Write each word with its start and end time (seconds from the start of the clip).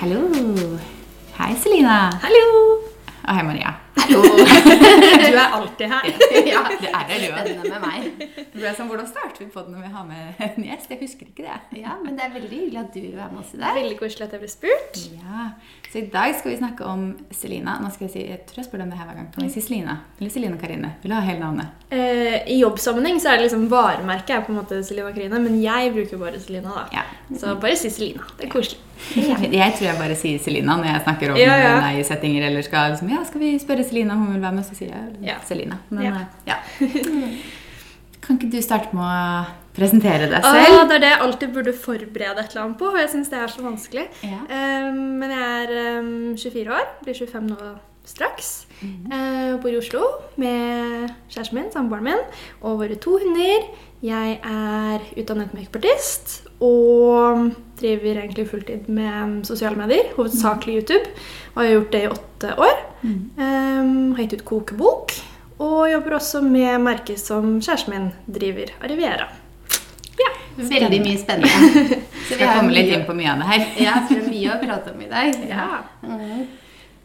Hallo. 0.00 0.20
Hei, 1.38 1.54
Selina. 1.58 2.10
Hallo! 2.22 2.46
Og 3.28 3.34
hei, 3.36 3.42
Maria. 3.44 3.74
Hallo! 3.98 4.22
Du 5.28 5.36
er 5.36 5.52
alltid 5.52 5.90
her. 5.90 6.06
ja, 6.52 6.60
Det 6.80 6.88
er 6.88 7.02
det, 7.10 7.16
du 7.20 7.26
òg. 7.34 7.48
med 7.68 7.82
meg. 7.82 8.06
Det 8.38 8.44
ble 8.54 8.70
sånn, 8.76 8.88
Hvordan 8.88 9.08
starter 9.10 9.42
vi 9.42 9.48
på 9.52 9.60
det 9.66 9.74
når 9.74 9.82
vi 9.84 9.90
har 9.92 10.06
med 10.08 10.38
en 10.46 10.64
gjest? 10.64 10.88
Jeg 10.94 11.00
husker 11.02 11.28
ikke 11.28 11.44
det. 11.44 11.82
Ja, 11.82 11.96
men 12.00 12.16
det 12.16 12.24
er 12.24 12.32
veldig 12.38 12.48
hyggelig 12.62 12.80
at 12.80 12.94
du 12.94 13.00
vil 13.02 13.18
være 13.18 13.28
med 13.34 13.42
oss 13.42 13.52
i 13.52 13.60
dag. 13.60 13.76
Veldig 13.76 13.98
koselig 14.00 14.24
at 14.28 14.34
jeg 14.38 14.42
ble 14.44 14.50
spurt. 14.54 15.00
Ja, 15.18 15.44
Så 15.92 16.00
i 16.00 16.06
dag 16.14 16.34
skal 16.38 16.54
vi 16.54 16.56
snakke 16.62 16.88
om 16.88 17.04
Selina. 17.34 17.76
Nå 17.82 17.92
skal 17.94 18.08
Jeg 18.08 18.14
si, 18.14 18.24
jeg 18.30 18.40
tror 18.48 18.62
jeg 18.62 18.68
spør 18.70 18.80
deg 18.82 18.88
om 18.88 18.94
det 18.94 19.00
her 19.02 19.10
hver 19.10 19.20
gang. 19.20 19.28
Kan 19.36 19.44
vi 19.48 19.52
si 19.58 19.64
Selina? 19.66 19.98
Eller 20.18 20.32
Selina 20.38 20.60
Karine? 20.62 20.94
Vil 21.04 21.12
du 21.12 21.18
ha 21.18 21.22
hele 21.28 21.42
navnet? 21.44 21.86
Eh, 21.92 22.38
I 22.54 22.60
jobbsammenheng 22.62 23.20
så 23.20 23.34
er 23.34 23.42
det 23.42 23.50
liksom 23.50 23.68
varemerket 23.72 24.38
er 24.38 24.46
på 24.48 24.54
en 24.54 24.62
måte 24.62 24.80
Selina 24.88 25.12
Karine, 25.12 25.42
men 25.44 25.60
jeg 25.62 25.92
bruker 25.98 26.22
bare 26.24 26.40
Selina. 26.40 26.72
da. 26.80 26.88
Ja. 27.02 27.06
Så 27.36 27.58
bare 27.60 27.76
si 27.76 27.92
Selina. 27.92 28.24
Det 28.40 28.48
er 28.48 28.54
koselig. 28.56 28.80
Jeg, 29.16 29.52
jeg 29.60 29.74
tror 29.78 29.86
jeg 29.88 29.98
bare 30.00 30.16
sier 30.18 30.42
Selina 30.42 30.76
når 30.80 30.90
jeg 30.92 31.04
snakker 31.06 31.32
om 31.34 31.40
Ja, 31.40 31.54
ja. 31.62 31.76
nei-settinger. 31.84 32.48
Eller 32.50 32.66
skal 32.66 32.92
liksom, 32.94 33.12
ja, 33.14 33.22
skal 33.28 33.40
vi 33.44 33.54
spørre 33.62 33.86
Selina 33.86 34.14
om 34.18 34.26
hun 34.26 34.34
vil 34.36 34.44
være 34.44 34.58
med, 34.58 34.66
så 34.68 34.76
sier 34.78 34.92
jeg 34.94 35.30
Ja. 35.30 35.38
Selina. 35.48 35.78
Men 35.90 36.04
Ja. 36.46 36.58
eh. 36.80 37.38
Kan 38.28 38.36
ikke 38.36 38.50
du 38.52 38.60
starte 38.60 38.92
med 38.92 39.00
å 39.00 39.46
presentere 39.78 40.26
deg 40.28 40.42
selv? 40.44 40.88
det 40.90 40.96
er 40.98 41.00
det 41.00 41.10
jeg 41.14 41.20
alltid 41.24 41.52
burde 41.54 41.72
forberede 41.72 42.42
et 42.42 42.50
eller 42.50 42.64
annet 42.66 42.78
på, 42.80 42.90
og 42.90 42.98
jeg 43.00 43.08
syns 43.14 43.30
det 43.32 43.38
er 43.40 43.52
så 43.54 43.62
vanskelig. 43.64 44.04
Eh, 44.26 44.88
men 44.92 45.30
jeg 45.32 45.46
er 45.62 46.02
um, 46.02 46.10
24 46.36 46.74
år, 46.76 46.90
blir 47.06 47.16
25 47.16 47.46
nå 47.48 47.70
straks. 48.08 48.50
Eh, 48.82 49.54
bor 49.62 49.70
i 49.72 49.78
Oslo 49.80 50.02
med 50.40 51.08
kjæresten 51.30 51.56
min, 51.60 51.70
samboeren 51.72 52.04
min, 52.10 52.22
og 52.60 52.82
våre 52.82 52.98
to 53.00 53.16
hunder. 53.22 53.64
Jeg 54.04 54.36
er 54.44 55.08
utdannet 55.18 55.54
makeupartist 55.56 56.42
og 56.64 57.48
driver 57.78 58.22
egentlig 58.22 58.48
fulltid 58.50 58.88
med 58.90 59.42
sosiale 59.46 59.78
medier, 59.78 60.12
hovedsakelig 60.16 60.80
YouTube. 60.80 61.16
Og 61.54 61.62
jeg 61.62 61.68
har 61.70 61.76
gjort 61.76 61.92
det 61.94 62.04
i 62.04 62.12
åtte 62.12 62.54
år. 62.68 62.78
Eh, 63.04 63.90
har 64.16 64.22
gitt 64.24 64.38
ut 64.40 64.46
kokebok. 64.52 65.18
Og 65.58 65.90
jobber 65.90 66.18
også 66.18 66.42
med 66.42 66.80
merket 66.82 67.18
som 67.22 67.58
kjæresten 67.58 67.94
min 67.94 68.10
driver, 68.26 68.74
Arriviera. 68.82 69.28
Veldig 70.58 71.00
mye 71.02 71.18
spennende. 71.18 71.50
Så 72.28 72.34
Skal 72.34 72.56
komme 72.58 72.74
litt 72.74 72.90
inn 72.92 73.04
på 73.06 73.14
mye 73.16 73.30
av 73.32 73.42
det 73.42 73.48
her. 73.48 73.66
Ja, 73.80 73.92
så 74.04 74.16
det 74.16 74.24
er 74.24 74.32
mye 74.32 74.54
å 74.54 74.56
prate 74.60 74.94
om 74.94 75.04
i 75.04 75.10
dag. 75.10 75.36
Ja. 75.52 75.68
Mm. 76.02 76.48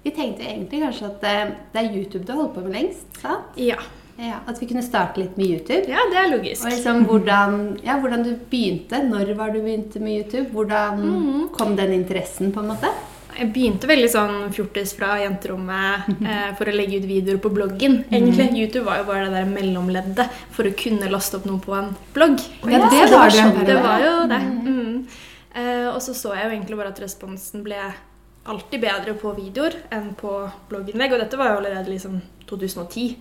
Vi 0.03 0.11
tenkte 0.11 0.43
egentlig 0.43 0.81
kanskje 0.83 1.07
at 1.07 1.27
eh, 1.29 1.51
det 1.71 1.79
er 1.79 1.93
YouTube 1.93 2.25
du 2.25 2.33
har 2.33 2.41
holdt 2.41 2.57
på 2.57 2.63
med 2.65 2.73
lengst. 2.75 3.05
sant? 3.21 3.53
Ja. 3.55 3.77
Ja, 4.17 4.39
At 4.47 4.59
vi 4.61 4.67
kunne 4.69 4.83
starte 4.85 5.17
litt 5.23 5.37
med 5.37 5.47
YouTube. 5.47 5.87
ja, 5.89 5.97
det 6.11 6.17
er 6.19 6.29
logisk. 6.37 6.65
Og 6.65 6.71
liksom 6.71 7.05
hvordan, 7.09 7.79
ja, 7.83 7.95
hvordan 7.99 8.23
du 8.23 8.35
begynte. 8.51 8.99
Når 9.09 9.33
var 9.35 9.49
du 9.51 9.59
begynte 9.61 9.99
med 9.99 10.19
YouTube? 10.21 10.51
Hvordan 10.53 11.01
Mm. 11.01 11.49
kom 11.51 11.75
den 11.75 11.91
interessen, 11.93 12.51
på 12.53 12.59
en 12.61 12.67
måte? 12.75 12.91
Jeg 13.35 13.51
begynte 13.51 13.87
veldig 13.89 14.09
sånn 14.13 14.51
fjortis 14.53 14.93
fra 14.93 15.15
jenterommet 15.17 16.05
eh, 16.21 16.53
for 16.55 16.65
å 16.69 16.75
legge 16.75 16.99
ut 17.01 17.07
videoer 17.09 17.39
på 17.41 17.49
bloggen. 17.49 18.03
Egentlig, 18.11 18.51
YouTube 18.53 18.85
var 18.85 18.97
jo 18.99 19.05
bare 19.05 19.25
det 19.25 19.33
der 19.33 19.45
mellomleddet 19.49 20.29
for 20.51 20.63
å 20.69 20.73
kunne 20.77 21.09
laste 21.09 21.37
opp 21.37 21.45
noe 21.45 21.57
på 21.59 21.73
en 21.73 21.95
blogg. 22.13 22.37
Ja, 22.69 22.87
det 22.89 23.09
var 23.11 23.29
det 23.33 23.39
sånn. 23.41 23.65
Det 23.65 23.81
var 23.81 23.99
jo 24.05 24.27
det. 24.29 24.39
Mm. 24.39 25.07
Eh, 25.55 25.87
og 25.95 25.99
så 26.01 26.13
så 26.13 26.35
jeg 26.35 26.45
jo 26.45 26.57
egentlig 26.59 26.77
bare 26.77 26.89
at 26.93 26.99
responsen 27.01 27.63
ble 27.63 27.81
alltid 28.45 28.81
bedre 28.81 29.13
på 29.15 29.33
videoer 29.35 29.73
enn 29.91 30.13
på 30.19 30.51
blogginnlegg. 30.69 31.13
Og 31.13 31.19
dette 31.25 31.37
var 31.37 31.53
jo 31.53 31.57
allerede 31.63 31.89
liksom 31.89 32.21
2010. 32.53 33.17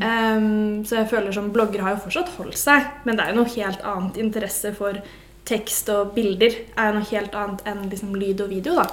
Um, 0.00 0.84
så 0.86 1.00
jeg 1.00 1.08
føler 1.10 1.32
som 1.32 1.50
blogger 1.54 1.82
har 1.82 1.96
jo 1.96 2.02
fortsatt 2.04 2.32
holdt 2.36 2.58
seg, 2.60 2.86
men 3.04 3.16
det 3.16 3.24
er 3.26 3.32
jo 3.34 3.40
noe 3.42 3.54
helt 3.56 3.82
annet 3.82 4.20
interesse 4.22 4.72
for 4.76 5.00
tekst 5.46 5.88
og 5.94 6.14
bilder 6.16 6.50
er 6.76 6.88
jo 6.88 6.96
noe 6.96 7.06
helt 7.10 7.34
annet 7.38 7.60
enn 7.70 7.84
liksom 7.90 8.16
lyd 8.18 8.40
og 8.42 8.48
video. 8.50 8.74
da. 8.74 8.86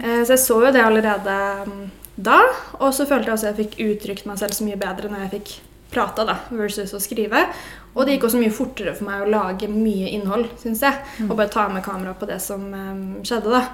Eh, 0.00 0.22
Så 0.24 0.32
jeg 0.36 0.40
så 0.46 0.60
jo 0.66 0.70
det 0.72 0.80
allerede 0.80 1.34
um, 1.66 1.90
da, 2.16 2.38
og 2.80 2.94
så 2.96 3.04
følte 3.08 3.28
jeg 3.28 3.34
også 3.34 3.50
at 3.50 3.58
jeg 3.58 3.66
fikk 3.66 3.76
uttrykt 3.90 4.26
meg 4.26 4.38
selv 4.40 4.56
så 4.56 4.64
mye 4.64 4.80
bedre 4.80 5.08
når 5.12 5.26
jeg 5.26 5.32
fikk 5.36 5.52
prata 5.92 6.24
da, 6.24 6.38
versus 6.56 6.94
å 6.96 7.00
skrive. 7.00 7.44
Og 7.92 8.06
det 8.08 8.14
gikk 8.14 8.24
også 8.30 8.40
mye 8.40 8.52
fortere 8.56 8.94
for 8.96 9.04
meg 9.04 9.20
å 9.26 9.28
lage 9.28 9.68
mye 9.68 10.08
innhold, 10.16 10.46
syns 10.62 10.80
jeg. 10.80 10.96
Og 11.28 11.36
bare 11.36 11.52
ta 11.52 11.66
med 11.68 11.84
kamera 11.84 12.14
på 12.16 12.24
det 12.30 12.38
som 12.40 12.62
um, 12.72 13.02
skjedde, 13.28 13.52
da. 13.52 13.66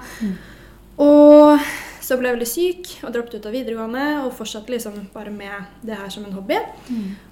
Og 0.99 1.59
så 2.09 2.17
ble 2.17 2.31
jeg 2.31 2.37
veldig 2.39 2.49
syk 2.49 2.91
og 3.05 3.13
droppet 3.13 3.37
ut 3.37 3.43
av 3.45 3.53
videregående 3.53 4.05
og 4.23 4.31
fortsatte 4.33 4.73
liksom 4.73 4.95
bare 5.13 5.29
med 5.33 5.83
det 5.85 5.97
her 5.99 6.09
som 6.09 6.25
en 6.25 6.33
hobby. 6.33 6.57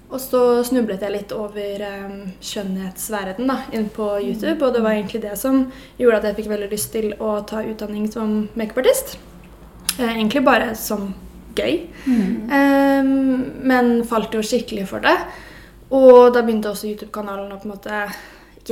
Og 0.08 0.20
så 0.22 0.40
snublet 0.64 1.02
jeg 1.04 1.12
litt 1.12 1.32
over 1.36 1.82
um, 1.84 2.20
skjønnhetsverdenen 2.40 3.50
da, 3.50 3.58
inn 3.76 3.90
på 3.92 4.06
YouTube, 4.22 4.62
og 4.64 4.76
det 4.76 4.84
var 4.84 4.94
egentlig 4.94 5.20
det 5.26 5.34
som 5.40 5.66
gjorde 5.98 6.22
at 6.22 6.28
jeg 6.30 6.38
fikk 6.38 6.52
veldig 6.54 6.70
lyst 6.72 6.92
til 6.94 7.10
å 7.18 7.34
ta 7.48 7.60
utdanning 7.66 8.06
som 8.12 8.38
makeupartist. 8.56 9.18
Eh, 9.98 10.14
egentlig 10.14 10.44
bare 10.46 10.70
som 10.78 11.10
gøy, 11.58 11.82
um, 12.06 13.12
men 13.68 13.92
falt 14.08 14.32
jo 14.38 14.44
skikkelig 14.46 14.86
for 14.94 15.04
det. 15.04 15.16
Og 15.92 16.30
da 16.32 16.44
begynte 16.44 16.70
også 16.70 16.88
YouTube-kanalen 16.88 17.52
å 17.52 17.60
på 17.60 17.68
en 17.68 17.74
måte 17.74 18.02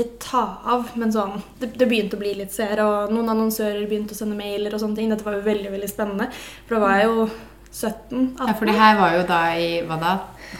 ikke 0.04 0.18
ta 0.20 0.42
av, 0.64 0.90
men 1.00 1.12
sånn 1.12 1.42
det, 1.60 1.72
det 1.78 1.88
begynte 1.88 2.16
å 2.16 2.20
bli 2.20 2.34
litt 2.38 2.52
seere, 2.52 2.84
og 2.84 3.12
noen 3.14 3.28
annonsører 3.32 3.86
begynte 3.88 4.12
å 4.12 4.18
sende 4.18 4.36
mailer 4.38 4.74
og 4.76 4.80
sånne 4.82 4.96
ting. 4.96 5.08
Dette 5.10 5.24
var 5.24 5.38
jo 5.38 5.44
veldig, 5.46 5.70
veldig 5.72 5.88
spennende, 5.90 6.28
for 6.66 6.76
da 6.76 6.80
var 6.84 6.98
jeg 6.98 7.06
jo 7.10 7.28
17-18. 7.76 8.46
Ja, 8.48 8.54
for 8.56 8.64
det 8.70 8.74
her 8.78 8.98
var 9.00 9.16
jo 9.18 9.24
da 9.28 9.40
i 9.60 9.70
hva 9.88 9.98
da? 10.00 10.12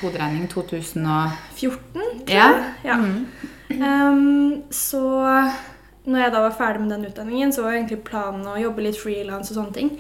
Hoderegning 0.03 0.49
2000 0.53 1.07
og 1.07 1.31
14, 1.57 1.81
tror 2.27 2.35
Ja. 2.35 2.49
jeg. 2.85 2.91
Ja. 2.91 2.99
Ehm, 3.77 4.63
så 4.71 5.01
når 6.07 6.21
jeg 6.21 6.33
da 6.37 6.41
var 6.45 6.55
ferdig 6.55 6.81
med 6.85 6.93
den 6.95 7.07
utdanningen, 7.09 7.53
så 7.53 7.65
var 7.65 7.75
egentlig 7.77 7.99
planen 8.07 8.47
å 8.47 8.57
jobbe 8.61 8.85
litt 8.85 8.99
frilans 9.01 9.51
og 9.51 9.57
sånne 9.59 9.75
ting. 9.75 9.91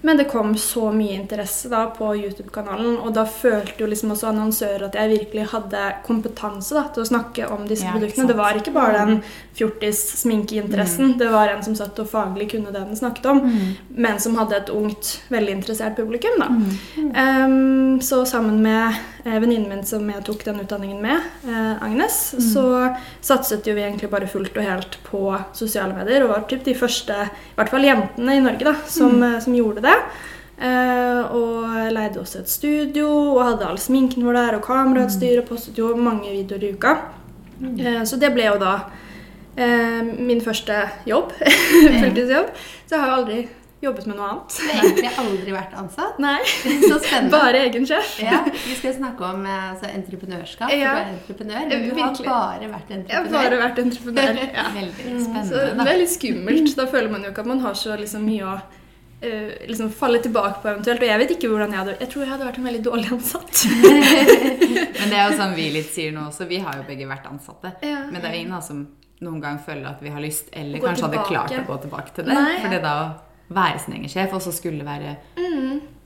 Men 0.00 0.20
det 0.20 0.28
kom 0.30 0.54
så 0.56 0.88
mye 0.94 1.18
interesse 1.18 1.68
da 1.68 1.82
på 1.92 2.14
YouTube-kanalen, 2.16 2.96
og 3.04 3.12
da 3.16 3.26
følte 3.28 3.84
jo 3.84 3.88
liksom 3.90 4.14
også 4.14 4.30
annonsører 4.30 4.86
at 4.88 4.96
jeg 4.96 5.12
virkelig 5.12 5.50
hadde 5.52 5.82
kompetanse 6.06 6.76
da, 6.76 6.86
til 6.94 7.04
å 7.04 7.10
snakke 7.10 7.50
om 7.52 7.66
disse 7.68 7.84
Ja, 7.84 7.92
produktene. 7.96 8.28
Det 8.30 8.38
var 8.38 8.56
ikke 8.56 8.74
bare 8.74 9.04
den 9.04 9.22
fjortis-sminkeinteressen, 9.58 11.18
det 11.20 11.28
var 11.32 11.52
en 11.52 11.62
som 11.66 11.76
satt 11.76 11.98
og 12.00 12.08
faglig 12.08 12.50
kunne 12.54 12.72
det 12.72 12.80
den 12.80 12.96
snakket 12.96 13.30
om, 13.32 13.42
men 13.90 14.20
som 14.22 14.36
hadde 14.40 14.56
et 14.56 14.72
ungt, 14.72 15.20
veldig 15.28 15.58
interessert 15.60 15.96
publikum. 16.00 16.40
da. 16.40 16.48
Um, 17.44 18.00
så 18.00 18.24
sammen 18.24 18.62
med 18.62 18.94
venninnen 19.24 19.68
min 19.68 19.82
som 19.86 20.06
jeg 20.08 20.24
tok 20.24 20.44
den 20.46 20.62
utdanningen 20.62 21.00
med, 21.02 21.26
Agnes, 21.44 21.84
Agnes, 22.34 22.52
så 22.54 22.64
satset 23.20 23.66
jo 23.68 23.74
vi 23.76 23.84
egentlig 23.84 24.08
bare 24.12 24.28
fullt 24.30 24.56
og 24.56 24.64
helt 24.64 24.96
på 25.04 25.22
sosiale 25.56 25.96
medier, 25.96 26.24
og 26.24 26.32
var 26.32 26.46
typ 26.48 26.64
de 26.64 26.74
første, 26.78 27.16
i 27.28 27.56
hvert 27.58 27.72
fall 27.72 27.84
jentene 27.84 28.36
i 28.38 28.42
Norge, 28.44 28.64
da, 28.70 28.74
som, 28.88 29.18
mm. 29.20 29.40
som 29.44 29.56
gjorde 29.58 29.84
det. 29.84 29.96
Eh, 30.60 31.20
og 31.32 31.92
leide 31.94 32.20
også 32.20 32.42
et 32.42 32.50
studio 32.52 33.06
og 33.08 33.44
hadde 33.46 33.68
all 33.70 33.78
sminken 33.80 34.26
vår 34.26 34.36
der 34.36 34.56
og 34.58 34.66
kamerautstyr 34.66 35.40
og 35.40 35.46
postet 35.48 35.78
jo 35.80 35.94
mange 35.96 36.28
videoer 36.34 36.66
i 36.66 36.72
uka. 36.76 36.92
Eh, 37.64 38.02
så 38.04 38.18
det 38.20 38.28
ble 38.34 38.44
jo 38.44 38.58
da 38.60 38.74
eh, 39.56 40.02
min 40.04 40.42
første 40.44 40.82
jobb, 41.08 41.32
fulltidsjobb. 42.02 42.52
Så 42.84 42.92
jeg 42.92 43.00
har 43.00 43.08
jo 43.08 43.18
aldri 43.22 43.40
jobbet 43.80 44.06
med 44.10 44.18
noe 44.18 44.26
annet. 44.28 44.56
Du 44.56 44.66
har 44.68 44.82
egentlig 44.84 45.12
aldri 45.22 45.54
vært 45.54 45.76
ansatt. 45.80 46.18
Nei, 46.20 46.38
Så 46.90 46.98
spennende. 47.00 47.30
bare 47.32 47.62
egen 47.68 47.86
sjef. 47.88 48.16
Ja, 48.22 48.42
Vi 48.52 48.74
skal 48.78 48.96
snakke 48.98 49.30
om 49.30 49.46
eh, 49.46 49.70
altså, 49.70 49.88
entreprenørskap. 49.94 50.74
Ja. 50.74 50.90
Du 50.92 51.00
er 51.00 51.14
entreprenør, 51.14 51.62
men 51.70 51.86
du 51.86 52.02
har 52.02 52.18
bare 52.26 52.68
vært 52.74 52.92
Jeg 52.96 53.16
har 53.16 53.30
bare 53.32 53.62
vært 53.62 53.80
entreprenør. 53.86 54.42
Ja. 54.60 54.66
Veldig 54.74 55.06
Så 55.06 55.24
spennende, 55.24 55.84
det 55.84 55.92
er 55.94 55.98
litt 56.02 56.12
skummelt. 56.12 56.76
Da 56.76 56.86
føler 56.90 57.10
man 57.12 57.24
jo 57.24 57.32
ikke 57.32 57.44
at 57.44 57.48
man 57.50 57.64
har 57.64 57.74
så 57.78 57.96
liksom, 58.00 58.26
mye 58.28 58.52
å 58.56 58.58
Uh, 59.20 59.50
liksom 59.68 59.90
falle 59.92 60.16
tilbake 60.24 60.62
på 60.62 60.68
eventuelt. 60.70 61.02
Og 61.04 61.10
jeg 61.10 61.20
vet 61.20 61.32
ikke 61.34 61.48
hvordan 61.52 61.74
jeg 61.74 61.78
hadde 61.82 61.94
Jeg 62.00 62.08
tror 62.08 62.22
jeg 62.24 62.30
hadde 62.30 62.46
vært 62.46 62.58
en 62.62 62.68
veldig 62.70 62.80
dårlig 62.86 63.10
ansatt. 63.12 63.58
Men 64.96 65.10
det 65.12 65.18
er 65.18 65.26
jo 65.26 65.34
sånn 65.36 65.52
vi 65.58 65.66
litt 65.74 65.90
sier 65.92 66.14
nå 66.16 66.22
også. 66.30 66.46
Vi 66.48 66.62
har 66.64 66.78
jo 66.80 66.86
begge 66.88 67.04
vært 67.10 67.26
ansatte. 67.28 67.74
Ja. 67.84 67.98
Men 68.08 68.16
det 68.22 68.30
er 68.30 68.38
ingen 68.38 68.54
av 68.56 68.62
oss 68.62 68.70
som 68.72 68.80
noen 69.20 69.42
gang 69.44 69.58
føler 69.60 69.90
at 69.92 70.00
vi 70.00 70.08
har 70.14 70.24
lyst, 70.24 70.48
eller 70.56 70.80
Gå 70.80 70.88
kanskje 70.88 71.10
hadde 71.10 71.24
klart 71.28 71.52
å 71.52 71.64
gå 71.68 71.76
tilbake 71.84 72.14
til 72.16 72.30
det. 72.30 72.38
Nei. 72.38 72.54
For 72.62 72.72
det 72.72 72.80
da 72.86 72.94
være 73.50 73.80
sin 73.84 73.94
egen 73.98 74.08
sjef, 74.12 74.32
og 74.36 74.42
så 74.44 74.52
skulle 74.54 74.84
være 74.86 75.16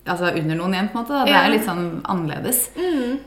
altså 0.06 0.28
under 0.36 0.56
noen 0.58 0.74
igjen, 0.76 0.88
på 0.92 0.98
en 0.98 1.04
måte. 1.04 1.14
Da. 1.16 1.24
Det 1.24 1.32
Mm. 1.32 1.40
Er 1.44 1.50
litt 1.54 1.64
sånn 1.64 2.02
annerledes. 2.04 2.58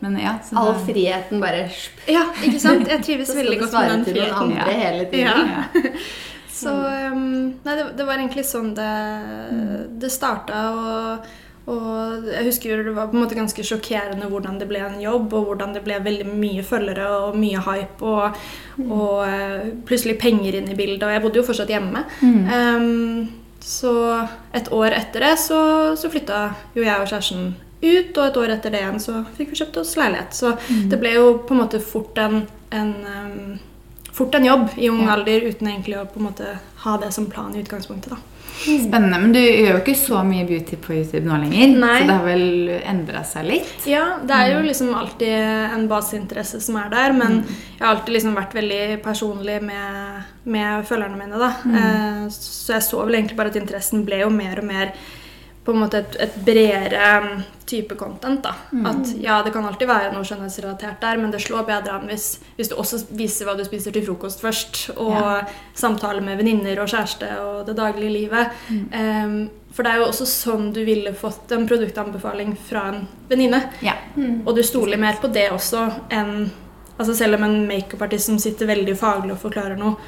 Men 0.01 0.17
ja, 0.21 0.35
så 0.45 0.57
All 0.61 0.73
da- 0.73 0.85
friheten 0.85 1.39
bare 1.41 1.63
Ja, 2.17 2.23
ikke 2.43 2.59
sant? 2.61 2.87
Jeg 2.93 3.01
trives 3.03 3.31
veldig 3.35 3.59
godt 3.63 3.73
med 3.73 3.89
den 3.95 4.05
friheten. 4.05 4.35
andre 4.35 4.55
Ja. 4.55 4.79
hele 4.85 5.05
tiden. 5.09 5.49
Ja. 5.49 5.91
Så 6.57 6.71
um, 6.73 7.53
Nei, 7.65 7.73
det, 7.77 7.83
det 7.97 8.05
var 8.07 8.17
egentlig 8.17 8.43
sånn 8.49 8.71
det, 8.73 8.87
det 10.01 10.09
starta. 10.11 10.61
Og, 10.73 11.27
og 11.69 12.25
jeg 12.31 12.45
husker 12.47 12.81
det 12.83 12.93
var 12.95 13.09
på 13.11 13.17
en 13.17 13.21
måte 13.25 13.35
ganske 13.37 13.61
sjokkerende 13.67 14.25
hvordan 14.31 14.57
det 14.57 14.65
ble 14.69 14.79
en 14.81 14.95
jobb, 15.03 15.33
og 15.37 15.51
hvordan 15.51 15.73
det 15.75 15.83
ble 15.85 15.99
veldig 16.01 16.25
mye 16.31 16.63
følgere 16.65 17.09
og 17.27 17.35
mye 17.37 17.61
hype, 17.61 18.01
og, 18.01 18.39
og 18.87 19.19
uh, 19.27 19.67
plutselig 19.85 20.17
penger 20.21 20.57
inn 20.61 20.71
i 20.73 20.77
bildet. 20.79 21.03
Og 21.05 21.13
jeg 21.13 21.21
bodde 21.27 21.41
jo 21.41 21.45
fortsatt 21.49 21.69
hjemme. 21.75 22.05
Um, 22.23 23.27
så 23.67 23.93
et 24.55 24.69
år 24.71 24.93
etter 24.95 25.25
det 25.25 25.33
så, 25.43 25.59
så 25.99 26.09
flytta 26.11 26.41
jo 26.77 26.85
jeg 26.85 27.03
og 27.03 27.09
kjæresten 27.11 27.49
ut, 27.81 28.17
og 28.17 28.23
et 28.23 28.37
år 28.39 28.53
etter 28.55 28.71
det 28.73 28.79
igjen 28.79 29.01
så 29.03 29.19
fikk 29.37 29.51
vi 29.51 29.59
kjøpt 29.59 29.79
oss 29.81 29.95
leilighet. 29.99 30.33
Så 30.33 30.53
det 30.89 30.99
ble 31.01 31.11
jo 31.17 31.25
på 31.43 31.53
en 31.53 31.59
måte 31.65 31.81
fort 31.83 32.17
en, 32.23 32.39
en 32.73 32.93
um, 33.03 33.59
fort 34.17 34.33
en 34.39 34.47
jobb 34.47 34.69
i 34.77 34.89
ung 34.89 35.03
Ja. 35.03 35.17
alder 35.17 35.45
uten 35.49 35.67
egentlig 35.67 35.99
å 35.99 36.07
på 36.09 36.21
en 36.21 36.29
måte 36.29 36.55
ha 36.85 36.95
det 36.97 37.11
som 37.13 37.27
plan 37.29 37.53
i 37.55 37.61
utgangspunktet. 37.61 38.15
da. 38.15 38.17
Spennende. 38.63 39.19
Men 39.21 39.33
du 39.35 39.39
gjør 39.39 39.75
jo 39.75 39.81
ikke 39.81 39.95
så 39.99 40.21
mye 40.27 40.45
beauty 40.47 40.79
på 40.81 40.95
YouTube 40.97 41.23
nå 41.27 41.37
lenger. 41.43 41.75
Nei. 41.77 41.93
Så 41.99 42.07
det 42.09 42.15
har 42.15 42.25
vel 42.25 42.71
endra 42.79 43.23
seg 43.27 43.47
litt? 43.51 43.75
Ja, 43.89 44.05
det 44.23 44.39
er 44.39 44.53
jo 44.55 44.63
liksom 44.65 44.93
alltid 44.97 45.35
en 45.77 45.85
baseinteresse 45.91 46.61
som 46.63 46.79
er 46.81 46.89
der, 46.93 47.15
men 47.17 47.43
jeg 47.45 47.83
har 47.83 47.93
alltid 47.93 48.17
liksom 48.17 48.37
vært 48.37 48.57
veldig 48.57 48.81
personlig 49.05 49.59
med, 49.65 50.25
med 50.49 50.87
følgerne 50.89 51.19
mine, 51.19 51.39
da. 51.41 51.53
Mm. 51.67 52.27
så 52.33 52.77
jeg 52.77 52.87
så 52.87 53.03
vel 53.03 53.19
egentlig 53.19 53.37
bare 53.39 53.53
at 53.53 53.61
interessen 53.61 54.05
ble 54.07 54.23
jo 54.23 54.33
mer 54.33 54.61
og 54.61 54.67
mer 54.67 54.93
på 55.67 55.73
en 55.75 55.81
måte 55.83 55.99
et, 55.99 56.15
et 56.23 56.35
bredere 56.47 57.07
um, 57.21 57.41
type 57.67 57.95
content. 57.99 58.39
da. 58.45 58.53
At 58.87 59.09
ja, 59.19 59.41
det 59.43 59.51
kan 59.51 59.65
alltid 59.67 59.89
være 59.89 60.13
noe 60.13 60.23
skjønnhetsrelatert 60.23 61.01
der, 61.03 61.17
men 61.19 61.33
det 61.33 61.41
slår 61.43 61.65
bedre 61.67 61.97
an 61.97 62.07
hvis, 62.07 62.37
hvis 62.55 62.71
du 62.71 62.75
også 62.79 63.01
viser 63.19 63.45
hva 63.49 63.57
du 63.59 63.65
spiser 63.67 63.91
til 63.91 64.05
frokost 64.07 64.39
først, 64.41 64.85
og 64.95 65.11
Ja. 65.17 65.41
samtaler 65.75 66.23
med 66.23 66.39
venninner 66.39 66.79
og 66.79 66.87
kjæreste 66.87 67.27
og 67.43 67.65
det 67.67 67.75
daglige 67.75 68.13
livet. 68.15 68.55
Um, 68.71 69.49
for 69.75 69.83
det 69.83 69.91
er 69.91 69.99
jo 69.99 70.07
også 70.07 70.25
sånn 70.25 70.71
du 70.73 70.79
ville 70.87 71.11
fått 71.13 71.51
en 71.51 71.67
produktanbefaling 71.69 72.55
fra 72.69 72.87
en 72.93 73.03
venninne. 73.29 73.59
Ja. 73.83 73.93
Og 74.45 74.55
du 74.55 74.63
stoler 74.63 74.97
mer 74.97 75.19
på 75.21 75.27
det 75.35 75.49
også 75.51 75.89
enn 76.09 76.47
altså 76.97 77.13
Selv 77.13 77.35
om 77.37 77.43
en 77.45 77.67
makeupartist 77.67 78.25
som 78.25 78.39
sitter 78.41 78.65
veldig 78.71 78.95
faglig 78.97 79.35
og 79.35 79.37
forklarer 79.43 79.77
noe, 79.77 79.99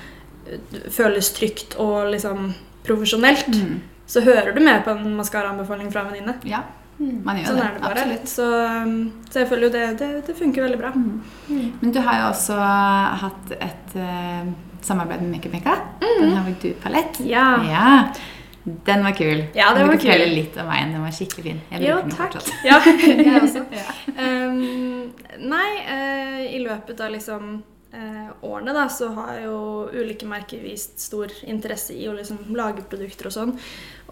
eh, 0.49 0.79
føles 0.89 1.27
trygt 1.37 1.75
og 1.77 2.07
liksom 2.15 2.47
profesjonelt, 2.87 3.47
Mm. 3.53 3.75
Så 4.09 4.23
hører 4.25 4.55
du 4.55 4.61
mer 4.65 4.81
på 4.85 4.93
en 4.95 5.15
maskaraanbefaling 5.19 5.91
fra 5.93 6.05
en 6.05 6.13
venninne. 6.13 6.37
ja. 6.49 6.65
Man 6.99 7.37
gjør 7.39 7.45
Sånn 7.47 7.59
det. 7.61 7.63
er 7.63 7.75
det 7.77 7.81
bare. 7.81 8.01
Absolutt. 8.01 8.27
Så, 8.27 8.45
um, 8.83 8.95
så 9.31 9.39
jeg 9.39 9.47
føler 9.47 9.63
jo 9.63 9.69
det, 9.71 9.83
det, 10.01 10.07
det 10.27 10.33
funker 10.35 10.65
veldig 10.65 10.79
bra. 10.81 10.89
Men 11.47 11.93
du 11.95 11.99
har 12.03 12.17
jo 12.19 12.25
også 12.33 12.57
hatt 13.21 13.53
et 13.55 13.95
uh, 13.95 14.49
samarbeid 14.83 15.23
med 15.23 15.37
Makeup 15.37 15.55
Mekka. 15.55 15.77
Den 16.03 16.35
har 16.35 16.49
du 16.59 16.67
palett? 16.83 17.21
Ja. 17.23 17.45
ja. 17.63 17.93
Den 18.65 19.07
var 19.07 19.15
kul. 19.15 19.45
Ja, 19.55 19.71
den 19.77 19.87
var 19.87 19.95
du 19.95 19.97
kan 19.97 20.03
fortelle 20.03 20.27
litt 20.33 20.59
om 20.59 20.67
veien? 20.73 20.91
Den 20.97 21.05
var 21.07 21.15
skikkelig 21.15 21.45
fin. 21.45 21.61
Jeg 21.71 21.87
Jo, 21.87 21.97
takk. 22.11 22.35
Ja, 22.67 22.81
jeg 23.07 23.41
også. 23.45 23.63
Ja. 23.71 23.87
Um, 24.19 25.13
nei, 25.39 25.69
uh, 25.87 26.41
i 26.51 26.59
løpet 26.65 26.99
av 26.99 27.13
liksom 27.15 27.61
årene 28.45 28.73
da, 28.75 28.83
så 28.89 29.07
har 29.15 29.39
jo 29.41 29.55
ulike 29.89 30.27
merker 30.29 30.61
vist 30.61 30.99
stor 31.01 31.31
interesse 31.49 31.95
i 31.97 32.05
å 32.05 32.13
liksom 32.13 32.51
lage 32.53 32.83
produkter 32.85 33.31
og 33.31 33.33
sånn. 33.33 33.55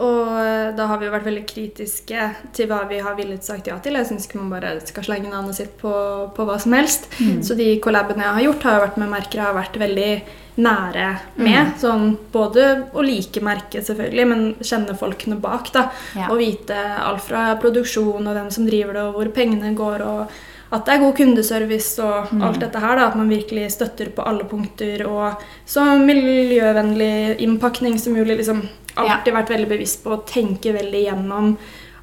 Og 0.01 0.31
eh, 0.41 0.71
da 0.77 0.87
har 0.89 0.97
vi 0.97 1.07
jo 1.07 1.13
vært 1.13 1.27
veldig 1.27 1.43
kritiske 1.49 2.25
til 2.57 2.69
hva 2.69 2.83
vi 2.89 2.97
har 3.05 3.17
villet 3.17 3.45
sagt 3.45 3.69
ja 3.69 3.77
til. 3.81 3.97
Jeg 3.97 4.09
syns 4.09 4.25
ikke 4.25 4.41
man 4.41 4.55
bare 4.55 4.75
skal 4.85 5.05
slenge 5.05 5.29
navnet 5.29 5.57
sitt 5.57 5.77
på, 5.81 5.93
på 6.33 6.47
hva 6.49 6.57
som 6.61 6.75
helst. 6.77 7.09
Så 7.45 7.57
de 7.57 7.71
collabene 7.83 8.25
jeg 8.25 8.37
har 8.39 8.45
gjort, 8.47 8.67
har 8.67 8.77
jo 8.77 8.83
vært 8.87 8.99
med 9.01 9.13
merker 9.13 9.41
jeg 9.41 9.49
har 9.49 9.57
vært 9.57 9.79
veldig 9.81 10.11
nære 10.57 11.07
med. 11.37 11.73
Sånn 11.81 12.11
både 12.33 12.67
å 12.97 13.05
like 13.05 13.41
merket, 13.45 13.85
selvfølgelig, 13.87 14.27
men 14.29 14.45
kjenne 14.61 14.97
folkene 14.97 15.39
bak. 15.41 15.71
da. 15.73 15.87
Ja. 16.17 16.29
Og 16.31 16.41
vite 16.41 16.77
alt 16.97 17.25
fra 17.25 17.49
produksjon 17.61 18.25
og 18.25 18.37
hvem 18.37 18.53
som 18.53 18.69
driver 18.69 18.97
det, 18.97 19.07
og 19.09 19.19
hvor 19.19 19.33
pengene 19.37 19.73
går. 19.77 20.05
og 20.05 20.37
at 20.71 20.85
det 20.85 20.93
er 20.93 20.99
god 20.99 21.15
kundeservice 21.15 21.99
og 22.03 22.31
alt 22.43 22.59
dette 22.59 22.79
her. 22.79 22.95
da, 22.99 23.07
At 23.07 23.15
man 23.15 23.29
virkelig 23.29 23.71
støtter 23.71 24.09
på 24.15 24.25
alle 24.27 24.43
punkter. 24.43 25.05
Og 25.07 25.43
så 25.65 25.85
miljøvennlig 25.99 27.37
innpakning 27.39 27.99
som 27.99 28.13
mulig. 28.13 28.37
liksom 28.37 28.63
Alltid 28.97 29.33
vært 29.33 29.49
veldig 29.53 29.67
bevisst 29.69 30.03
på 30.03 30.15
å 30.15 30.23
tenke 30.25 30.73
veldig 30.73 31.03
gjennom 31.05 31.51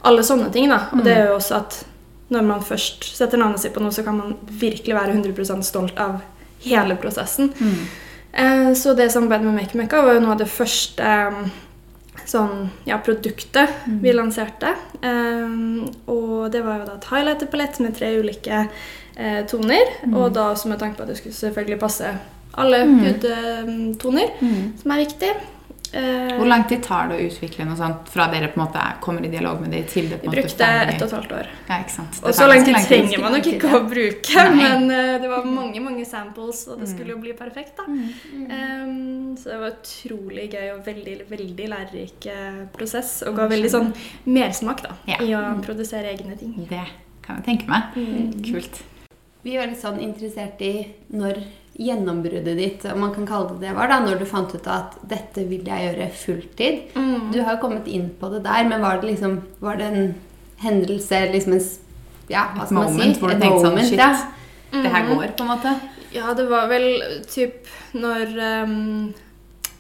alle 0.05 0.23
sånne 0.23 0.53
ting. 0.53 0.69
da, 0.69 0.87
Og 0.93 1.03
det 1.05 1.17
gjør 1.17 1.29
jo 1.33 1.37
også 1.41 1.57
at 1.57 1.85
når 2.31 2.43
man 2.47 2.63
først 2.63 3.05
setter 3.17 3.39
navnet 3.39 3.61
sitt 3.61 3.75
på 3.75 3.83
noe, 3.83 3.93
så 3.93 4.05
kan 4.05 4.17
man 4.17 4.37
virkelig 4.49 4.95
være 4.95 5.13
100 5.13 5.63
stolt 5.63 5.99
av 5.99 6.21
hele 6.65 6.97
prosessen. 6.97 7.53
Eh, 8.33 8.73
Så 8.75 8.95
det 8.97 9.11
samarbeidet 9.13 9.45
med 9.47 9.55
Make 9.55 9.77
Mekka 9.77 10.03
var 10.03 10.15
jo 10.15 10.21
noe 10.21 10.33
av 10.33 10.39
det 10.39 10.49
første 10.49 11.03
eh, 11.03 11.51
sånn, 12.29 12.69
ja, 12.89 12.99
produktet 13.05 13.73
vi 14.03 14.13
lanserte. 14.15 14.75
Um, 15.01 15.87
og 16.11 16.53
det 16.55 16.63
var 16.65 16.81
jo 16.81 16.89
da 16.89 16.99
et 16.99 17.09
highlighter-palett 17.11 17.81
med 17.85 17.97
tre 17.99 18.13
ulike 18.19 18.63
eh, 19.17 19.43
toner. 19.51 19.97
Og 20.13 20.33
da 20.35 20.51
også 20.53 20.71
med 20.73 20.81
tanke 20.83 20.99
på 20.99 21.07
at 21.07 21.13
det 21.13 21.19
skulle 21.21 21.37
selvfølgelig 21.37 21.81
passe 21.83 22.15
alle 22.55 22.85
hudtoner, 22.87 24.31
som 24.81 24.95
er 24.95 25.03
viktig. 25.03 25.33
Eh, 25.95 26.33
Hvor 26.35 26.49
lang 26.51 26.65
tid 26.69 26.81
tar 26.83 27.07
det 27.09 27.17
å 27.21 27.27
utvikle 27.29 27.65
noe 27.69 27.77
sånt 27.79 28.09
fra 28.11 28.25
dere 28.33 28.49
på 28.51 28.59
en 28.59 28.65
måte 28.67 28.83
kommer 29.05 29.23
i 29.27 29.29
dialog 29.31 29.61
med 29.63 29.71
det 29.71 29.85
til 29.93 30.09
det 30.11 30.17
på 30.19 30.27
vi 30.27 30.27
en 30.27 30.33
måte 30.33 30.43
brukte 30.43 30.71
ett 30.91 31.03
og 31.03 31.07
et 31.07 31.15
halvt 31.15 31.35
år. 31.39 31.51
Ja, 31.69 31.77
ikke 31.85 31.95
sant. 31.95 32.17
Det 32.19 32.27
Og 32.27 32.35
så 32.35 32.49
lang 32.51 32.65
tid 32.67 32.79
trenger 32.89 33.23
man 33.23 33.37
nok 33.37 33.47
ikke 33.53 33.71
å 33.79 33.81
bruke, 33.87 34.45
Nei. 34.49 34.57
men 34.59 34.91
eh, 34.91 35.13
det 35.23 35.31
var 35.31 35.47
mange 35.47 35.83
mange 35.85 36.05
samples, 36.09 36.65
og 36.69 36.81
det 36.83 36.89
skulle 36.91 37.15
jo 37.15 37.21
bli 37.23 37.33
perfekt. 37.39 37.77
da. 37.79 37.87
Um, 37.87 39.37
så 39.39 39.51
det 39.53 39.59
var 39.61 39.71
utrolig 39.77 40.49
gøy 40.53 40.69
og 40.75 40.85
veldig 40.87 41.17
veldig 41.31 41.69
lærerik 41.73 42.27
eh, 42.27 42.61
prosess, 42.75 43.23
og 43.29 43.37
ga 43.39 43.47
veldig 43.51 43.71
sånn 43.71 43.93
mersmak 44.27 44.83
da, 44.83 44.97
Ja. 45.07 45.21
i 45.23 45.31
å 45.39 45.45
produsere 45.63 46.11
egne 46.11 46.37
ting. 46.39 46.55
Det 46.69 46.83
kan 47.23 47.39
jeg 47.41 47.45
tenke 47.53 47.71
meg. 47.71 47.95
Kult. 48.51 48.83
Vi 49.45 49.57
var 49.59 49.69
litt 49.71 49.81
sånn 49.81 50.01
interessert 50.01 50.61
i 50.65 50.89
når 51.13 51.39
gjennombruddet 51.79 52.57
ditt, 52.59 52.85
om 52.93 53.01
man 53.01 53.15
kan 53.15 53.27
kalle 53.27 53.49
det 53.55 53.61
det, 53.69 53.73
var 53.77 53.89
da, 53.91 54.01
når 54.05 54.19
du 54.21 54.25
fant 54.31 54.53
ut 54.55 54.67
at 54.71 54.95
dette 55.11 55.43
vil 55.49 55.65
jeg 55.67 55.89
gjøre 55.89 56.11
fulltid. 56.15 56.83
Mm. 56.95 57.33
Du 57.33 57.41
har 57.43 57.57
jo 57.57 57.61
kommet 57.65 57.89
inn 57.91 58.11
på 58.21 58.31
det 58.31 58.45
der, 58.45 58.65
men 58.69 58.81
var 58.83 59.01
det 59.01 59.11
liksom 59.11 59.41
Var 59.61 59.77
det 59.77 59.85
en 59.93 60.15
hendelse, 60.63 61.25
liksom 61.33 61.53
en 61.59 61.65
Ja, 62.29 62.47
hva 62.55 62.63
Et 62.63 62.69
skal 62.69 62.79
man 62.79 62.89
si? 62.89 62.95
moment 62.99 63.19
hvor 63.19 63.29
du 63.29 63.35
Et 63.35 63.43
tenkte 63.43 63.67
sånn 63.67 63.79
Shit, 63.85 63.99
ja. 63.99 64.27
det 64.73 64.91
her 64.93 65.03
Mhm. 65.05 65.17
går, 65.19 65.35
på 65.37 65.43
en 65.43 65.49
måte. 65.49 65.75
Ja, 66.15 66.33
det 66.35 66.49
var 66.49 66.69
vel 66.69 67.03
typ 67.27 67.67
når 67.95 68.63
um, 68.65 69.15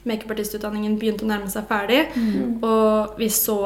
makeupartistutdanningen 0.04 0.98
begynte 0.98 1.24
å 1.24 1.30
nærme 1.30 1.48
seg 1.50 1.66
ferdig, 1.68 2.02
og 2.62 3.14
vi 3.18 3.28
så 3.32 3.58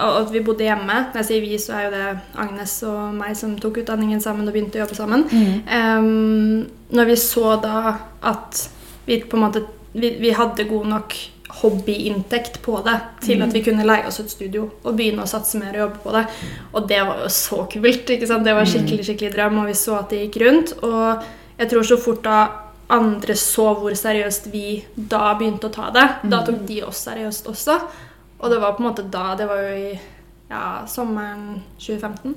og 0.00 0.20
at 0.22 0.32
vi 0.32 0.42
bodde 0.44 0.66
hjemme. 0.66 0.96
Når 1.12 1.20
jeg 1.20 1.28
sier 1.28 1.44
vi, 1.44 1.58
så 1.60 1.76
er 1.76 1.86
jo 1.86 1.90
det 1.94 2.06
Agnes 2.44 2.76
og 2.88 3.16
meg 3.18 3.36
som 3.38 3.56
tok 3.60 3.82
utdanningen 3.82 4.22
sammen 4.24 4.48
og 4.48 4.56
begynte 4.56 4.80
å 4.80 4.84
jobbe 4.84 4.98
sammen. 4.98 5.26
Um, 5.66 6.64
når 6.94 7.12
vi 7.12 7.18
så 7.20 7.56
da 7.62 7.98
at 8.32 8.64
vi 9.06 9.20
på 9.22 9.38
en 9.38 9.44
måte 9.46 9.66
vi, 9.92 10.14
vi 10.22 10.32
hadde 10.34 10.68
god 10.70 10.86
nok 10.86 11.14
hobbyinntekt 11.60 12.60
på 12.62 12.78
det 12.86 12.96
til 13.24 13.42
at 13.42 13.54
vi 13.54 13.62
kunne 13.66 13.86
leie 13.86 14.06
oss 14.06 14.20
et 14.22 14.30
studio 14.30 14.68
og 14.84 14.94
begynne 14.94 15.24
å 15.24 15.30
satse 15.30 15.58
mer 15.58 15.74
og 15.74 15.82
jobbe 15.84 16.02
på 16.04 16.14
det. 16.14 16.24
Og 16.72 16.88
det 16.88 17.00
var 17.08 17.22
jo 17.24 17.30
så 17.34 17.64
kult. 17.72 18.10
ikke 18.14 18.28
sant? 18.30 18.46
Det 18.46 18.54
var 18.54 18.68
skikkelig 18.70 19.06
skikkelig 19.08 19.32
drøm, 19.34 19.58
og 19.62 19.70
vi 19.70 19.76
så 19.78 19.98
at 19.98 20.12
det 20.14 20.24
gikk 20.24 20.40
rundt. 20.44 20.74
Og 20.86 21.24
jeg 21.58 21.72
tror 21.72 21.88
så 21.88 21.98
fort 22.00 22.22
da 22.24 22.40
andre 22.90 23.36
så 23.38 23.68
hvor 23.78 23.94
seriøst 23.94 24.48
vi 24.50 24.80
da 24.94 25.34
begynte 25.38 25.68
å 25.68 25.74
ta 25.74 25.90
det, 25.94 26.06
da 26.30 26.40
tok 26.46 26.62
de 26.66 26.80
oss 26.86 27.04
seriøst 27.06 27.50
også. 27.50 27.76
Og 28.40 28.50
det 28.50 28.58
var 28.62 28.72
på 28.76 28.82
en 28.82 28.88
måte 28.88 29.04
da 29.12 29.34
Det 29.36 29.46
var 29.48 29.62
jo 29.66 29.76
i 29.76 30.00
ja, 30.50 30.86
sommeren 30.90 31.60
2015. 31.78 32.34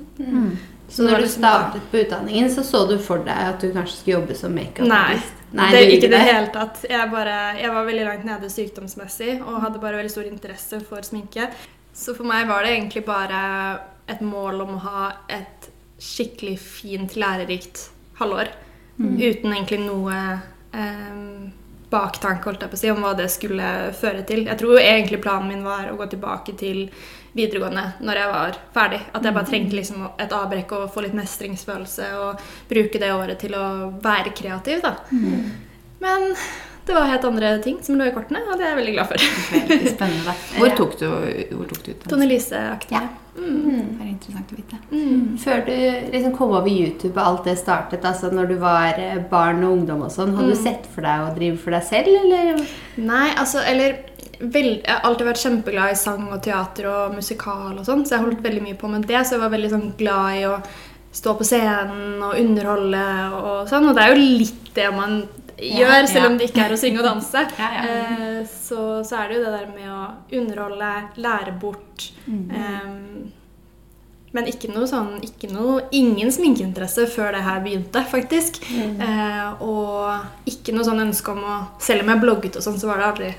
Så 0.88 1.02
når 1.02 1.16
du 1.16 1.22
liksom 1.24 1.42
da- 1.42 1.48
startet 1.48 1.90
på 1.90 1.98
utdanningen, 1.98 2.50
så 2.50 2.62
så 2.62 2.84
du 2.86 2.98
for 2.98 3.24
deg 3.24 3.48
at 3.48 3.60
du 3.60 3.72
kanskje 3.72 3.96
skulle 3.96 4.20
jobbe 4.20 4.34
som 4.38 4.54
Nei, 4.54 5.16
Nei, 5.50 5.70
det, 5.72 5.80
er 5.80 5.90
ikke 5.96 6.06
i 6.06 6.12
det 6.12 6.20
hele 6.20 6.50
tatt. 6.54 6.84
Jeg, 6.90 7.10
bare, 7.10 7.56
jeg 7.58 7.72
var 7.74 7.84
veldig 7.84 8.04
langt 8.04 8.24
nede 8.24 8.50
sykdomsmessig 8.50 9.40
og 9.42 9.60
hadde 9.62 9.80
bare 9.82 9.96
veldig 9.96 10.10
stor 10.10 10.28
interesse 10.30 10.80
for 10.86 11.02
sminke. 11.02 11.48
Så 11.94 12.14
for 12.14 12.26
meg 12.26 12.46
var 12.48 12.62
det 12.62 12.76
egentlig 12.76 13.04
bare 13.06 13.42
et 14.10 14.20
mål 14.20 14.60
om 14.66 14.76
å 14.76 14.82
ha 14.84 15.04
et 15.28 15.70
skikkelig 15.98 16.58
fint, 16.58 17.16
lærerikt 17.16 17.88
halvår. 18.18 18.50
Uten 18.98 19.52
egentlig 19.52 19.80
noe 19.86 20.40
um, 20.74 21.52
baktanke 21.94 22.50
holdt 22.50 22.64
jeg 22.66 22.72
på 22.72 22.78
å 22.78 22.82
si, 22.82 22.90
om 22.92 23.04
hva 23.04 23.14
det 23.18 23.30
skulle 23.32 23.70
føre 23.96 24.24
til. 24.28 24.44
Jeg 24.50 24.60
tror 24.60 24.80
egentlig 24.82 25.22
planen 25.24 25.52
min 25.52 25.64
var 25.66 25.88
å 25.90 25.98
gå 26.00 26.08
tilbake 26.12 26.56
til 26.60 26.88
videregående 27.34 27.84
når 28.04 28.20
jeg 28.20 28.32
var 28.32 28.58
ferdig. 28.74 29.00
At 29.14 29.26
jeg 29.26 29.36
bare 29.38 29.50
trengte 29.50 29.78
liksom 29.78 30.06
et 30.22 30.34
avbrekk 30.34 30.76
og 30.76 30.90
få 30.94 31.06
litt 31.06 31.16
mestringsfølelse 31.18 32.10
og 32.20 32.44
bruke 32.70 33.00
det 33.02 33.10
året 33.14 33.40
til 33.42 33.56
å 33.58 33.66
være 34.02 34.34
kreativ. 34.36 34.84
da. 34.84 34.96
Men 36.04 36.34
det 36.84 36.94
var 36.94 37.08
helt 37.08 37.24
andre 37.24 37.50
ting 37.64 37.78
som 37.82 37.96
lå 37.96 38.06
i 38.10 38.12
kortene, 38.12 38.42
og 38.44 38.58
det 38.60 38.66
er 38.66 38.74
jeg 38.74 38.78
veldig 38.82 38.94
glad 38.98 39.12
for. 39.12 39.26
Veldig 39.54 39.92
spennende. 39.94 40.34
Hvor 40.60 40.74
tok 40.76 40.96
du, 41.00 41.04
hvor 41.08 41.68
tok 41.70 41.78
du 41.80 41.90
ut 41.90 42.02
den? 42.02 42.10
Tone 42.12 42.26
Lise-aktig. 42.28 42.98
Ja. 42.98 43.06
Det 43.34 44.04
er 44.04 44.10
interessant 44.10 44.52
å 44.52 44.58
vite. 44.58 44.78
Før 45.42 45.62
du 45.66 45.72
liksom 46.12 46.34
kom 46.36 46.52
over 46.54 46.70
YouTube 46.70 47.16
og 47.16 47.24
alt 47.24 47.48
det 47.48 47.56
startet, 47.58 48.04
altså 48.06 48.30
når 48.30 48.52
du 48.52 48.56
var 48.62 49.00
eh, 49.00 49.16
barn 49.30 49.64
og 49.66 49.78
ungdom 49.80 50.04
og 50.06 50.12
sånn, 50.14 50.36
hadde 50.36 50.52
du 50.54 50.60
sett 50.60 50.86
for 50.92 51.06
deg 51.08 51.24
å 51.24 51.32
drive 51.34 51.58
for 51.64 51.74
deg 51.74 51.86
selv, 51.88 52.12
eller? 52.20 52.62
Nei, 53.00 53.26
altså, 53.32 53.64
eller 53.64 53.96
vel, 54.38 54.68
Jeg 54.84 54.90
har 54.90 55.06
alltid 55.08 55.28
vært 55.30 55.42
kjempeglad 55.42 55.94
i 55.94 55.98
sang 55.98 56.28
og 56.28 56.42
teater 56.44 56.90
og 56.90 57.16
musikal 57.16 57.72
og 57.72 57.84
sånn, 57.86 58.04
så 58.06 58.18
jeg 58.18 58.26
holdt 58.26 58.44
veldig 58.44 58.66
mye 58.68 58.78
på 58.78 58.90
med 58.92 59.08
det. 59.08 59.22
Så 59.24 59.36
jeg 59.38 59.44
var 59.44 59.54
veldig 59.56 59.72
sånn 59.72 59.88
glad 59.98 60.38
i 60.38 60.44
å 60.50 60.58
stå 61.14 61.34
på 61.38 61.46
scenen 61.46 62.22
og 62.26 62.38
underholde 62.38 63.06
og 63.40 63.70
sånn. 63.70 63.88
Og 63.88 63.96
det 63.96 64.04
er 64.04 64.14
jo 64.14 64.28
litt 64.44 64.70
det 64.76 64.90
man 64.94 65.22
gjør, 65.70 66.08
selv 66.10 66.30
om 66.30 66.36
det 66.38 66.50
ikke 66.50 66.66
er 66.66 66.74
å 66.74 66.80
synge 66.80 67.02
og 67.02 67.08
danse. 67.10 67.46
Eh, 67.84 68.42
så, 68.48 68.80
så 69.04 69.18
er 69.20 69.30
det 69.30 69.38
jo 69.38 69.44
det 69.44 69.54
der 69.54 69.70
med 69.72 69.88
å 69.92 70.02
underholde, 70.40 70.90
lære 71.20 71.54
bort. 71.60 72.10
Mm. 72.26 72.44
eh, 72.50 73.42
men 74.34 74.48
ikke 74.50 74.72
noe 74.74 74.86
sånn 74.90 75.20
ikke 75.22 75.46
noe, 75.52 75.84
Ingen 75.94 76.32
sminkeinteresse 76.34 77.06
før 77.12 77.36
det 77.36 77.44
her 77.46 77.60
begynte, 77.62 78.02
faktisk. 78.10 78.58
Mm. 78.66 79.02
Eh, 79.06 79.62
og 79.62 80.50
ikke 80.50 80.74
noe 80.74 80.86
sånn 80.86 81.04
ønske 81.06 81.34
om 81.34 81.44
å 81.46 81.58
Selv 81.82 82.02
om 82.04 82.10
jeg 82.10 82.24
blogget 82.24 82.58
og 82.58 82.66
sånn, 82.66 82.80
så 82.80 82.90
var 82.90 83.00
det 83.00 83.10
aldri 83.10 83.34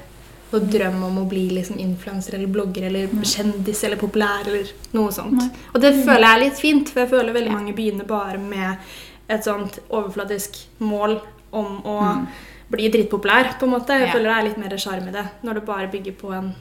noe 0.54 0.70
drøm 0.72 1.02
om 1.08 1.18
å 1.20 1.26
bli 1.28 1.50
liksom 1.52 1.80
influenser 1.82 2.38
eller 2.38 2.52
blogger 2.52 2.88
eller 2.88 3.12
kjendis 3.28 3.82
eller 3.84 4.00
populær 4.00 4.48
eller 4.48 4.70
noe 4.96 5.12
sånt. 5.12 5.42
Og 5.74 5.82
det 5.84 5.92
føler 5.98 6.24
jeg 6.24 6.32
er 6.32 6.44
litt 6.46 6.62
fint, 6.62 6.92
for 6.92 7.04
jeg 7.04 7.12
føler 7.12 7.36
veldig 7.36 7.52
mange 7.52 7.76
begynner 7.76 8.08
bare 8.08 8.40
med 8.40 8.78
et 9.28 9.44
sånt 9.44 9.82
overfladisk 9.90 10.62
mål 10.86 11.18
om 11.56 11.82
å 11.84 11.96
Mm. 12.16 12.28
bli 12.72 12.90
dritpopulær, 12.90 13.54
på 13.60 13.64
en 13.68 13.72
måte. 13.76 13.90
Jeg 14.00 14.08
Ja. 14.08 14.14
føler 14.14 14.30
det 14.30 14.38
er 14.38 14.44
litt 14.50 14.58
mer 14.58 14.78
sjarm 14.78 15.08
i 15.08 15.12
det, 15.12 15.26
når 15.44 15.54
det 15.54 15.66
bare 15.66 15.88
bygger 15.92 16.12
på 16.22 16.34
en 16.38 16.54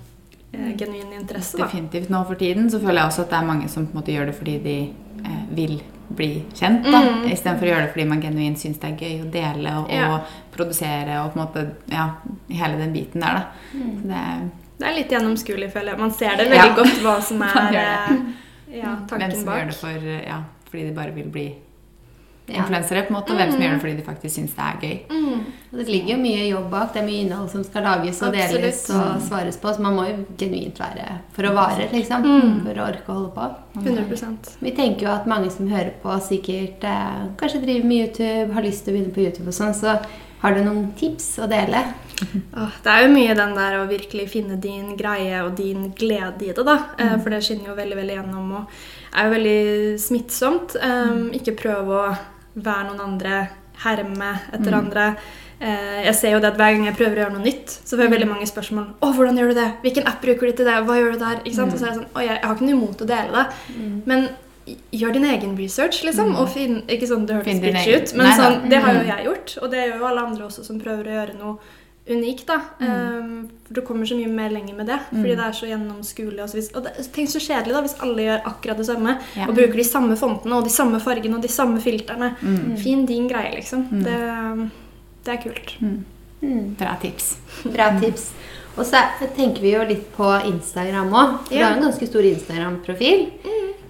eh, 0.55 0.73
genuin 0.79 1.13
interesse. 1.21 1.57
Da. 1.59 1.65
Definitivt. 1.67 2.09
Nå 2.11 2.25
for 2.27 2.35
tiden 2.37 2.69
så 2.71 2.79
føler 2.81 3.01
jeg 3.03 3.09
også 3.11 3.21
at 3.23 3.31
det 3.31 3.39
er 3.41 3.47
mange 3.47 3.69
som 3.69 3.87
på 3.87 3.95
en 3.97 4.01
måte 4.03 4.13
gjør 4.15 4.27
det 4.27 4.35
fordi 4.39 4.63
de 4.63 4.77
eh, 5.25 5.45
vil 5.51 5.81
bli 6.15 6.45
kjent. 6.55 6.85
da, 6.85 7.01
Mm. 7.01 7.25
Istedenfor 7.33 7.65
å 7.67 7.71
gjøre 7.73 7.83
det 7.87 7.93
fordi 7.95 8.07
man 8.09 8.21
genuint 8.23 8.57
syns 8.59 8.79
det 8.79 8.91
er 8.93 8.97
gøy 9.05 9.23
å 9.25 9.31
dele 9.33 9.73
og, 9.79 9.91
Ja. 9.91 10.15
og 10.15 10.21
produsere 10.57 11.25
og 11.25 11.33
på 11.35 11.41
en 11.41 11.47
måte 11.47 11.71
ja, 11.91 12.11
hele 12.51 12.77
den 12.79 12.93
biten 12.93 13.21
der. 13.21 13.35
da. 13.35 13.45
Så 13.73 14.03
det, 14.09 14.51
Det 14.79 14.87
er 14.89 14.95
litt 14.95 15.09
gjennomskuelig, 15.11 15.73
føler 15.73 15.89
jeg. 15.91 15.99
Man 15.99 16.11
ser 16.13 16.37
det 16.37 16.49
veldig 16.51 16.55
Ja. 16.69 16.75
godt 16.77 17.01
hva 17.03 17.23
som 17.23 17.43
er 17.43 17.73
ja, 17.73 18.07
tanken 18.07 18.35
ja, 18.73 18.97
hvem 19.09 19.33
som 19.33 19.45
bak. 19.47 19.57
gjør 19.59 19.67
det 19.67 19.75
for, 19.75 19.89
eh, 19.89 20.25
ja, 20.27 20.43
fordi 20.71 20.83
de 20.89 20.93
bare 20.95 21.11
vil 21.15 21.25
bli 21.31 21.47
Ja. 21.47 21.55
Influensere, 22.47 23.03
på 23.07 23.13
en 23.13 23.17
måte, 23.17 23.33
og 23.33 23.39
hvem 23.41 23.53
som 23.55 23.63
gjør 23.63 23.75
det 23.75 23.81
fordi 23.81 23.95
de 23.97 24.05
faktisk 24.05 24.35
syns 24.37 24.57
det 24.57 24.65
er 24.65 24.83
gøy. 24.83 24.97
Mm. 25.11 25.45
Det 25.75 25.87
ligger 25.89 26.13
jo 26.13 26.19
mye 26.21 26.43
jobb 26.47 26.67
bak. 26.71 26.91
Det 26.95 27.01
er 27.01 27.07
mye 27.07 27.23
innhold 27.25 27.49
som 27.51 27.65
skal 27.67 27.87
lages 27.89 28.21
og 28.23 28.29
Absolutt. 28.29 28.61
deles 28.61 28.83
og 28.95 29.23
svares 29.25 29.59
på. 29.63 29.73
Så 29.75 29.85
man 29.85 29.97
må 29.97 30.05
jo 30.11 30.19
genuint 30.39 30.81
være 30.81 31.07
for 31.35 31.49
å 31.49 31.55
vare, 31.57 31.89
liksom. 31.93 32.27
Mm. 32.29 32.53
For 32.67 32.83
å 32.83 32.89
orke 32.91 33.09
å 33.09 33.17
holde 33.17 33.33
på. 33.35 33.49
100% 33.81 34.53
Vi 34.61 34.75
tenker 34.77 35.09
jo 35.09 35.15
at 35.15 35.31
mange 35.31 35.51
som 35.55 35.71
hører 35.71 35.95
på, 36.03 36.19
sikkert 36.29 36.85
eh, 36.87 37.25
kanskje 37.41 37.65
driver 37.65 37.89
med 37.91 38.05
YouTube, 38.05 38.55
har 38.55 38.69
lyst 38.69 38.85
til 38.85 38.95
å 38.95 38.99
begynne 38.99 39.17
på 39.17 39.25
YouTube 39.25 39.49
og 39.51 39.57
sånn. 39.57 39.75
Så 39.75 39.97
har 40.45 40.55
du 40.55 40.61
noen 40.67 40.91
tips 40.99 41.37
å 41.41 41.51
dele? 41.51 41.87
Oh, 42.55 42.71
Det 42.85 42.93
er 42.93 43.01
jo 43.03 43.09
mye 43.11 43.35
den 43.35 43.57
der 43.57 43.75
å 43.81 43.89
virkelig 43.91 44.29
finne 44.31 44.55
din 44.63 44.93
greie 44.95 45.41
og 45.43 45.57
din 45.59 45.89
glede 45.99 46.47
i 46.47 46.53
det, 46.55 46.63
da. 46.63 46.77
Mm. 46.95 47.17
For 47.25 47.35
det 47.35 47.41
skinner 47.43 47.73
jo 47.73 47.75
veldig 47.75 47.97
veldig 47.99 48.15
gjennom 48.15 48.53
og 48.61 48.77
er 49.15 49.27
jo 49.27 49.33
veldig 49.35 49.65
smittsomt. 49.99 50.77
Um, 50.79 51.27
ikke 51.35 51.57
prøve 51.59 51.99
å 51.99 52.15
være 52.55 52.87
noen 52.91 53.03
andre, 53.05 53.41
herme 53.85 54.31
etter 54.55 54.77
andre. 54.79 55.09
Eh, 55.59 56.05
jeg 56.09 56.15
ser 56.19 56.35
jo 56.35 56.41
det 56.43 56.53
at 56.53 56.59
Hver 56.59 56.77
gang 56.77 56.87
jeg 56.87 56.97
prøver 56.99 57.19
å 57.19 57.23
gjøre 57.25 57.35
noe 57.37 57.45
nytt, 57.47 57.75
så 57.81 57.97
får 57.97 58.07
jeg 58.07 58.15
veldig 58.15 58.31
mange 58.31 58.47
spørsmål. 58.51 58.87
Å, 59.01 59.11
hvordan 59.17 59.39
gjør 59.41 59.53
du 59.53 59.59
det? 59.59 59.69
Hvilken 59.85 60.09
app 60.11 60.23
bruker 60.23 60.51
du 60.51 60.57
til 60.61 60.71
det? 60.71 60.79
Hva 60.87 60.97
gjør 61.01 61.15
du 61.15 61.21
der? 61.25 61.43
Ikke 61.43 61.59
sant? 61.59 61.75
Og 61.75 61.81
så 61.81 61.87
er 61.87 61.93
jeg 61.93 62.01
sånn, 62.01 62.09
å, 62.13 62.25
jeg, 62.25 62.41
har 62.43 62.57
ikke 62.57 62.69
noe 62.69 62.77
imot 62.79 63.05
å 63.05 63.11
dele 63.11 63.45
det, 63.45 63.85
men 64.11 64.27
gjør 64.97 65.13
din 65.13 65.27
egen 65.29 65.57
research, 65.59 66.03
liksom. 66.07 66.35
Og 66.41 66.49
finn, 66.53 66.83
ikke 66.89 67.09
sånn 67.11 67.27
det 67.29 67.39
hørtes 67.39 67.61
bitchy 67.61 67.97
ut, 67.99 68.15
men 68.17 68.29
Nei 68.31 68.37
sånn, 68.39 68.61
det 68.73 68.81
har 68.81 68.97
jo 68.97 69.07
jeg 69.11 69.27
gjort. 69.29 69.57
Og 69.61 69.73
det 69.75 69.83
gjør 69.83 69.99
jo 69.99 70.11
alle 70.11 70.29
andre 70.31 70.47
også 70.49 70.65
som 70.67 70.79
prøver 70.81 71.11
å 71.11 71.19
gjøre 71.19 71.39
noe 71.41 71.83
unikt. 72.11 72.47
da. 72.47 72.61
Um, 72.81 73.49
Du 73.73 73.81
kommer 73.81 74.05
så 74.07 74.15
mye 74.15 74.29
mer 74.29 74.51
lenger 74.51 74.75
med 74.77 74.87
det, 74.87 74.99
fordi 75.11 75.35
det 75.35 75.45
er 75.45 75.53
så 75.57 75.67
gjennomskuelig. 75.67 76.43
Og, 76.43 76.49
så 76.53 76.77
og 76.77 76.85
det, 76.85 76.93
tenk 77.15 77.29
så 77.33 77.41
kjedelig 77.41 77.73
da, 77.73 77.81
hvis 77.81 77.97
alle 78.05 78.23
gjør 78.27 78.43
akkurat 78.51 78.77
det 78.77 78.87
samme 78.87 79.19
Ja. 79.37 79.47
og 79.49 79.55
bruker 79.57 79.75
de 79.81 79.85
samme 79.85 80.17
fontene 80.17 80.53
og 80.59 80.65
de 80.65 80.71
samme 80.71 81.01
fargene 81.01 81.37
og 81.37 81.43
de 81.43 81.49
samme 81.49 81.81
filterne. 81.81 82.35
fin 82.79 83.07
din 83.07 83.27
greie, 83.29 83.55
liksom. 83.57 83.87
Det, 84.05 84.71
det 85.25 85.33
er 85.33 85.43
kult. 85.43 85.77
Mm. 85.81 86.75
Bra 86.77 86.95
tips. 87.01 87.37
Bra 87.65 87.99
tips. 88.01 88.33
Og 88.77 88.85
så 88.85 89.01
tenker 89.37 89.63
vi 89.63 89.73
jo 89.73 89.83
litt 89.89 90.13
på 90.17 90.29
Instagram 90.45 91.11
òg. 91.15 91.49
Du 91.49 91.55
Ja. 91.57 91.69
har 91.69 91.77
en 91.77 91.83
ganske 91.89 92.07
stor 92.07 92.21
Instagram-profil. 92.23 93.31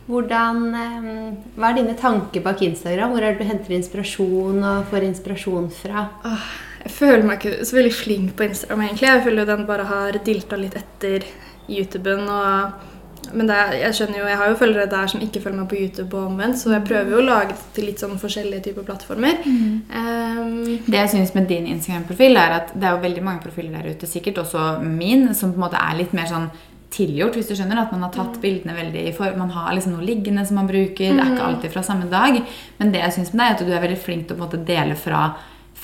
Hvordan, 0.06 0.74
eh, 0.74 1.32
Hva 1.56 1.70
er 1.70 1.74
dine 1.82 1.94
tanker 1.96 2.40
bak 2.42 2.60
Instagram? 2.62 3.10
Hvor 3.10 3.22
er 3.22 3.32
det 3.32 3.38
du 3.38 3.44
henter 3.44 3.72
inspirasjon 3.74 4.62
og 4.62 4.84
får 4.90 5.02
inspirasjon 5.02 5.70
fra? 5.72 6.08
Åh, 6.24 6.44
jeg 6.84 6.92
føler 6.92 7.24
meg 7.26 7.40
ikke 7.40 7.64
så 7.64 7.78
veldig 7.78 7.94
flink 7.96 8.34
på 8.36 8.48
Instagram, 8.48 8.82
egentlig. 8.86 9.08
Jeg 9.08 9.22
føler 9.24 9.42
jo 9.44 9.52
den 9.52 9.68
bare 9.68 9.86
har 9.88 10.18
dilta 10.24 10.58
litt 10.60 10.76
etter 10.80 11.24
YouTuben. 11.68 12.28
og... 12.28 12.90
Men 13.32 13.48
det 13.48 13.54
er, 13.56 13.70
jeg 13.86 13.96
skjønner 13.96 14.18
jo, 14.18 14.26
jeg 14.28 14.36
har 14.36 14.50
jo 14.50 14.56
følgere 14.60 14.90
der 14.92 15.06
som 15.08 15.22
ikke 15.24 15.40
følger 15.40 15.56
meg 15.62 15.68
på 15.70 15.78
YouTube 15.80 16.18
og 16.18 16.26
omvendt, 16.28 16.58
så 16.60 16.74
jeg 16.74 16.84
prøver 16.84 17.14
jo 17.14 17.22
å 17.22 17.24
lage 17.24 17.54
det 17.54 17.62
til 17.72 17.86
litt 17.88 18.02
sånn 18.02 18.18
forskjellige 18.20 18.66
typer 18.66 18.84
plattformer. 18.84 19.40
Um, 19.48 20.50
Det 20.84 20.98
jeg 20.98 21.12
synes 21.14 21.32
med 21.32 21.48
din 21.48 21.70
Instagram-profil, 21.72 22.36
er 22.36 22.58
at 22.58 22.74
det 22.76 22.84
er 22.84 22.92
jo 22.98 23.00
veldig 23.06 23.24
mange 23.24 23.40
profiler 23.46 23.78
der 23.78 23.96
ute, 23.96 24.10
sikkert 24.10 24.42
også 24.44 24.66
min, 24.84 25.30
som 25.32 25.54
på 25.54 25.56
en 25.56 25.64
måte 25.64 25.80
er 25.80 25.96
litt 26.02 26.12
mer 26.12 26.28
sånn 26.28 26.50
tilgjort, 26.94 27.38
hvis 27.38 27.48
du 27.48 27.56
skjønner. 27.56 27.80
At 27.80 27.96
man 27.96 28.04
har 28.06 28.12
tatt 28.14 28.36
bildene 28.42 28.76
veldig 28.76 29.06
i 29.08 29.14
form. 29.16 29.40
Man 29.40 29.56
har 29.56 29.72
liksom 29.74 29.96
noe 29.96 30.06
liggende 30.06 30.44
som 30.46 30.60
man 30.60 30.68
bruker. 30.70 31.16
Det 31.16 31.24
er 31.24 31.32
ikke 31.32 31.48
alltid 31.48 31.74
fra 31.74 31.82
samme 31.86 32.06
dag. 32.12 32.38
Men 32.78 32.92
det 32.94 33.02
jeg 33.02 33.16
syns 33.16 33.32
med 33.32 33.40
deg, 33.42 33.48
er 33.48 33.56
at 33.56 33.64
du 33.64 33.72
er 33.72 33.84
veldig 33.88 34.00
flink 34.04 34.28
til 34.28 34.36
å 34.36 34.38
på 34.38 34.44
en 34.44 34.46
måte 34.46 34.62
dele 34.68 34.98
fra 35.00 35.24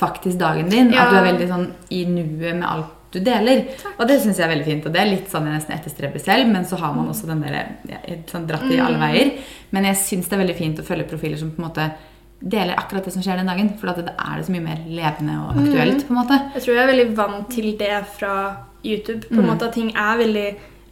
faktisk 0.01 0.41
dagen 0.41 0.71
din. 0.71 0.91
Ja. 0.93 1.05
At 1.05 1.13
du 1.13 1.19
er 1.21 1.29
veldig 1.29 1.47
sånn 1.51 1.69
i 1.93 2.01
nuet 2.09 2.57
med 2.57 2.67
alt 2.67 2.97
du 3.11 3.19
deler. 3.19 3.65
Og 3.97 4.05
det 4.07 4.21
syns 4.23 4.39
jeg 4.39 4.45
er 4.45 4.53
veldig 4.53 4.67
fint. 4.67 4.85
Og 4.87 4.93
det 4.93 5.01
er 5.01 5.09
litt 5.09 5.31
sånn 5.31 5.49
jeg 5.49 5.57
nesten 5.57 5.75
etterstreber 5.75 6.23
selv, 6.23 6.47
men 6.51 6.67
så 6.67 6.79
har 6.79 6.93
man 6.95 7.09
også 7.11 7.27
den 7.29 7.43
der 7.43 7.57
ja, 7.89 7.99
sånn 8.31 8.47
dratt 8.49 8.69
i 8.71 8.79
alle 8.79 9.01
veier. 9.01 9.33
Men 9.75 9.89
jeg 9.89 9.99
syns 9.99 10.31
det 10.31 10.37
er 10.37 10.43
veldig 10.45 10.57
fint 10.57 10.79
å 10.79 10.87
følge 10.87 11.09
profiler 11.11 11.39
som 11.41 11.51
på 11.51 11.61
en 11.61 11.67
måte 11.67 11.89
deler 12.41 12.79
akkurat 12.79 13.05
det 13.05 13.13
som 13.13 13.23
skjer 13.23 13.41
den 13.41 13.51
dagen. 13.51 13.73
For 13.79 13.91
da 13.91 14.05
det 14.07 14.15
er 14.15 14.39
det 14.39 14.47
så 14.47 14.55
mye 14.55 14.67
mer 14.69 14.85
levende 14.87 15.39
og 15.43 15.59
aktuelt, 15.61 16.05
på 16.07 16.15
en 16.15 16.21
måte. 16.21 16.39
jeg 16.55 16.65
tror 16.65 16.75
jeg 16.75 16.83
er 16.83 16.93
veldig 16.93 17.09
vant 17.19 17.51
til 17.53 17.73
det 17.81 17.97
fra 18.17 18.35
YouTube. 18.83 19.25
På 19.27 19.41
en 19.41 19.51
måte 19.51 19.67
at 19.67 19.75
ting 19.77 19.91
er 19.91 20.23
veldig 20.23 20.47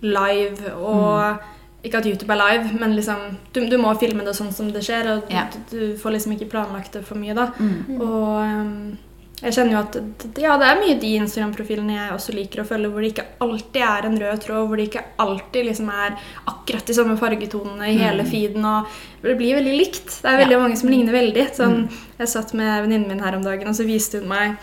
live 0.06 0.76
og 0.76 1.48
Ikke 1.84 1.98
at 2.02 2.06
YouTube 2.06 2.32
er 2.34 2.42
live, 2.42 2.74
men 2.80 2.96
liksom 2.98 3.38
du, 3.54 3.62
du 3.70 3.78
må 3.80 3.94
filme 4.00 4.26
det 4.26 4.34
sånn 4.36 4.52
som 4.52 4.72
det 4.72 4.82
skjer, 4.84 5.08
og 5.14 5.30
Ja. 5.32 5.46
du, 5.54 5.60
du 5.72 5.98
får 5.98 6.12
liksom 6.18 6.34
ikke 6.36 6.50
planlagt 6.52 6.92
det 6.98 7.06
for 7.08 7.16
mye 7.16 7.34
da. 7.38 7.46
Mm. 7.58 8.02
Og 8.02 8.42
um, 8.44 8.98
jeg 9.42 9.54
kjenner 9.56 9.72
jo 9.72 9.80
at 9.86 9.96
ja, 10.44 10.58
det 10.60 10.68
er 10.68 10.80
mye 10.82 10.98
de 11.00 11.14
Instagram-profilene 11.22 11.94
jeg 11.96 12.12
også 12.12 12.34
liker 12.36 12.60
å 12.60 12.66
følge, 12.68 12.90
hvor 12.92 13.00
det 13.06 13.14
ikke 13.14 13.26
alltid 13.46 13.82
er 13.88 14.08
en 14.10 14.18
rød 14.20 14.42
tråd, 14.44 14.66
hvor 14.68 14.76
det 14.82 14.88
ikke 14.90 15.04
alltid 15.24 15.66
liksom 15.70 15.88
er 15.96 16.18
akkurat 16.52 16.86
de 16.92 16.94
samme 16.98 17.16
fargetonene 17.22 17.88
i 17.94 17.96
hele 18.02 18.26
feeden. 18.28 18.66
og 18.68 18.86
Det 19.24 19.38
blir 19.40 19.56
veldig 19.62 19.78
likt. 19.80 20.10
Det 20.22 20.28
er 20.34 20.42
veldig 20.44 20.58
Ja. 20.58 20.60
mange 20.60 20.76
som 20.82 20.90
ligner 20.92 21.14
veldig. 21.16 21.48
Sånn, 21.56 21.88
Jeg 22.20 22.28
satt 22.28 22.54
med 22.54 22.84
venninnen 22.84 23.08
min 23.08 23.20
her 23.24 23.38
om 23.38 23.42
dagen, 23.48 23.70
og 23.72 23.74
så 23.80 23.88
viste 23.88 24.20
hun 24.20 24.28
meg 24.28 24.58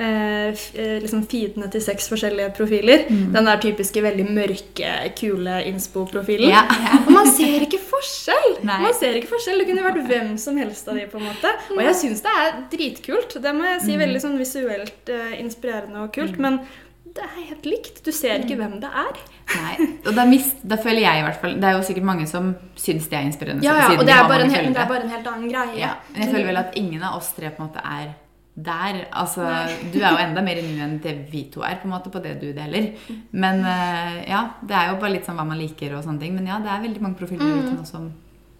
eh, 0.00 0.48
eh, 0.80 0.96
liksom 1.04 1.22
feedene 1.30 1.68
til 1.72 1.82
seks 1.84 2.08
forskjellige 2.12 2.50
profiler. 2.56 3.04
Den 3.10 3.48
der 3.50 3.60
typiske 3.62 4.02
veldig 4.04 4.26
mørke, 4.32 4.92
kule 5.20 5.60
innspo-profilen. 5.70 6.50
Ja. 6.50 6.64
Og 7.04 7.12
man 7.14 7.30
ser 7.36 7.66
ikke 7.68 7.80
forskjell! 7.90 8.58
Nei. 8.66 8.80
Man 8.86 8.96
ser 8.98 9.20
ikke 9.20 9.32
forskjell. 9.34 9.60
Det 9.62 9.68
kunne 9.70 9.86
vært 9.86 10.02
hvem 10.08 10.34
som 10.40 10.58
helst 10.60 10.88
av 10.90 10.98
de, 11.00 11.06
på 11.12 11.20
en 11.20 11.28
måte. 11.30 11.54
Og 11.76 11.82
jeg 11.84 11.96
syns 12.02 12.24
det 12.26 12.36
er 12.44 12.60
dritkult. 12.72 13.38
Det 13.44 13.56
må 13.56 13.66
jeg 13.74 13.82
si. 13.86 13.98
Veldig 14.00 14.22
sånn 14.24 14.38
visuelt 14.40 15.12
eh, 15.12 15.34
inspirerende 15.42 16.06
og 16.06 16.14
kult. 16.16 16.38
Men 16.40 16.62
det 17.10 17.24
er 17.26 17.36
helt 17.50 17.64
likt. 17.66 18.00
Du 18.06 18.12
ser 18.14 18.44
ikke 18.44 18.56
hvem 18.60 18.78
det 18.82 18.88
er. 18.88 19.20
Nei. 19.50 19.86
Og 20.06 20.12
da, 20.14 20.24
mist, 20.30 20.60
da 20.62 20.76
føler 20.78 21.02
jeg 21.02 21.18
i 21.18 21.22
hvert 21.26 21.40
fall 21.42 21.56
Det 21.58 21.66
er 21.66 21.72
jo 21.74 21.80
sikkert 21.82 22.04
mange 22.06 22.26
som 22.30 22.52
syns 22.78 23.08
det 23.10 23.16
er 23.18 23.24
inspirerende. 23.26 23.64
Ja, 23.66 23.72
ja, 23.80 23.88
siden 23.90 24.04
og 24.04 24.06
det 24.06 24.14
er, 24.14 24.28
bare 24.30 24.44
en, 24.46 24.52
hel- 24.54 24.68
det 24.70 24.78
er 24.84 24.90
bare 24.92 25.02
en 25.08 25.10
helt 25.16 25.26
annen 25.26 25.50
greie. 25.50 25.74
Ja, 25.80 25.88
men 26.12 26.22
jeg 26.22 26.30
føler 26.36 26.46
vel 26.52 26.60
at 26.62 26.76
ingen 26.78 27.02
av 27.02 27.16
oss 27.18 27.32
tre 27.34 27.50
på 27.50 27.58
en 27.64 27.66
måte 27.72 27.82
er 27.82 28.12
der. 28.54 29.04
Altså, 29.12 29.44
du 29.92 30.00
er 30.00 30.10
jo 30.10 30.22
enda 30.24 30.42
mer 30.44 30.60
nu 30.64 30.80
enn 30.82 30.98
det 31.02 31.14
vi 31.30 31.44
to 31.52 31.62
er, 31.66 31.78
på 31.80 31.88
en 31.88 31.94
måte, 31.94 32.10
på 32.12 32.22
det 32.22 32.36
du 32.40 32.50
deler. 32.56 32.90
Men 33.30 33.62
eh, 33.64 34.24
ja, 34.30 34.42
det 34.62 34.76
er 34.76 34.90
jo 34.90 34.98
bare 35.00 35.14
litt 35.14 35.28
sånn 35.28 35.38
hva 35.38 35.46
man 35.48 35.60
liker 35.60 35.94
og 35.96 36.04
sånne 36.04 36.20
ting. 36.24 36.34
Men 36.36 36.50
ja, 36.50 36.58
det 36.62 36.72
er 36.72 36.82
veldig 36.88 37.04
mange 37.04 37.20
profiler 37.20 37.46
mm. 37.46 37.62
ute 37.62 37.76
nå 37.78 37.86
som 37.88 38.10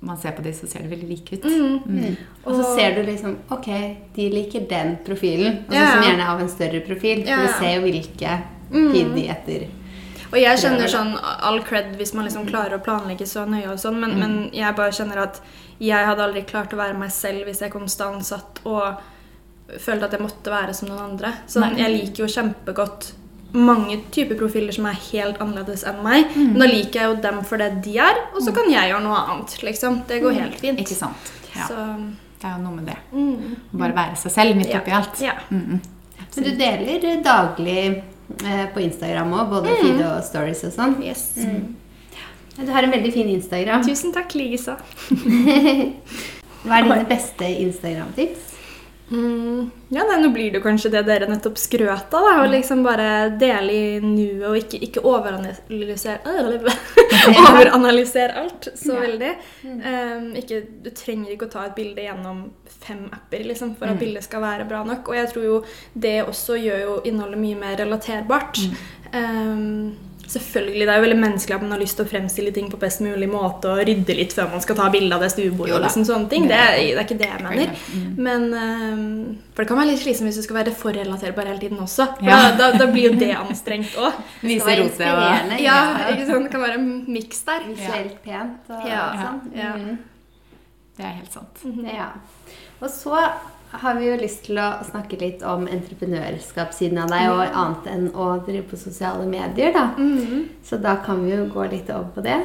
man 0.01 0.17
ser 0.17 0.33
på 0.33 0.43
de, 0.43 0.53
så 0.57 0.69
ser 0.69 0.87
det 0.87 0.95
veldig 0.95 1.09
like 1.11 1.37
ut. 1.37 1.45
Mm. 1.45 2.15
Og 2.47 2.55
så 2.57 2.71
ser 2.73 2.95
du 2.97 3.03
liksom 3.05 3.37
Ok, 3.53 3.69
de 4.17 4.31
liker 4.33 4.65
den 4.71 4.97
profilen. 5.05 5.61
Og 5.67 5.75
så 5.75 5.83
Ja. 5.83 5.91
som 5.93 6.07
gjerne 6.07 6.25
har 6.25 6.35
av 6.35 6.41
en 6.41 6.49
større 6.49 6.81
profil. 6.81 7.23
For 7.23 7.31
Ja. 7.31 7.43
du 7.47 7.53
ser 7.59 7.75
jo 7.75 7.83
hvilke 7.83 8.41
feed 8.71 9.15
de 9.15 9.29
etter. 9.29 9.69
Og 10.31 10.39
jeg 10.39 10.59
kjenner 10.63 10.87
sånn 10.87 11.19
all 11.21 11.61
cred 11.67 11.97
hvis 11.99 12.15
man 12.15 12.25
liksom 12.25 12.47
klarer 12.47 12.79
å 12.79 12.85
planlegge 12.85 13.27
så 13.27 13.45
nøye 13.51 13.73
og 13.73 13.79
sånn, 13.79 13.99
men, 13.99 14.19
men 14.19 14.51
jeg 14.55 14.77
bare 14.77 14.95
kjenner 14.95 15.25
at 15.25 15.41
jeg 15.81 16.07
hadde 16.07 16.23
aldri 16.23 16.45
klart 16.47 16.73
å 16.73 16.77
være 16.77 16.99
meg 16.99 17.11
selv 17.11 17.49
hvis 17.49 17.61
jeg 17.61 17.73
konstant 17.73 18.25
satt 18.25 18.61
og 18.65 19.01
følte 19.79 20.05
at 20.09 20.13
jeg 20.17 20.21
måtte 20.25 20.51
være 20.51 20.75
som 20.75 20.89
noen 20.89 21.03
andre. 21.13 21.33
Sånn, 21.47 21.77
jeg 21.79 21.91
liker 21.95 22.25
jo 22.25 22.31
kjempegodt 22.35 23.13
mange 23.53 23.97
typer 24.15 24.39
profiler 24.39 24.73
som 24.73 24.87
er 24.87 24.99
helt 25.11 25.39
annerledes 25.43 25.83
enn 25.91 26.03
meg. 26.05 26.35
Men 26.37 26.59
da 26.63 26.67
liker 26.71 27.01
jeg 27.01 27.09
jo 27.11 27.21
dem 27.23 27.41
for 27.45 27.59
det 27.59 27.71
de 27.85 27.97
er, 27.99 28.21
og 28.35 28.43
så 28.47 28.53
kan 28.55 28.71
jeg 28.71 28.91
gjøre 28.93 29.03
noe 29.03 29.23
annet, 29.35 29.57
liksom. 29.67 30.03
Det 30.07 30.21
går 30.23 30.33
helt 30.39 30.59
fint. 30.63 30.79
Ikke 30.83 30.95
sant? 30.99 31.33
Ja. 31.57 31.67
Så 31.67 31.77
Det 32.41 32.47
er 32.49 32.55
jo 32.57 32.63
noe 32.63 32.77
med 32.77 32.87
det. 32.87 32.97
mm. 33.13 33.57
Bare 33.77 33.93
være 33.97 34.17
seg 34.17 34.33
selv 34.33 34.57
midt 34.57 34.71
Ja. 34.71 34.79
oppi 34.81 34.91
alt. 34.97 35.21
Ja. 35.21 35.35
Mm. 35.51 35.81
Men 36.37 36.45
du 36.45 36.51
deler 36.57 37.23
daglig 37.25 38.03
eh, 38.47 38.67
på 38.73 38.81
Instagram 38.81 39.33
òg, 39.35 39.51
både 39.51 39.75
feed 39.83 40.01
og 40.07 40.23
stories 40.25 40.63
og 40.65 40.73
sånn. 40.73 40.95
Yes. 41.03 41.27
Du 42.61 42.71
har 42.73 42.83
en 42.85 42.91
veldig 42.93 43.13
fin 43.13 43.29
Instagram. 43.29 43.83
Tusen 43.85 44.13
takk, 44.15 44.33
likeså. 44.35 44.77
Hva 46.65 46.77
er 46.79 46.85
dine 46.87 47.05
beste 47.09 47.49
Instagram-tips? 47.65 48.50
Mm, 49.11 49.71
ja, 49.91 50.05
nei, 50.07 50.21
Nå 50.23 50.29
blir 50.31 50.53
det 50.55 50.61
kanskje 50.63 50.91
det 50.93 51.01
dere 51.09 51.27
nettopp 51.27 51.57
skrøt 51.59 52.13
av. 52.15 52.29
Å 52.45 52.51
liksom 52.51 52.85
bare 52.87 53.09
dele 53.41 53.73
i 53.75 54.01
nuet 54.05 54.45
og 54.47 54.59
ikke, 54.61 54.79
ikke 54.87 55.03
overanalysere 55.03 56.21
Overanalysere 57.51 58.37
alt 58.45 58.69
så 58.79 58.95
Ja. 58.95 59.01
veldig. 59.01 59.33
Um, 59.65 60.29
ikke, 60.39 60.61
du 60.85 60.91
trenger 60.95 61.33
ikke 61.35 61.49
å 61.49 61.53
ta 61.57 61.65
et 61.67 61.75
bilde 61.79 62.05
gjennom 62.07 62.45
fem 62.81 63.09
apper 63.13 63.45
liksom, 63.51 63.75
for 63.79 63.91
at 63.91 63.99
bildet 63.99 64.25
skal 64.25 64.45
være 64.45 64.69
bra 64.71 64.85
nok. 64.87 65.09
Og 65.11 65.19
jeg 65.19 65.33
tror 65.33 65.45
jo 65.49 65.59
det 65.95 66.17
også 66.27 66.57
gjør 66.61 66.81
jo 66.87 66.95
innholdet 67.11 67.43
mye 67.43 67.59
mer 67.59 67.77
relaterbart. 67.83 68.63
Um, 69.13 69.97
Selvfølgelig, 70.31 70.85
Det 70.87 70.89
er 70.89 70.97
jo 71.01 71.03
veldig 71.03 71.19
menneskelig 71.19 71.55
at 71.57 71.63
man 71.65 71.73
har 71.75 71.81
lyst 71.81 71.97
til 71.99 72.05
å 72.07 72.09
fremstille 72.09 72.53
ting 72.55 72.69
på 72.71 72.79
best 72.79 73.01
mulig 73.03 73.27
måte 73.29 73.67
og 73.73 73.81
rydde 73.89 74.15
litt 74.15 74.33
før 74.37 74.51
man 74.53 74.61
skal 74.63 74.77
ta 74.79 74.89
bilde 74.95 75.17
av 75.17 75.21
det 75.25 75.31
stuebordet. 75.33 75.75
Og 75.75 75.83
liksom 75.83 76.05
sånne 76.07 76.29
ting. 76.31 76.43
Det, 76.47 76.55
Det 76.55 76.61
er- 76.61 76.95
det 76.97 77.05
ikke 77.07 77.19
det 77.19 77.29
jeg 77.31 77.43
mener. 77.43 78.15
Men 78.17 78.43
ehm, 78.55 79.39
For 79.55 79.65
det 79.65 79.69
kan 79.69 79.77
være 79.79 79.91
litt 79.91 80.01
slitsomt 80.05 80.29
hvis 80.31 80.37
du 80.37 80.43
skal 80.43 80.57
være 80.65 80.75
for 80.75 80.93
relaterbar 80.93 81.47
hele 81.51 81.59
tiden 81.59 81.79
også. 81.79 82.07
For 82.19 82.25
Ja. 82.25 82.51
da, 82.57 82.71
da, 82.71 82.79
da 82.79 82.87
blir 82.93 83.11
jo 83.11 83.19
det 83.19 83.35
anstrengt 83.37 83.91
òg. 83.99 84.13
Vise 84.43 84.67
rotet 84.67 85.01
og. 85.01 85.61
Ja, 85.61 85.79
ikke 86.15 86.27
sant? 86.27 86.43
Det 86.45 86.51
kan 86.53 86.61
være 86.61 86.75
en 86.79 87.05
miks 87.09 87.43
der. 87.45 87.61
Visuelt 87.67 88.23
pent 88.23 88.71
og 88.71 88.87
Ja. 88.87 89.13
sånn. 89.25 89.57
Ja. 89.57 89.73
Mm. 89.77 89.99
Det 90.97 91.05
er 91.07 91.13
helt 91.19 91.33
sant. 91.33 91.59
Ja. 91.93 92.09
Og 92.81 92.89
så 92.89 93.31
har 93.73 93.95
vi 93.95 94.09
jo 94.09 94.17
lyst 94.19 94.45
til 94.49 94.59
å 94.59 94.69
snakke 94.87 95.19
litt 95.21 95.45
om 95.47 95.69
entreprenørskapssiden 95.71 96.99
av 97.05 97.13
deg, 97.13 97.27
og 97.31 97.59
annet 97.63 97.91
enn 97.93 98.09
å 98.15 98.33
drive 98.47 98.67
på 98.71 98.79
sosiale 98.81 99.27
medier, 99.31 99.73
da. 99.77 99.91
Mhm. 99.97 100.49
Så 100.67 100.81
da 100.83 100.97
kan 101.05 101.25
vi 101.25 101.37
jo 101.37 101.47
gå 101.53 101.71
litt 101.71 101.91
over 101.91 102.11
på 102.15 102.25
det. 102.27 102.41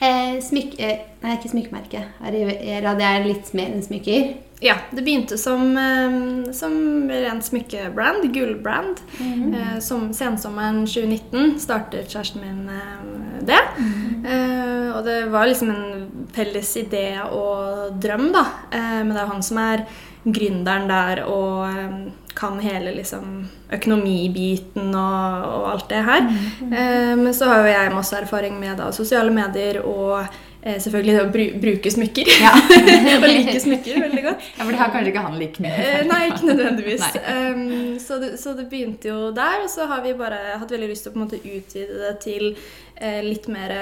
Eh, 0.00 0.40
smykke... 0.42 0.80
Eh, 0.80 1.04
nei, 1.22 1.36
ikke 1.38 1.52
smykkemerke. 1.52 2.02
Ariera, 2.24 2.94
det 2.98 3.06
er 3.08 3.28
litt 3.28 3.52
mer 3.56 3.72
enn 3.72 3.84
smykker. 3.84 4.34
Ja, 4.64 4.76
det 4.92 5.04
begynte 5.04 5.36
som, 5.40 5.76
eh, 5.76 6.52
som 6.56 6.74
ren 7.10 7.42
smykkebrand, 7.42 8.26
gullbrand. 8.34 9.00
Eh, 9.20 9.78
som 9.80 10.12
sensommeren 10.16 10.84
2019 10.86 11.58
startet 11.60 12.08
kjæresten 12.12 12.40
min 12.40 12.68
eh, 12.68 13.44
det. 13.44 13.60
Eh, 14.24 14.88
og 14.96 15.04
det 15.04 15.18
var 15.32 15.46
liksom 15.48 15.70
en 15.70 16.26
felles 16.32 16.76
idé 16.80 17.06
og 17.24 18.00
drøm, 18.00 18.30
da. 18.32 18.46
Eh, 18.72 19.00
men 19.04 19.14
det 19.14 19.22
er 19.22 19.32
han 19.32 19.44
som 19.44 19.60
er 19.60 19.86
gründeren 20.24 20.88
der 20.88 21.24
og 21.28 21.66
eh, 21.68 21.96
kan 22.34 22.58
hele 22.60 22.94
liksom 22.96 23.44
økonomibiten 23.72 24.90
og, 24.94 25.44
og 25.50 25.68
alt 25.72 25.86
det 25.90 26.02
her. 26.08 26.26
Eh, 26.64 27.12
men 27.20 27.30
så 27.34 27.50
har 27.50 27.62
jo 27.62 27.70
jeg 27.74 27.94
masse 27.94 28.18
erfaring 28.18 28.58
med 28.60 28.78
da, 28.80 28.90
sosiale 28.94 29.30
medier 29.34 29.80
og 29.84 30.24
eh, 30.62 30.80
selvfølgelig 30.82 31.14
det 31.14 31.22
å 31.22 31.32
bru 31.34 31.46
bruke 31.62 31.92
smykker. 31.94 32.30
Ja. 32.42 32.54
og 33.20 33.28
like 33.28 33.58
smykker 33.62 34.00
veldig 34.06 34.24
godt. 34.26 34.48
Ja, 34.56 34.64
for 34.64 34.72
det 34.72 34.80
har 34.82 34.94
kanskje 34.94 35.12
ikke 35.12 35.26
han 35.28 35.38
like 35.40 35.64
mye. 35.64 35.74
Eh, 35.84 36.00
nei, 36.10 36.22
ikke 36.32 36.50
nødvendigvis. 36.50 37.06
Nei. 37.14 37.36
Um, 37.54 37.98
så, 38.02 38.18
det, 38.22 38.34
så 38.42 38.56
det 38.58 38.66
begynte 38.72 39.12
jo 39.12 39.30
der, 39.36 39.62
og 39.64 39.70
så 39.72 39.88
har 39.90 40.02
vi 40.06 40.16
bare 40.18 40.58
hatt 40.58 40.74
veldig 40.74 40.90
lyst 40.90 41.06
til 41.06 41.14
å 41.14 41.16
på 41.16 41.22
en 41.22 41.26
måte 41.28 41.42
utvide 41.44 42.00
det 42.02 42.16
til 42.24 42.50
litt 43.24 43.48
mer 43.50 43.72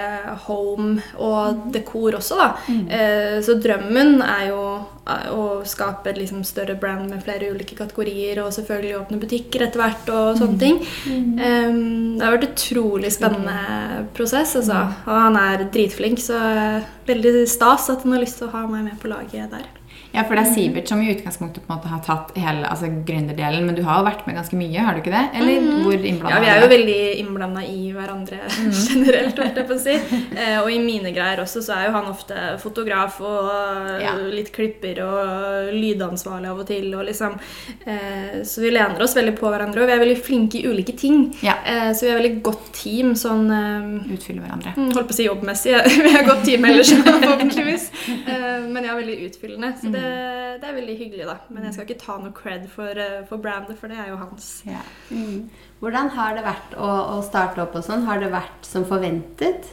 home 0.46 0.96
og 1.20 1.66
dekor 1.74 2.16
også, 2.16 2.38
da. 2.38 2.46
Mm. 2.66 3.42
så 3.44 3.56
drømmen 3.60 4.22
er 4.24 4.46
jo 4.48 4.62
eh, 5.04 5.26
å 5.32 5.42
skape 5.68 6.10
et 6.10 6.20
liksom, 6.22 6.40
større 6.48 6.78
brand 6.80 7.10
med 7.10 7.22
flere 7.24 7.50
ulike 7.52 7.76
kategorier, 7.78 8.40
og 8.42 8.54
selvfølgelig 8.56 8.96
åpne 9.02 9.20
butikker 9.22 9.66
etter 9.66 9.82
hvert 9.82 10.12
og 10.14 10.40
sånne 10.40 10.58
ting. 10.62 10.80
Um, 11.06 12.16
det 12.16 12.24
har 12.24 12.36
vært 12.36 12.48
utrolig 12.50 13.12
spennende 13.14 14.06
prosess, 14.16 14.56
altså. 14.58 14.80
Og 15.06 15.20
han 15.26 15.38
er 15.40 15.68
dritflink, 15.74 16.22
så 16.22 16.40
eh, 16.40 16.90
veldig 17.08 17.46
stas 17.50 17.90
at 17.92 18.06
han 18.06 18.16
har 18.16 18.24
lyst 18.24 18.40
til 18.40 18.48
å 18.48 18.56
ha 18.56 18.66
meg 18.70 18.88
med 18.88 18.98
på 19.02 19.12
laget 19.12 19.52
der. 19.52 19.68
Ja, 20.12 20.22
for 20.28 20.36
det 20.36 20.42
er 20.44 20.52
Sivert 20.52 20.88
som 20.90 21.00
i 21.00 21.08
utgangspunktet 21.14 21.64
på 21.64 21.72
en 21.72 21.78
måte 21.78 21.88
har 21.88 22.02
tatt 22.04 22.32
hele 22.36 22.68
altså 22.68 22.90
gründerdelen, 23.08 23.64
men 23.64 23.74
du 23.78 23.82
har 23.86 24.00
jo 24.02 24.06
vært 24.10 24.26
med 24.28 24.36
ganske 24.36 24.58
mye, 24.60 24.82
har 24.84 24.94
du 24.94 25.00
ikke 25.00 25.14
det? 25.14 25.22
Eller 25.40 25.66
hvor 25.84 25.94
innblanda 25.96 26.34
Ja, 26.36 26.40
vi 26.44 26.50
er 26.52 26.60
jo 26.60 26.68
veldig 26.72 26.98
innblanda 27.22 27.62
i 27.64 27.78
hverandre 27.96 28.40
generelt, 28.88 29.38
holdt 29.40 29.60
jeg 29.62 29.68
på 29.70 29.76
å 29.78 29.80
si. 29.80 29.94
Eh, 30.36 30.58
og 30.60 30.68
i 30.72 30.78
mine 30.84 31.12
greier 31.16 31.40
også, 31.44 31.62
så 31.64 31.78
er 31.78 31.86
jo 31.88 31.94
han 31.96 32.10
ofte 32.12 32.36
fotograf 32.62 33.20
og 33.24 34.02
Ja. 34.02 34.12
litt 34.32 34.52
klipper 34.52 35.00
og 35.06 35.72
lydansvarlig 35.76 36.50
av 36.52 36.60
og 36.60 36.66
til. 36.68 36.86
Og 36.98 37.06
liksom, 37.08 37.38
eh, 37.86 38.42
så 38.44 38.60
vi 38.64 38.70
lener 38.74 39.00
oss 39.02 39.16
veldig 39.16 39.34
på 39.38 39.48
hverandre, 39.52 39.82
og 39.82 39.88
vi 39.88 39.96
er 39.96 40.02
veldig 40.04 40.18
flinke 40.24 40.60
i 40.60 40.66
ulike 40.68 40.96
ting. 40.98 41.30
Ja. 41.42 41.56
Eh, 41.64 41.90
så 41.96 42.06
vi 42.06 42.12
er 42.12 42.20
veldig 42.20 42.42
godt 42.46 42.68
team 42.76 43.14
sånn 43.18 43.48
eh, 43.50 44.12
Utfyller 44.12 44.44
hverandre. 44.44 44.72
Mm, 44.76 44.92
Holdt 44.92 45.08
på 45.08 45.14
å 45.16 45.18
si 45.20 45.26
jobbmessig. 45.26 45.72
Vi 46.02 46.10
er 46.18 46.24
godt 46.26 46.44
team 46.44 46.64
ellers, 46.68 46.90
forhåpentligvis. 47.06 47.88
Eh, 48.26 48.68
Men 48.72 48.84
ja, 48.84 48.94
veldig 48.98 49.16
utfyllende. 49.30 49.72
Så 49.80 49.90
det, 49.92 50.01
det 50.62 50.68
er 50.68 50.76
veldig 50.76 50.96
hyggelig, 50.98 51.26
da. 51.26 51.36
Men 51.50 51.66
jeg 51.66 51.74
skal 51.74 51.88
ikke 51.88 52.00
ta 52.02 52.16
noe 52.22 52.34
cred 52.36 52.66
for, 52.70 52.98
eh, 52.98 53.22
for 53.28 53.42
brandet, 53.42 53.78
for 53.80 53.90
det 53.92 53.98
er 53.98 54.12
jo 54.12 54.18
hans. 54.20 54.48
Ja. 54.68 54.82
Mm. 55.10 55.48
Hvordan 55.82 56.12
har 56.16 56.36
det 56.36 56.44
vært 56.46 56.76
å, 56.78 56.90
å 57.16 57.22
starte 57.26 57.62
opp 57.64 57.74
og 57.78 57.86
sånn? 57.86 58.06
Har 58.06 58.22
det 58.22 58.30
vært 58.34 58.68
som 58.68 58.86
forventet? 58.88 59.72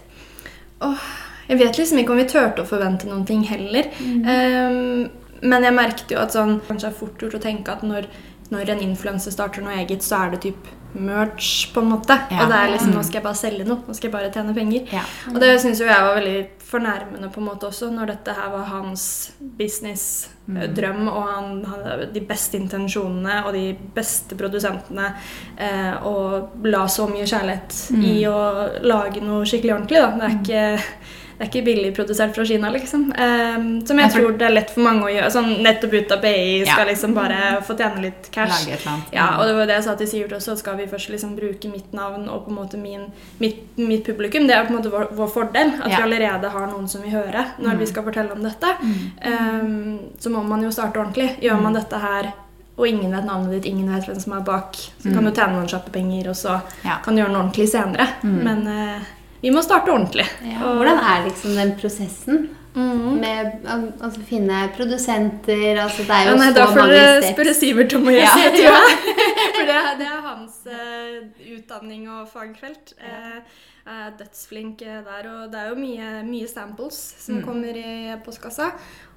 Oh, 0.85 1.05
jeg 1.49 1.59
vet 1.59 1.77
liksom 1.77 2.01
ikke 2.01 2.15
om 2.15 2.21
vi 2.21 2.27
turte 2.29 2.63
å 2.63 2.69
forvente 2.69 3.09
noen 3.09 3.25
ting 3.27 3.43
heller. 3.49 3.91
Ehm, 3.99 5.09
men 5.41 5.65
jeg 5.65 5.75
merket 5.75 6.11
jo 6.11 6.19
at 6.19 6.35
sånn 6.35 6.57
Kanskje 6.67 6.87
det 6.87 6.91
er 6.91 6.99
fort 6.99 7.23
gjort 7.23 7.37
å 7.37 7.41
tenke 7.43 7.73
at 7.73 7.85
når, 7.87 8.09
når 8.51 8.73
en 8.73 8.83
influenser 8.89 9.33
starter 9.33 9.63
noe 9.65 9.77
eget, 9.81 10.05
så 10.05 10.23
er 10.23 10.33
det 10.33 10.43
typ 10.47 10.69
merch, 10.93 11.73
på 11.73 11.83
en 11.83 11.91
måte. 11.93 12.15
Ja. 12.31 12.43
Og 12.43 12.51
det 12.51 12.59
er 12.59 12.71
liksom 12.73 12.93
Nå 12.95 13.03
skal 13.05 13.19
jeg 13.19 13.25
bare 13.27 13.39
selge 13.39 13.67
noe. 13.67 13.83
Nå 13.85 13.95
skal 13.97 14.09
jeg 14.09 14.15
bare 14.15 14.31
tjene 14.33 14.55
penger. 14.57 14.87
Ja. 14.93 15.03
Og 15.33 15.37
det 15.43 15.51
syns 15.61 15.81
jo 15.81 15.89
jeg 15.89 16.07
var 16.07 16.17
veldig 16.17 16.39
fornærmende 16.69 17.29
på 17.33 17.41
en 17.41 17.47
måte 17.49 17.69
også, 17.69 17.89
når 17.93 18.11
dette 18.11 18.33
her 18.37 18.49
var 18.53 18.67
hans 18.69 19.03
businessdrøm, 19.39 21.07
og 21.09 21.21
han 21.29 21.63
hadde 21.65 22.09
de 22.13 22.21
beste 22.29 22.59
intensjonene 22.59 23.39
og 23.45 23.55
de 23.57 23.63
beste 23.95 24.37
produsentene, 24.37 25.13
eh, 25.57 25.95
og 26.05 26.59
la 26.69 26.83
så 26.91 27.07
mye 27.09 27.25
kjærlighet 27.29 27.79
i 28.05 28.19
å 28.29 28.37
lage 28.85 29.23
noe 29.25 29.47
skikkelig 29.49 29.75
ordentlig. 29.79 30.03
Da. 30.03 30.11
Det 30.19 30.29
er 30.29 30.37
ikke 30.37 31.17
det 31.39 31.45
er 31.45 31.49
ikke 31.53 31.63
billig 31.69 31.93
produsert 31.95 32.33
fra 32.35 32.43
Kina, 32.43 32.67
liksom. 32.69 33.05
Um, 33.15 33.67
som 33.87 33.95
jeg, 33.97 34.09
jeg 34.09 34.11
tror, 34.11 34.25
tror 34.27 34.37
det 34.41 34.45
er 34.49 34.53
lett 34.57 34.71
for 34.75 34.83
mange 34.83 35.05
å 35.07 35.11
gjøre. 35.13 35.29
Sånn 35.31 35.53
nettopp 35.63 35.93
ut 35.95 36.11
av 36.11 36.19
BI 36.21 36.65
skal 36.65 36.81
Ja. 36.83 36.87
liksom 36.91 37.13
bare 37.15 37.37
få 37.63 37.77
tjene 37.79 38.01
litt 38.03 38.27
cash. 38.35 38.65
Lage 38.67 38.73
et 38.75 38.87
annet. 38.91 39.13
Ja, 39.15 39.27
og 39.39 39.47
det 39.47 39.53
var 39.55 39.65
det 39.71 39.77
jeg 39.77 39.83
sa 39.85 39.95
til 39.95 40.07
Sivert 40.11 40.33
også, 40.35 40.57
skal 40.59 40.75
vi 40.75 40.85
først 40.91 41.09
liksom 41.09 41.37
bruke 41.39 41.71
mitt 41.71 41.93
navn 41.95 42.27
og 42.27 42.43
på 42.45 42.51
en 42.51 42.57
måte 42.59 42.77
min, 42.77 43.05
mitt, 43.39 43.61
mitt 43.77 44.03
publikum, 44.03 44.47
det 44.47 44.55
er 44.57 44.65
på 44.67 44.73
en 44.75 44.81
måte 44.81 44.91
vår, 44.91 45.07
vår 45.15 45.31
fordel. 45.31 45.71
At 45.81 45.89
Ja. 45.89 45.97
vi 45.97 46.03
allerede 46.09 46.49
har 46.51 46.67
noen 46.67 46.89
som 46.91 47.01
vil 47.01 47.11
høre 47.15 47.45
når 47.57 47.77
vi 47.79 47.85
skal 47.85 48.03
fortelle 48.03 48.31
om 48.35 48.43
dette. 48.43 48.75
Ehm, 49.23 49.99
så 50.19 50.29
må 50.29 50.43
man 50.43 50.61
jo 50.63 50.71
starte 50.71 50.99
ordentlig. 50.99 51.37
Gjør 51.41 51.61
man 51.61 51.73
dette 51.77 51.99
her, 51.99 52.31
og 52.79 52.87
ingen 52.87 53.11
vet 53.11 53.25
navnet 53.27 53.51
ditt, 53.57 53.65
ingen 53.73 53.89
vet 53.93 54.05
hvem 54.07 54.19
som 54.21 54.33
er 54.37 54.43
bak, 54.47 54.75
så 55.03 55.13
kan 55.13 55.23
du 55.25 55.31
tjene 55.31 55.55
noen 55.57 55.67
kjappe 55.71 55.91
penger, 55.91 56.29
og 56.31 56.35
så 56.35 56.59
kan 57.03 57.15
du 57.15 57.21
gjøre 57.21 57.31
noe 57.33 57.43
ordentlig 57.43 57.67
senere. 57.71 58.07
Men 58.23 58.67
eh, 58.67 58.99
vi 59.41 59.51
må 59.55 59.61
starte 59.65 59.91
ordentlig. 59.93 60.25
Og- 60.59 60.79
Hvordan 60.79 60.99
er 60.99 61.27
liksom 61.29 61.55
den 61.55 61.75
prosessen? 61.79 62.49
Mm. 62.75 63.15
Med 63.19 63.63
å 63.65 63.77
altså, 64.05 64.21
finne 64.29 64.59
produsenter 64.75 65.79
altså, 65.81 66.03
Det 66.05 66.13
er 66.13 66.27
Ja, 66.29 66.35
nei, 66.37 66.49
så 66.51 66.59
da 66.59 66.67
får 66.69 66.91
dere 66.93 67.31
spørre 67.33 67.53
Sivert 67.57 67.95
om 67.97 68.05
å 68.05 68.13
gjøre 68.13 68.51
det. 68.53 68.67
For 69.55 69.65
det, 69.65 69.79
er- 69.79 69.97
det 69.97 70.05
er 70.05 70.21
hans 70.27 70.59
uh, 70.69 71.15
utdanning 71.55 72.05
og 72.13 72.27
fagfelt. 72.29 72.93
Eh, 73.01 73.41
er 73.89 74.11
dødsflink 74.19 74.83
eh, 74.85 74.99
der, 75.01 75.27
og 75.31 75.51
det 75.51 75.59
er 75.63 75.71
jo 75.71 75.79
mye, 75.79 76.09
mye 76.27 76.47
samples 76.51 76.97
som 77.23 77.41
kommer 77.41 77.73
i 77.79 78.13
postkassa. 78.25 78.69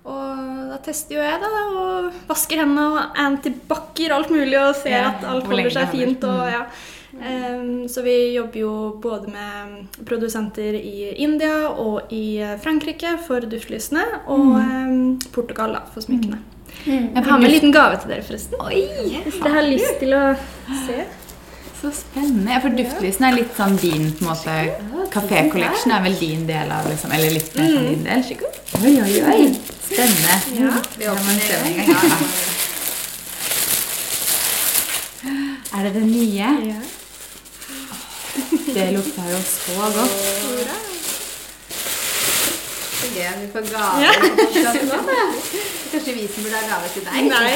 Og 0.09 0.41
da 0.73 0.79
tester 0.83 1.19
jo 1.19 1.23
jeg 1.23 1.43
det, 1.45 1.51
og 1.77 2.09
vasker 2.31 2.63
hendene 2.65 2.87
og 2.89 3.21
antibac-er 3.21 4.17
alt 4.17 4.33
mulig 4.33 4.57
og 4.59 4.73
ser 4.81 4.97
Ja, 4.97 5.11
at 5.13 5.29
alt 5.29 5.47
holder 5.51 5.71
seg 5.77 5.93
fint. 5.93 6.25
Og, 6.25 6.43
ja. 6.51 6.65
Em, 7.21 7.89
så 7.89 8.03
vi 8.03 8.35
jobber 8.35 8.61
jo 8.61 8.73
både 9.03 9.29
med 9.33 10.05
produsenter 10.09 10.75
i 10.79 11.13
India 11.21 11.69
og 11.69 12.13
i 12.13 12.41
Frankrike 12.63 13.19
for 13.27 13.45
duftlysene, 13.45 14.05
og 14.33 14.57
um, 14.57 15.19
Portugal 15.35 15.77
da, 15.77 15.83
for 15.93 16.05
smykkene. 16.05 16.39
Mm. 16.87 17.11
Jeg 17.15 17.25
har 17.25 17.39
med 17.39 17.49
en 17.49 17.53
liten 17.53 17.75
gave 17.75 17.99
til 18.01 18.15
dere, 18.15 18.25
forresten. 18.27 18.57
Oi! 18.65 18.87
Hvis 19.27 19.37
dere 19.43 19.53
har 19.59 19.69
lyst 19.69 19.99
til 20.01 20.17
å 20.17 20.23
se. 20.87 21.05
Så 21.83 21.91
spennende. 21.99 22.47
Ja, 22.55 22.61
for 22.63 22.75
Duftlysene 22.79 23.33
er 23.33 23.39
litt 23.41 23.57
sånn 23.59 23.75
din 23.83 24.05
på 24.15 24.23
en 24.23 24.29
måte 24.31 25.09
Café 25.11 25.41
Collection 25.51 25.91
er 25.91 26.05
vel 26.05 26.15
din 26.21 26.45
del 26.47 26.71
av 26.71 26.87
liksom, 26.87 27.11
Eller 27.17 27.35
litt 27.35 27.57
mer 27.59 27.73
sånn 27.75 27.89
din 27.91 28.05
del? 28.07 28.21
Oi, 28.79 28.93
oi, 29.03 29.17
oi. 29.33 29.41
Spennende. 29.89 30.37
Ja, 30.61 30.77
vi 30.95 31.11
åpner 31.11 31.35
en 31.59 31.79
gang. 31.81 31.91
Ja. 31.91 31.99
Er 35.73 35.87
det 35.87 35.95
det 35.95 36.03
nye? 36.05 36.49
Ja. 36.69 36.81
Det 38.67 38.93
lukter 38.93 39.23
jo 39.33 39.39
så 39.43 39.73
godt. 39.97 40.11
Så 43.03 43.09
gøy 43.15 43.27
at 43.27 43.39
vi 43.43 43.49
får 43.53 43.65
gave 43.75 44.03
Ja. 44.03 44.13
på 44.21 44.29
podcasten 44.37 44.89
nå. 44.89 44.99
Kanskje 45.93 46.13
vi 46.15 46.27
som 46.35 46.45
burde 46.45 46.57
ha 46.57 46.65
gave 46.73 46.89
til 46.95 47.03
deg? 47.03 47.13
Nei, 47.13 47.23
nei, 47.29 47.53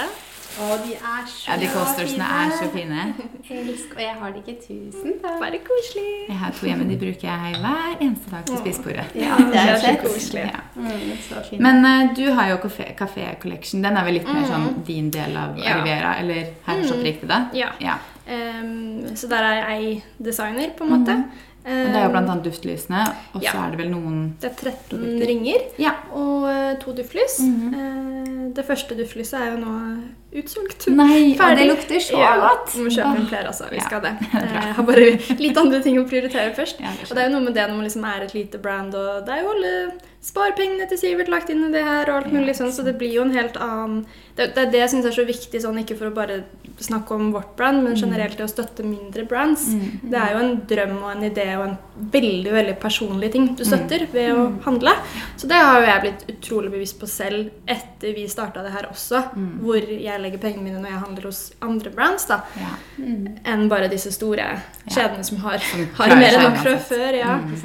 er. 0.00 0.22
Å, 0.60 0.64
de 0.84 0.94
er 0.94 1.22
så 1.28 1.50
Ja, 1.50 1.56
de 1.56 1.68
coastersene 1.72 2.24
er 2.38 2.50
så 2.58 2.66
fine. 2.72 3.04
Jeg 3.48 3.62
og 3.96 4.00
jeg 4.00 4.16
har 4.20 4.32
de 4.32 4.40
ikke 4.42 4.56
tusen. 4.66 5.14
takk. 5.22 5.38
Bare 5.40 5.60
koselig. 5.64 6.08
Jeg 6.28 6.36
har 6.42 6.52
to 6.52 6.66
hjemme. 6.66 6.88
De 6.90 6.96
bruker 7.00 7.28
jeg 7.28 7.56
hver 7.64 7.96
eneste 8.00 8.30
dag 8.30 8.44
til 8.46 8.58
spisebordet. 8.60 9.06
Ja, 9.14 9.36
det 9.52 9.62
er 9.62 9.80
så 9.80 9.94
koselig. 10.02 10.44
Ja. 10.52 10.60
Mm, 10.76 11.18
så. 11.28 11.42
Men 11.58 11.84
uh, 11.84 12.16
du 12.16 12.32
har 12.32 12.48
jo 12.50 12.56
Café, 12.66 12.92
Café 12.98 13.28
Collection. 13.40 13.84
Den 13.84 13.96
er 13.96 14.04
vel 14.04 14.18
litt 14.20 14.28
mer 14.28 14.44
sånn 14.48 14.68
din 14.86 15.10
del 15.10 15.36
av. 15.36 15.56
Riviera? 15.56 16.18
Eller 16.20 16.52
har 16.66 16.76
jeg 16.76 16.84
forstått 16.84 17.06
riktig 17.08 17.28
da? 17.32 17.40
Ja. 17.56 17.72
ja. 17.80 17.96
Ehm, 18.26 19.16
så 19.16 19.28
der 19.28 19.36
er 19.42 19.70
jeg 19.70 20.02
designer, 20.22 20.70
på 20.76 20.84
en 20.84 20.90
måte. 20.90 21.16
Og 21.64 21.70
det 21.70 21.94
er 21.96 22.02
jo 22.04 22.10
Ehm, 22.10 22.16
annet 22.16 22.44
duftlysene, 22.44 23.02
og 23.34 23.40
så 23.42 23.54
Ja. 23.54 23.66
er 23.66 23.70
det 23.70 23.78
vel 23.78 23.90
noen 23.90 24.34
det 24.40 24.50
er 24.50 24.54
13 24.54 24.98
produkter. 24.98 25.26
ringer 25.28 25.60
Ja. 25.78 25.92
og 26.12 26.48
eh, 26.50 26.76
to 26.80 26.92
duftlys. 26.92 27.38
Mhm. 27.40 27.74
Eh, 27.74 28.54
det 28.54 28.64
første 28.66 28.94
duftlyset 28.98 29.34
er 29.40 29.50
jo 29.52 29.58
nå 29.64 29.98
utsolgt. 30.34 30.86
Nei, 30.88 31.34
og 31.38 31.56
det 31.58 31.66
lukter 31.68 32.00
så 32.00 32.18
Ja, 32.18 32.32
godt! 32.40 32.72
Vi 32.76 32.84
må 32.86 32.90
kjøpe 32.94 33.16
inn 33.20 33.26
flere, 33.28 33.46
altså. 33.52 33.68
Vi 33.70 33.76
Ja. 33.76 33.84
skal 33.88 34.00
det. 34.00 34.14
Jeg 34.32 34.74
har 34.78 34.82
bare 34.84 35.18
litt 35.38 35.56
andre 35.56 35.82
ting 35.82 35.98
å 35.98 36.06
prioritere 36.08 36.54
først. 36.56 36.80
Ja, 36.80 36.90
det 37.00 37.10
Og 37.10 37.16
det 37.16 37.18
er 37.24 37.28
jo 37.30 37.34
noe 37.36 37.44
med 37.44 37.54
det 37.54 37.68
når 37.68 37.76
man 37.76 37.84
liksom 37.88 38.04
er 38.04 38.22
et 38.24 38.34
lite 38.34 38.58
brand, 38.62 38.94
og 38.94 39.26
det 39.26 39.34
er 39.36 39.42
jo 39.42 39.52
alle 39.56 39.92
sparepengene 40.22 40.86
til 40.88 40.98
Sivert 41.00 41.28
lagt 41.28 41.50
inn 41.50 41.64
i 41.66 41.72
det 41.74 41.82
her, 41.82 42.08
og 42.08 42.20
alt 42.22 42.32
mulig 42.32 42.54
sånn, 42.54 42.70
så 42.72 42.84
det 42.86 42.96
blir 42.98 43.10
jo 43.12 43.22
en 43.24 43.32
helt 43.34 43.56
annen 43.58 44.04
Det, 44.34 44.54
det 44.54 44.62
er 44.62 44.70
det 44.72 44.78
jeg 44.80 44.88
syns 44.94 45.04
er 45.04 45.12
så 45.12 45.24
viktig, 45.28 45.60
sånn 45.60 45.76
ikke 45.82 45.96
for 45.98 46.08
å 46.08 46.14
bare 46.14 46.38
snakke 46.80 47.10
om 47.12 47.26
vårt 47.34 47.50
brand, 47.54 47.82
men 47.84 47.94
generelt 48.00 48.38
det 48.38 48.46
å 48.46 48.48
støtte 48.48 48.80
mindre 48.82 49.26
brands. 49.28 49.66
Mm. 49.74 49.98
Det 50.08 50.16
er 50.22 50.30
jo 50.32 50.38
en 50.40 50.54
drøm 50.70 50.94
og 51.02 51.10
en 51.10 51.26
idé 51.28 51.44
og 51.58 51.66
en 51.66 51.76
veldig 52.14 52.52
veldig 52.54 52.76
personlig 52.80 53.30
ting 53.34 53.50
du 53.54 53.62
Mm. 53.62 53.68
støtter 53.68 54.06
ved 54.10 54.30
å 54.32 54.46
handle. 54.64 54.94
Så 55.36 55.46
det 55.48 55.56
har 55.60 55.80
jo 55.82 55.86
jeg 55.86 56.00
blitt 56.00 56.24
utrolig 56.32 56.70
bevisst 56.72 56.98
på 56.98 57.06
selv 57.06 57.50
etter 57.68 58.14
vi 58.14 58.24
starta 58.26 58.62
det 58.64 58.72
her 58.72 58.88
også, 58.88 59.20
Mm. 59.36 59.60
hvor 59.60 59.76
jeg 60.00 60.21
legger 60.22 60.42
pengene 60.42 60.64
mine 60.66 60.80
når 60.82 60.92
jeg 60.94 61.02
handler 61.04 61.28
hos 61.30 61.40
andre 61.62 61.90
brands, 61.94 62.26
da 62.30 62.40
Ja. 62.58 62.72
Mm, 62.98 63.38
enn 63.44 63.68
bare 63.72 63.88
disse 63.92 64.12
store 64.14 64.48
kjedene 64.88 65.24
som 65.24 65.38
har, 65.44 65.58
har 65.98 66.16
mer 66.16 66.38
enn 66.38 66.46
nok 66.48 66.60
fra 66.64 66.76
før. 66.90 67.18
Ja. 67.18 67.36
Mm. 67.38 67.56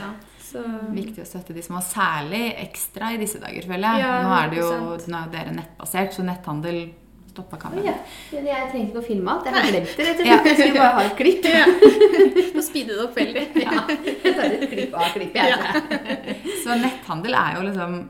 Så, 0.47 0.61
Viktig 0.95 1.19
å 1.21 1.27
støtte 1.27 1.53
de 1.53 1.61
som 1.61 1.75
har 1.75 1.83
særlig 1.83 2.43
ekstra 2.63 3.09
i 3.13 3.17
disse 3.19 3.39
dager, 3.41 3.65
føler 3.67 3.83
jeg. 3.97 4.05
Ja, 4.05 4.13
nå 4.23 4.31
er 4.37 4.49
det 4.53 4.61
jo 4.61 4.69
nå 5.11 5.19
er 5.19 5.27
dere 5.33 5.51
nettbasert, 5.57 6.13
så 6.15 6.23
netthandel 6.23 6.87
stoppa 7.37 7.57
Oi, 7.69 7.77
Oh, 7.77 7.85
ja. 7.85 7.93
Jeg 8.31 8.69
trengte 8.71 8.87
ikke 8.89 9.01
å 9.01 9.05
filme 9.05 9.29
alt. 9.29 9.45
Jeg 9.45 9.53
har 9.53 9.67
glemt 9.69 9.91
det. 9.97 10.05
rett 10.07 10.21
og 10.21 10.25
Ja. 10.25 10.37
slett. 10.37 10.47
Jeg 10.47 10.57
skulle 10.57 10.79
bare 10.79 10.95
ha 10.95 11.03
et 11.03 11.17
klipp. 11.19 11.43
Nå 12.55 12.61
speeder 12.65 12.93
det 12.95 13.03
opp 13.03 13.15
veldig. 13.19 13.43
Ja, 13.61 13.83
jeg 13.87 14.35
tar 14.37 14.45
et 14.47 14.69
klipp 14.71 14.95
av 14.97 15.11
klippet. 15.13 15.43
Jeg. 15.51 16.37
Så 16.63 16.77
netthandel 16.81 17.35
er 17.37 17.59
jo 17.59 17.65
liksom 17.67 18.09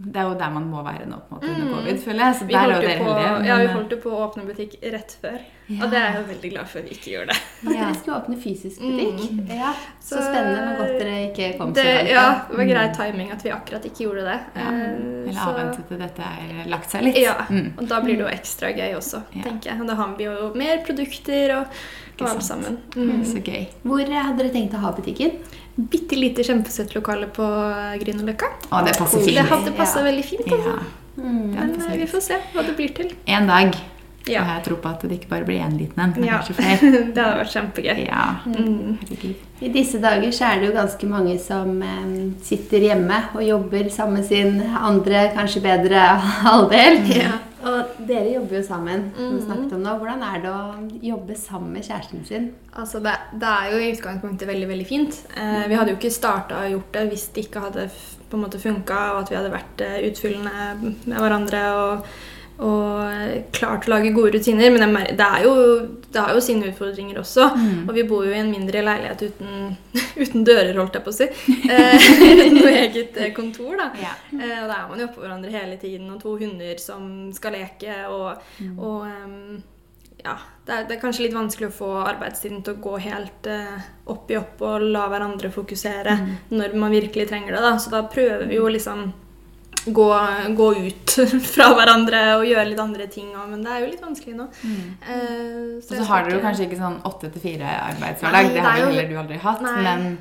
Det 0.00 0.16
er 0.16 0.22
jo 0.28 0.34
der 0.38 0.50
man 0.54 0.66
må 0.70 0.82
være 0.86 1.06
nå, 1.10 1.16
på 1.28 1.34
en 1.34 1.40
måte, 1.40 1.48
under 1.50 1.64
Mm. 1.66 1.74
covid, 1.74 1.98
føler 2.04 2.24
jeg. 2.24 2.34
Så 2.38 2.44
Vi 2.46 2.52
der 2.54 2.60
er 2.60 2.74
jo 2.74 2.80
dere 2.86 2.98
på, 2.98 3.14
heldige. 3.14 3.46
ja, 3.48 3.56
vi 3.58 3.66
holdt 3.66 3.90
jo 3.90 3.96
på 4.04 4.10
å 4.14 4.18
åpne 4.28 4.44
butikk 4.46 4.74
rett 4.92 5.16
før. 5.22 5.38
Og 5.68 5.90
det 5.90 5.98
er 5.98 6.04
jeg 6.06 6.14
jo 6.16 6.22
veldig 6.32 6.50
glad 6.52 6.66
for 6.68 6.78
at 6.78 6.84
vi 6.84 6.90
ikke 6.94 7.10
gjorde. 7.12 7.30
At 7.34 7.68
dere 7.68 7.94
skulle 7.98 8.16
åpne 8.22 8.36
fysisk 8.40 8.78
butikk. 8.80 9.48
Ja, 9.50 9.72
så 10.00 10.14
Så- 10.14 10.22
spennende, 10.22 10.60
men 10.64 10.76
godt 10.78 10.98
dere 11.00 11.16
ikke 11.28 11.58
kom 11.58 11.74
så 11.74 11.82
langt. 11.84 12.08
ja, 12.08 12.40
det 12.48 12.56
var 12.56 12.64
grei 12.64 12.86
timing 12.94 13.32
at 13.32 13.42
vi 13.44 13.50
akkurat 13.50 13.84
ikke 13.84 14.04
gjorde 14.06 14.24
det. 14.24 14.40
Ja, 14.56 14.68
Eh, 14.68 15.28
Eller 15.28 15.40
avventet 15.40 15.58
avvente 15.58 15.88
til 15.88 15.98
dette 15.98 16.22
er 16.22 16.68
lagt 16.70 16.90
seg 16.90 17.02
litt. 17.02 17.16
Ja, 17.18 17.34
Mm. 17.50 17.72
og 17.78 17.88
da 17.88 18.00
blir 18.00 18.16
det 18.16 18.20
jo 18.20 18.26
ekstra 18.38 18.72
gøy 18.74 18.94
også, 18.96 19.22
Ja. 19.34 19.42
tenker 19.42 19.70
jeg. 19.72 19.80
Og 19.80 19.86
da 19.88 19.94
har 19.94 20.14
vi 20.16 20.24
jo 20.24 20.52
mer 20.54 20.78
produkter 20.86 21.58
og, 21.58 21.66
og 22.20 22.28
alt 22.28 22.42
sammen. 22.42 22.78
Mm. 22.96 23.24
Så 23.24 23.42
gøy. 23.44 23.66
Hvor 23.84 24.00
eh, 24.00 24.22
hadde 24.22 24.38
dere 24.38 24.50
tenkt 24.52 24.72
å 24.74 24.78
ha 24.78 24.92
butikken? 24.92 25.32
Bitte 25.78 26.16
lite 26.18 26.42
kjempesøtt 26.42 26.94
lokale 26.96 27.28
på 27.30 27.44
Grünerløkka. 28.02 28.48
Det 28.84 28.96
passer 28.98 29.20
fint. 29.22 29.36
Det 29.38 29.44
hadde 29.46 29.72
passa 29.78 30.00
Ja. 30.00 30.04
veldig 30.10 30.24
fint. 30.24 30.46
Altså. 30.52 30.78
Ja, 30.78 30.94
Mm. 31.18 31.50
Men 31.54 31.70
eh, 31.82 31.96
vi 31.98 32.06
får 32.06 32.20
se 32.22 32.36
hva 32.54 32.62
det 32.62 32.76
blir 32.76 32.92
til. 32.94 33.08
En 33.26 33.46
dag 33.48 33.74
Ja. 34.28 34.42
Og 34.42 34.48
jeg 34.48 34.64
tror 34.64 34.76
på 34.82 34.88
at 34.90 35.00
det 35.02 35.10
ikke 35.20 35.28
bare 35.30 35.44
blir 35.44 35.58
én 35.64 35.72
liten 35.78 35.98
en, 36.04 36.12
men 36.14 36.24
Ja. 36.24 36.38
kanskje 36.38 36.54
flere. 36.54 36.80
det 37.14 37.16
hadde 37.16 37.38
vært 37.40 37.54
kjempegøy. 37.54 38.06
Ja, 38.06 38.36
Mm. 38.46 38.98
I 39.62 39.68
disse 39.68 39.98
dager 40.00 40.28
så 40.30 40.44
er 40.54 40.60
det 40.60 40.68
jo 40.68 40.74
ganske 40.76 41.08
mange 41.08 41.38
som 41.40 41.82
eh, 41.82 42.30
sitter 42.42 42.78
hjemme 42.78 43.22
og 43.34 43.42
jobber 43.42 43.88
sammen 43.90 44.14
med 44.14 44.26
sin 44.26 44.60
andre, 44.76 45.32
kanskje 45.34 45.60
bedre 45.62 45.98
halvdel. 46.44 47.00
Ja. 47.16 47.32
Dere 48.08 48.30
jobber 48.32 48.56
jo 48.56 48.62
sammen, 48.64 49.02
vi 49.16 49.22
Mhm. 49.24 49.40
snakket 49.44 49.72
om 49.76 49.82
det. 49.84 49.92
Hvordan 50.00 50.22
er 50.24 50.40
det 50.40 50.50
å 50.50 51.00
jobbe 51.02 51.36
sammen 51.36 51.72
med 51.72 51.82
kjæresten 51.84 52.24
sin? 52.26 52.46
Altså 52.74 53.02
det, 53.04 53.12
det 53.38 53.48
er 53.48 53.70
jo 53.72 53.78
i 53.78 53.90
utgangspunktet 53.92 54.48
veldig 54.48 54.68
veldig 54.68 54.86
fint. 54.88 55.18
Eh, 55.36 55.66
vi 55.68 55.74
hadde 55.76 55.90
jo 55.92 55.96
ikke 55.98 56.12
starta 56.14 56.62
og 56.64 56.70
gjort 56.72 56.92
det 56.92 57.08
hvis 57.10 57.26
det 57.34 57.44
ikke 57.46 57.60
hadde 57.66 57.90
på 58.30 58.34
en 58.38 58.44
måte 58.44 58.58
funka, 58.60 58.98
og 59.14 59.22
at 59.22 59.30
vi 59.30 59.36
hadde 59.36 59.52
vært 59.52 59.80
eh, 59.84 60.10
utfyllende 60.10 60.94
med 61.06 61.18
hverandre 61.18 61.62
og, 61.76 62.04
og 62.58 63.52
klart 63.54 63.86
å 63.86 63.92
lage 63.92 64.10
gode 64.14 64.34
rutiner. 64.34 64.72
Men 64.74 64.96
det, 65.14 65.24
er 65.24 65.44
jo, 65.46 65.52
det 66.10 66.22
har 66.22 66.34
jo 66.34 66.42
sine 66.42 66.72
utfordringer 66.72 67.20
også. 67.22 67.46
Mm. 67.54 67.84
Og 67.86 67.94
vi 67.94 68.04
bor 68.08 68.26
jo 68.26 68.34
i 68.34 68.40
en 68.40 68.50
mindre 68.50 68.82
leilighet 68.82 69.24
uten, 69.30 69.76
uten 70.22 70.46
dører, 70.46 70.74
holdt 70.78 70.98
jeg 70.98 71.06
på 71.06 71.14
å 71.14 71.18
si. 71.20 71.30
Eh, 71.70 72.10
uten 72.42 72.58
noe 72.58 72.74
eget 72.74 73.18
eh, 73.20 73.32
kontor, 73.36 73.76
da. 73.78 73.90
Ja. 74.02 74.14
Eh, 74.34 74.58
og 74.64 74.66
da 74.66 74.80
er 74.80 74.90
man 74.90 75.02
jo 75.02 75.08
oppå 75.10 75.22
hverandre 75.24 75.54
hele 75.54 75.78
tiden, 75.80 76.10
og 76.14 76.22
to 76.22 76.34
hunder 76.40 76.82
som 76.82 77.28
skal 77.36 77.54
leke, 77.60 78.00
og, 78.10 78.42
og 78.74 79.06
um, 79.06 79.60
ja, 80.18 80.34
det 80.66 80.74
er, 80.74 80.88
det 80.88 80.96
er 80.96 81.00
kanskje 81.04 81.28
litt 81.28 81.36
vanskelig 81.36 81.70
å 81.70 81.76
få 81.78 81.92
arbeidstiden 82.02 82.64
til 82.66 82.74
å 82.74 82.82
gå 82.82 82.96
helt 83.06 83.46
eh, 83.46 83.86
opp 84.10 84.30
i 84.32 84.38
opp 84.40 84.66
og 84.66 84.82
la 84.90 85.06
hverandre 85.12 85.52
fokusere 85.54 86.16
når 86.50 86.74
man 86.74 86.90
virkelig 86.90 87.28
trenger 87.30 87.54
det. 87.54 87.62
da. 87.62 87.76
Så 87.78 87.94
da 87.94 88.02
prøver 88.10 88.48
vi 88.50 88.58
jo 88.58 88.66
liksom 88.72 89.06
gå, 89.94 90.08
gå 90.56 90.68
ut 90.86 91.14
fra 91.54 91.68
hverandre 91.74 92.22
og 92.38 92.46
gjøre 92.46 92.68
litt 92.70 92.80
andre 92.82 93.06
ting 93.12 93.28
òg, 93.34 93.48
men 93.50 93.62
det 93.64 93.70
er 93.74 93.80
jo 93.84 93.90
litt 93.92 94.02
vanskelig 94.04 94.34
nå. 94.38 94.46
Mm. 94.62 94.88
Uh, 95.02 95.82
så 95.82 95.92
Og 95.94 96.00
så 96.00 96.08
har 96.10 96.24
dere 96.26 96.38
jo 96.38 96.42
kanskje 96.44 96.66
ikke 96.68 96.80
sånn 96.80 96.98
åtte 97.08 97.30
til 97.34 97.40
fire 97.44 97.76
arbeidshverdag. 97.92 98.50
Det 98.54 98.64
har 98.66 98.78
jo 98.82 98.90
heller 98.90 99.08
du 99.08 99.16
aldri 99.22 99.38
hatt. 99.42 99.62
Nei. 99.62 99.76
Men 99.82 100.18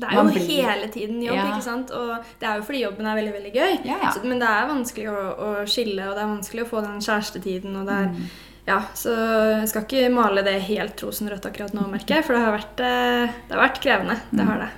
Det 0.00 0.08
er 0.08 0.14
jo 0.16 0.22
blir- 0.30 0.68
hele 0.70 0.86
tiden 0.88 1.22
jobb, 1.22 1.36
Ja. 1.36 1.46
ikke 1.52 1.62
sant? 1.62 1.90
Og 1.92 2.12
det 2.40 2.48
er 2.48 2.56
jo 2.56 2.62
fordi 2.64 2.82
jobben 2.86 3.06
er 3.06 3.16
veldig, 3.20 3.32
veldig 3.34 3.52
gøy. 3.54 3.72
Ja, 3.84 3.96
ja. 4.02 4.10
Så, 4.14 4.22
men 4.24 4.38
det 4.40 4.48
er 4.48 4.68
vanskelig 4.70 5.08
å, 5.12 5.24
å 5.36 5.48
skille, 5.68 6.06
og 6.08 6.14
det 6.16 6.22
er 6.22 6.30
vanskelig 6.36 6.62
å 6.64 6.70
få 6.70 6.80
den 6.86 7.00
kjærestetiden. 7.04 7.76
Og 7.80 7.86
det 7.86 7.98
er, 7.98 8.06
Mm. 8.08 8.30
ja, 8.66 8.78
så 8.94 9.12
jeg 9.60 9.68
skal 9.68 9.82
ikke 9.84 10.10
male 10.14 10.42
det 10.46 10.56
helt 10.62 10.96
rosenrødt 11.04 11.44
akkurat 11.50 11.74
nå, 11.74 11.84
merker 11.90 12.14
jeg, 12.16 12.24
for 12.24 12.32
det 12.34 12.42
har 12.44 12.56
vært, 12.56 12.80
eh, 12.80 13.34
det 13.48 13.56
har 13.58 13.68
vært 13.68 13.80
krevende. 13.82 14.16
Det 14.32 14.46
har 14.46 14.58
det. 14.64 14.70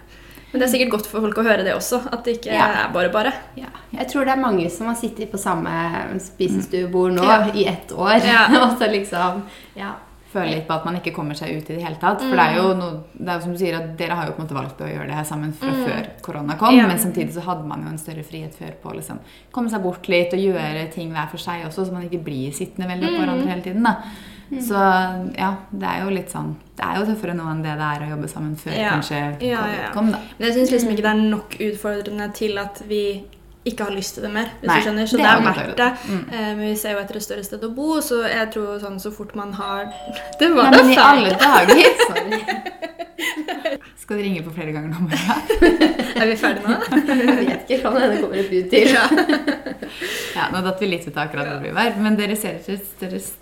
Men 0.53 0.61
det 0.61 0.69
er 0.69 0.73
sikkert 0.79 0.91
godt 0.93 1.07
for 1.07 1.21
folk 1.21 1.39
å 1.39 1.45
høre 1.47 1.65
det 1.65 1.73
også, 1.75 2.03
at 2.13 2.25
det 2.25 2.41
ikke 2.41 2.53
Ja. 2.53 2.67
er 2.87 2.93
bare 2.93 3.09
bare. 3.13 3.33
Ja. 3.57 3.71
Jeg 4.03 4.11
tror 4.11 4.25
det 4.27 4.35
er 4.35 4.43
mange 4.43 4.69
som 4.75 4.89
har 4.91 4.97
sittet 4.99 5.31
på 5.33 5.39
samme 5.39 5.71
spisestuebord 6.21 7.13
nå 7.15 7.23
Ja. 7.29 7.45
i 7.55 7.67
ett 7.71 7.93
år. 7.95 8.19
Ja. 8.27 8.47
og 8.65 8.79
så 8.79 8.89
liksom 8.91 9.43
Ja. 9.77 9.93
føler 10.33 10.55
litt 10.57 10.67
på 10.67 10.73
at 10.75 10.85
man 10.89 10.97
ikke 10.97 11.13
kommer 11.13 11.37
seg 11.37 11.51
ut 11.59 11.69
i 11.71 11.75
det 11.77 11.83
hele 11.85 11.99
tatt. 12.01 12.23
For 12.23 12.33
Mm. 12.33 12.37
det 12.39 12.45
er 12.47 12.55
jo 12.57 12.69
noe, 12.75 12.93
det 13.19 13.29
er 13.29 13.35
jo 13.37 13.41
som 13.45 13.53
du 13.53 13.59
sier 13.61 13.75
at 13.77 13.97
dere 13.99 14.15
har 14.17 14.27
jo 14.27 14.33
på 14.33 14.41
en 14.41 14.47
måte 14.47 14.57
valgt 14.57 14.81
å 14.81 14.89
gjøre 14.89 15.07
det 15.11 15.15
her 15.19 15.25
sammen 15.29 15.53
fra 15.53 15.69
før 15.85 16.07
korona 16.23 16.57
kom. 16.57 16.73
Mm. 16.73 16.79
Ja. 16.79 16.87
Men 16.89 16.99
samtidig 16.99 17.35
så 17.35 17.43
hadde 17.45 17.67
man 17.69 17.83
jo 17.85 17.89
en 17.91 17.99
større 17.99 18.25
frihet 18.25 18.55
før 18.57 18.73
på 18.83 18.91
å 18.91 18.97
liksom 18.97 19.19
komme 19.53 19.69
seg 19.69 19.83
bort 19.83 20.09
litt 20.09 20.33
og 20.33 20.41
gjøre 20.41 20.87
ting 20.91 21.13
hver 21.13 21.29
for 21.29 21.37
seg 21.39 21.67
også, 21.67 21.85
så 21.87 21.93
man 21.93 22.09
ikke 22.09 22.25
blir 22.25 22.51
sittende 22.57 22.89
veldig 22.89 23.09
på 23.13 23.21
hverandre 23.27 23.47
hele 23.53 23.63
tiden. 23.63 23.83
da. 23.83 23.97
Så 24.53 24.77
ja, 25.39 25.55
det 25.73 25.89
er 25.89 26.03
jo 26.05 26.11
litt 26.11 26.29
sånn 26.29 26.55
Det 26.77 26.85
er 26.85 26.99
jo 26.99 27.07
tøffere 27.07 27.33
nå 27.35 27.45
enn 27.51 27.63
det 27.63 27.73
det 27.79 27.87
er 27.89 28.03
å 28.05 28.09
jobbe 28.17 28.29
sammen 28.29 28.57
før 28.57 28.75
Ja. 28.77 28.91
kanskje 28.91 29.41
Ja, 29.43 29.67
ja, 29.67 29.83
ja. 29.85 29.91
kom, 29.93 30.11
da. 30.13 30.19
Men 30.39 30.49
jeg 30.53 30.57
syns 30.57 30.71
liksom 30.73 30.91
ikke 30.91 31.03
det 31.03 31.13
er 31.13 31.31
nok 31.31 31.57
utfordrende 31.61 32.35
til 32.35 32.59
at 32.59 32.83
vi 32.89 33.25
ikke 33.65 33.85
har 33.87 33.93
lyst 33.95 34.15
til 34.17 34.25
det 34.27 34.31
mer. 34.35 34.49
hvis 34.61 34.69
Nei, 34.69 34.77
du 34.81 34.87
skjønner. 34.89 35.07
Så 35.07 35.17
det 35.21 35.27
er 35.27 35.37
er 35.39 35.45
verdt 35.47 35.77
det. 35.79 35.91
Mm. 36.09 36.23
Eh, 36.33 36.49
Men 36.57 36.61
vi 36.67 36.77
ser 36.77 36.97
jo 36.97 37.03
etter 37.03 37.17
et 37.21 37.23
større 37.27 37.45
sted 37.47 37.63
å 37.63 37.71
bo, 37.77 38.01
så 38.03 38.23
jeg 38.27 38.49
tror 38.55 38.81
sånn 38.83 38.99
så 39.01 39.13
fort 39.15 39.35
man 39.39 39.53
har 39.59 39.87
Det 40.41 40.49
var 40.55 40.71
da 40.75 40.83
men 40.83 40.91
i 40.93 40.97
alle 40.99 41.37
dager! 41.39 41.91
Skal 44.03 44.19
du 44.19 44.23
ringe 44.25 44.43
på 44.43 44.51
flere 44.55 44.73
ganger 44.75 44.91
nå? 44.91 44.99
Er 46.23 46.27
vi 46.27 46.35
ferdige 46.37 46.67
nå? 46.67 46.75
Jeg 47.07 47.47
vet 47.47 47.71
ikke. 47.71 47.79
Kan 47.85 47.97
hende 48.01 48.17
det 48.17 48.23
kommer 48.25 48.41
et 48.43 48.51
bud 48.51 48.67
til. 48.73 48.91
Ja, 50.37 50.49
nå 50.53 50.63
datt 50.67 50.83
vi 50.83 50.89
litt 50.91 51.07
ut 51.07 51.15
av 51.17 51.23
akkurat 51.29 51.49
hvor 51.53 51.63
vi 51.63 51.71
var, 51.77 51.95
men 52.03 52.19
dere 52.19 52.37
ser 52.39 52.59
etter 52.59 52.77
et 52.81 52.87
større 52.97 53.21
sted, 53.23 53.39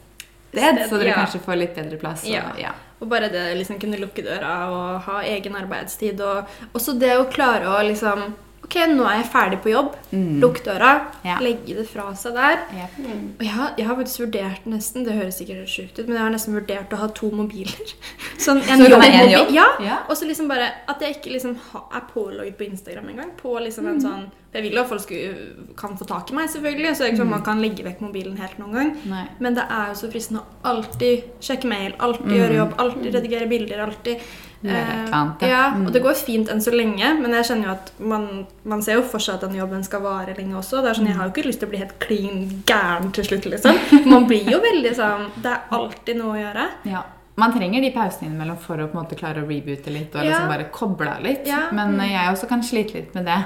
Sted, 0.50 0.80
så 0.90 0.96
dere 0.98 1.12
ja. 1.12 1.18
kanskje 1.20 1.38
får 1.44 1.58
litt 1.60 1.76
bedre 1.78 1.96
plass. 2.00 2.24
Og, 2.26 2.32
Ja. 2.34 2.42
ja. 2.58 2.72
Og 3.00 3.06
bare 3.08 3.28
det 3.30 3.44
liksom 3.56 3.78
kunne 3.80 4.00
lukke 4.02 4.24
døra 4.26 4.54
og 4.74 5.04
ha 5.06 5.20
egen 5.30 5.54
arbeidstid. 5.56 6.18
Og 6.26 6.74
også 6.76 6.96
det 6.98 7.12
å 7.20 7.28
klare 7.30 7.70
å 7.70 7.78
liksom 7.86 8.24
Ok, 8.70 8.76
nå 8.86 9.02
er 9.02 9.16
jeg 9.18 9.26
ferdig 9.32 9.56
på 9.64 9.72
jobb. 9.72 9.96
Mm. 10.14 10.36
Lukk 10.38 10.60
døra. 10.62 10.90
Ja. 11.26 11.40
Legge 11.42 11.74
det 11.80 11.88
fra 11.90 12.04
seg 12.14 12.36
der. 12.38 12.60
Ja. 12.78 12.84
Og 13.02 13.42
jeg 13.42 13.54
har, 13.56 13.72
jeg 13.74 13.88
har 13.88 13.98
faktisk 13.98 14.22
vurdert 14.22 14.68
nesten 14.70 15.02
Det 15.06 15.16
høres 15.16 15.40
sikkert 15.40 15.64
helt 15.64 15.72
sjukt 15.72 15.98
ut, 15.98 16.04
men 16.06 16.14
jeg 16.14 16.22
har 16.22 16.34
nesten 16.36 16.54
vurdert 16.54 16.94
å 16.94 17.00
ha 17.00 17.08
to 17.18 17.32
mobiler. 17.34 17.94
Sånn 18.44 18.62
Så 18.62 18.86
jobb, 18.86 19.02
en 19.02 19.32
jobb? 19.32 19.50
Ja. 19.56 19.66
Ja. 19.82 19.96
Og 20.06 20.14
så 20.20 20.28
liksom 20.30 20.46
bare 20.50 20.70
at 20.86 21.02
jeg 21.02 21.18
ikke 21.18 21.34
liksom 21.34 21.56
er 21.80 22.06
pålogget 22.12 22.60
på 22.60 22.68
Instagram 22.68 23.10
engang. 23.10 23.34
På 23.42 23.56
liksom 23.58 23.90
en 23.90 23.98
sånn 24.04 24.28
Jeg 24.52 24.62
vil 24.64 24.72
jo 24.74 24.80
at 24.82 24.88
folk 24.90 25.00
skulle, 25.04 25.34
kan 25.78 25.92
få 25.96 26.04
tak 26.10 26.30
i 26.32 26.34
meg, 26.34 26.48
selvfølgelig, 26.50 26.90
så 26.96 26.98
det 26.98 27.06
er 27.06 27.12
ikke 27.12 27.22
sånn 27.22 27.28
man 27.30 27.42
kan 27.46 27.60
legge 27.62 27.84
vekk 27.86 28.00
mobilen 28.02 28.36
helt 28.36 28.58
noen 28.58 28.72
gang. 28.74 28.88
Nei. 29.06 29.24
Men 29.38 29.54
det 29.54 29.62
er 29.70 29.92
jo 29.92 29.98
så 30.00 30.10
fristende 30.10 30.40
å 30.42 30.70
alltid 30.72 31.22
sjekke 31.40 31.68
mail, 31.70 31.92
alltid 31.98 32.26
Mm. 32.26 32.38
gjøre 32.40 32.56
jobb, 32.56 32.74
alltid 32.78 33.14
redigere 33.14 33.46
bilder. 33.48 33.78
alltid 33.84 34.16
eh, 34.64 35.06
annet, 35.12 35.40
ja. 35.42 35.48
ja. 35.48 35.70
Mm. 35.76 35.86
Og 35.86 35.92
det 35.94 36.02
går 36.02 36.14
fint 36.18 36.48
enn 36.50 36.60
så 36.60 36.74
lenge, 36.74 37.12
men 37.20 37.30
jeg 37.38 37.44
kjenner 37.48 37.64
jo 37.70 37.70
at 37.76 37.92
man, 37.98 38.26
man 38.64 38.82
ser 38.82 38.98
jo 38.98 39.02
for 39.06 39.18
seg 39.22 39.34
at 39.38 39.46
den 39.46 39.54
jobben 39.60 39.84
skal 39.86 40.02
vare 40.02 40.34
lenge 40.36 40.58
også. 40.58 40.82
Det 40.82 40.90
er 40.90 40.98
sånn, 40.98 41.06
Jeg 41.06 41.16
har 41.20 41.30
jo 41.30 41.32
ikke 41.36 41.46
lyst 41.46 41.60
til 41.62 41.68
å 41.68 41.70
bli 41.70 41.78
helt 41.84 41.96
klin 42.02 42.42
gæren 42.66 43.12
til 43.16 43.24
slutt, 43.30 43.46
liksom. 43.54 43.78
Man 44.10 44.26
blir 44.26 44.50
jo 44.50 44.58
veldig 44.60 44.92
sånn 44.98 45.30
Det 45.40 45.54
er 45.54 45.62
alltid 45.78 46.16
noe 46.20 46.34
å 46.36 46.42
gjøre. 46.42 46.66
Ja. 46.90 47.04
Man 47.40 47.54
trenger 47.54 47.80
de 47.80 47.88
pausene 47.94 48.26
innimellom 48.28 48.58
for 48.60 48.76
å 48.82 48.88
på 48.90 48.98
en 48.98 49.04
måte 49.04 49.16
klare 49.16 49.40
å 49.40 49.46
reboote 49.48 49.88
litt 49.94 50.12
og 50.14 50.24
Ja. 50.26 50.32
liksom 50.34 50.48
bare 50.50 50.66
koble 50.74 51.08
av 51.08 51.22
litt. 51.24 51.46
Ja. 51.48 51.70
Men 51.72 51.94
eh, 52.00 52.10
jeg 52.12 52.34
også 52.34 52.48
kan 52.50 52.60
slite 52.66 52.98
litt 52.98 53.14
med 53.14 53.24
det. 53.30 53.38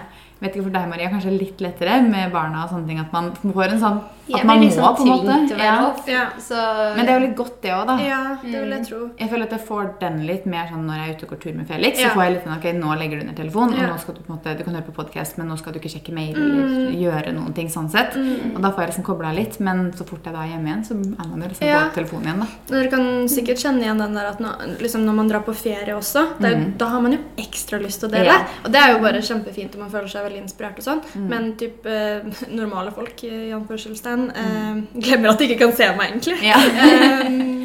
Vet 0.45 0.53
ikke 0.53 0.67
for 0.67 0.75
deg, 0.75 0.89
Maria, 0.91 1.09
kanskje 1.09 1.31
litt 1.33 1.63
lettere 1.65 2.03
med 2.05 2.33
barna 2.35 2.67
og 2.67 2.75
sånne 2.75 2.91
ting. 2.91 2.99
At 3.01 3.15
man 3.15 3.31
får 3.41 3.73
en 3.73 3.81
sånn 3.81 4.01
Jeg 4.27 4.41
At 4.41 4.45
man 4.47 4.59
blir 4.59 4.71
må, 4.71 4.73
liksom 4.73 4.97
på 4.97 5.03
en 5.03 5.09
måte. 5.09 5.59
Ja. 5.59 5.95
Ja. 6.09 6.25
Så 6.41 6.57
Men 6.97 7.05
det 7.07 7.13
er 7.13 7.21
jo 7.21 7.27
litt 7.27 7.37
godt, 7.37 7.61
det 7.63 7.71
òg, 7.75 7.87
da. 7.87 7.97
Ja, 8.01 8.37
det 8.43 8.61
vil 8.63 8.71
jeg 8.71 8.87
tro. 8.89 9.01
Jeg 9.21 9.29
føler 9.31 9.43
at 9.45 9.51
jeg 9.51 9.61
får 9.69 9.99
den 10.01 10.27
litt 10.27 10.47
mer 10.47 10.67
sånn 10.71 10.87
når 10.89 10.95
jeg 10.97 11.09
er 11.11 11.15
ute 11.19 11.25
og 11.27 11.31
går 11.35 11.41
tur 11.45 11.53
med 11.59 11.67
Felix. 11.69 11.99
Ja. 12.01 12.09
Så 12.09 12.15
får 12.17 12.23
jeg 12.25 12.33
litt 12.35 12.45
sånn 12.45 12.57
ok, 12.57 12.67
nå 12.81 12.95
legger 12.99 13.21
du 13.21 13.27
ned 13.27 13.37
telefonen, 13.37 13.75
og 13.75 13.81
Ja. 13.81 13.87
nå 13.93 13.99
skal 14.01 14.15
du 14.15 14.21
på 14.23 14.31
en 14.33 14.37
måte, 14.39 14.57
du 14.59 14.65
kan 14.65 14.75
høre 14.75 14.87
på 14.89 14.95
podcast, 14.97 15.37
men 15.39 15.49
nå 15.49 15.59
skal 15.59 15.73
du 15.75 15.79
ikke 15.79 15.93
sjekke 15.93 16.13
mail 16.15 16.35
eller 16.35 16.93
gjøre 17.05 17.35
noen 17.35 17.53
ting 17.55 17.69
sånn 17.69 17.91
sett. 17.91 18.17
Og 18.17 18.61
da 18.63 18.71
får 18.73 18.81
jeg 18.81 18.89
liksom 18.95 19.05
kobla 19.05 19.35
litt, 19.35 19.61
men 19.61 19.93
så 19.93 20.07
fort 20.09 20.25
jeg 20.25 20.33
da 20.35 20.41
er 20.41 20.49
hjemme 20.55 20.69
igjen, 20.73 20.85
så 20.89 20.95
er 20.95 21.29
man 21.29 21.43
jo 21.43 21.49
liksom 21.49 21.67
Ja. 21.69 21.81
på 21.91 21.95
telefonen 22.01 22.25
igjen, 22.25 22.41
da. 22.41 22.47
Dere 22.75 22.89
kan 22.91 23.29
sikkert 23.29 23.59
kjenne 23.61 23.83
igjen 23.85 23.99
den 23.99 24.15
der 24.15 24.27
at 24.33 24.39
når, 24.41 24.79
liksom 24.81 25.05
når 25.05 25.15
man 25.15 25.29
drar 25.29 25.43
på 25.45 25.55
ferie 25.55 25.95
også, 25.95 26.39
det 26.41 26.49
er, 26.53 26.57
jo- 26.59 26.73
da 26.79 26.87
har 26.89 27.01
man 27.03 27.13
jo 27.13 27.19
ekstra 27.37 27.79
lyst 27.83 28.01
til 28.01 28.09
å 28.09 28.13
dele. 28.13 28.25
Ja. 28.25 28.39
Og 28.65 28.73
det 28.73 28.81
er 28.81 28.93
jo 28.95 28.99
bare 29.01 29.21
kjempefint, 29.21 29.75
og 29.75 29.81
man 29.81 29.91
føler 29.91 30.09
seg 30.09 30.25
veldig 30.25 30.43
inspirert 30.43 30.79
og 30.79 30.85
sånn. 30.85 31.03
Men 31.29 31.53
typ, 31.57 31.85
eh, 31.85 32.21
normale 32.51 32.91
folk 32.91 33.23
i 33.25 33.51
anførselstegn 33.53 34.14
eh, 34.31 34.83
glemmer 35.01 35.31
at 35.35 35.39
de 35.39 35.49
ikke 35.49 35.59
kan 35.65 35.73
se 35.77 35.89
meg, 35.97 36.11
egentlig. 36.13 36.39
Ja. 36.43 36.59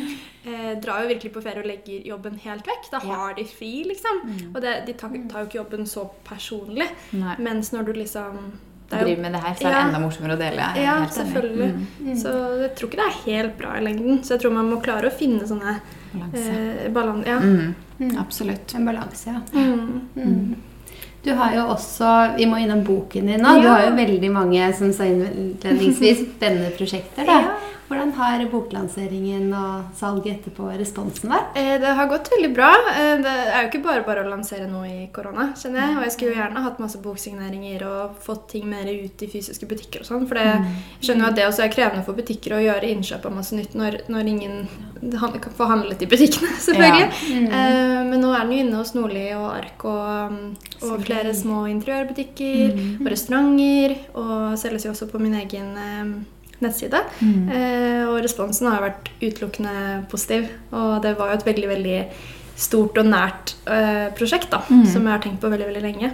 Eh, 0.50 0.54
eh, 0.56 0.80
drar 0.82 1.04
jo 1.04 1.10
virkelig 1.12 1.34
på 1.36 1.42
ferie 1.44 1.60
og 1.62 1.68
legger 1.68 2.06
jobben 2.08 2.38
helt 2.46 2.66
vekk. 2.66 2.88
Da 2.94 3.00
Ja. 3.04 3.14
har 3.20 3.34
de 3.38 3.44
fri, 3.46 3.84
liksom. 3.86 4.22
Og 4.56 4.62
det, 4.64 4.74
de 4.88 4.94
tar, 4.98 5.12
tar 5.30 5.44
jo 5.44 5.50
ikke 5.50 5.60
jobben 5.60 5.86
så 5.86 6.08
personlig. 6.26 6.88
Nei. 7.14 7.36
Mens 7.40 7.72
når 7.76 7.86
du 7.90 7.94
liksom 8.00 8.40
er 8.92 9.04
jo- 9.04 9.06
Driver 9.06 9.22
med 9.22 9.34
det 9.36 9.42
her, 9.44 9.54
så 9.54 9.68
er 9.68 9.70
det 9.70 9.78
Ja. 9.78 9.88
enda 9.88 10.00
morsommere 10.00 10.34
å 10.38 10.40
dele. 10.40 10.70
Ja, 10.82 10.96
selvfølgelig. 11.06 11.70
Mm. 12.02 12.16
Så 12.18 12.32
jeg 12.64 12.72
tror 12.76 12.90
ikke 12.90 13.02
det 13.04 13.10
er 13.10 13.20
helt 13.26 13.58
bra 13.60 13.76
i 13.78 13.84
lengden. 13.86 14.24
Så 14.24 14.30
jeg 14.34 14.42
tror 14.42 14.52
man 14.56 14.72
må 14.72 14.82
klare 14.82 15.12
å 15.12 15.14
finne 15.14 15.46
sånne 15.46 15.76
Balanse. 16.14 16.48
eh, 16.86 16.90
balan... 16.90 17.24
Ja. 17.28 17.38
Mm. 17.40 17.76
Mm. 18.00 18.18
Absolutt. 18.18 18.74
en 18.76 18.86
balanse, 18.86 19.28
ja. 19.28 19.42
Mm. 19.54 20.56
Du 21.26 21.34
har 21.36 21.56
jo 21.56 21.66
også 21.74 22.12
Vi 22.38 22.46
må 22.48 22.62
innom 22.64 22.84
boken 22.88 23.28
din 23.28 23.42
nå. 23.44 23.58
Du 23.62 23.68
har 23.68 23.84
jo 23.90 23.96
veldig 23.98 24.32
mange 24.32 24.70
som 24.78 24.94
sa 24.96 25.08
innledningsvis, 25.10 26.24
spennende 26.38 26.72
prosjekter. 26.78 27.26
da. 27.28 27.42
Ja. 27.44 27.58
Hvordan 27.90 28.12
har 28.14 28.44
boklanseringen 28.52 29.48
og 29.58 29.96
salget 29.98 30.36
etterpå 30.44 30.68
responsen 30.78 31.32
vært? 31.32 31.56
Eh, 31.58 31.80
Det 31.82 31.94
har 31.98 32.08
gått 32.08 32.30
veldig 32.30 32.52
bra. 32.54 32.70
Eh, 32.94 33.18
Det 33.24 33.32
er 33.34 33.64
jo 33.64 33.70
ikke 33.72 33.84
bare 33.84 34.04
bare 34.06 34.24
å 34.24 34.30
lansere 34.30 34.68
noe 34.70 34.86
i 34.86 35.08
korona, 35.12 35.48
kjenner 35.58 35.82
jeg. 35.82 35.98
Og 35.98 36.04
jeg 36.04 36.12
skulle 36.14 36.32
jo 36.36 36.42
gjerne 36.42 36.64
hatt 36.64 36.80
masse 36.80 37.02
boksigneringer 37.02 37.84
og 37.88 38.16
fått 38.22 38.48
ting 38.54 38.70
mer 38.70 38.86
ut 38.86 39.24
i 39.26 39.28
fysiske 39.28 39.66
butikker 39.66 40.02
og 40.02 40.06
sånn. 40.06 40.28
For 40.30 40.36
det, 40.36 40.46
jeg 40.46 41.10
skjønner 41.10 41.26
jo 41.26 41.30
at 41.32 41.36
det 41.36 41.48
også 41.50 41.64
er 41.66 41.74
krevende 41.74 42.06
for 42.06 42.14
butikker 42.14 42.54
å 42.54 42.62
gjøre 42.62 42.92
innkjøp 42.94 43.26
av 43.26 43.34
masse 43.36 43.56
nytt 43.58 43.74
når, 43.74 44.00
når 44.08 44.28
ingen 44.36 44.68
får 45.58 45.68
handlet 45.74 46.02
i 46.06 46.06
butikkene, 46.14 46.54
selvfølgelig. 46.68 47.10
Mm. 47.34 47.46
Eh, 47.52 48.04
Men 48.10 48.22
nå 48.22 48.34
er 48.34 48.46
den 48.46 48.52
jo 48.54 48.64
inne 48.68 48.78
hos 48.84 48.94
Nordli 48.94 49.28
og 49.34 49.50
Ark 49.58 49.84
og, 49.86 50.32
um, 50.32 50.56
og 50.86 51.02
flere 51.06 51.34
små 51.34 51.66
interiørbutikker 51.74 53.00
og 53.02 53.08
restauranter. 53.10 53.98
Og 54.14 54.58
selges 54.62 54.86
jo 54.86 54.92
også 54.94 55.10
på 55.10 55.20
min 55.22 55.34
egen 55.42 56.26
eh, 56.62 57.12
Mm. 57.22 57.50
Eh, 57.50 58.04
og 58.10 58.20
responsen 58.24 58.68
har 58.70 58.82
vært 58.84 59.10
utelukkende 59.22 60.06
positiv. 60.12 60.50
Og 60.72 61.02
det 61.04 61.16
var 61.20 61.32
jo 61.32 61.40
et 61.40 61.46
veldig, 61.48 61.68
veldig 61.70 62.00
stort 62.60 62.98
og 63.00 63.06
nært 63.08 63.54
eh, 63.72 64.10
prosjekt 64.18 64.50
da, 64.52 64.60
som 64.68 65.06
jeg 65.06 65.14
har 65.14 65.22
tenkt 65.24 65.40
på 65.40 65.52
veldig, 65.52 65.70
veldig 65.72 65.84
lenge. 65.86 66.12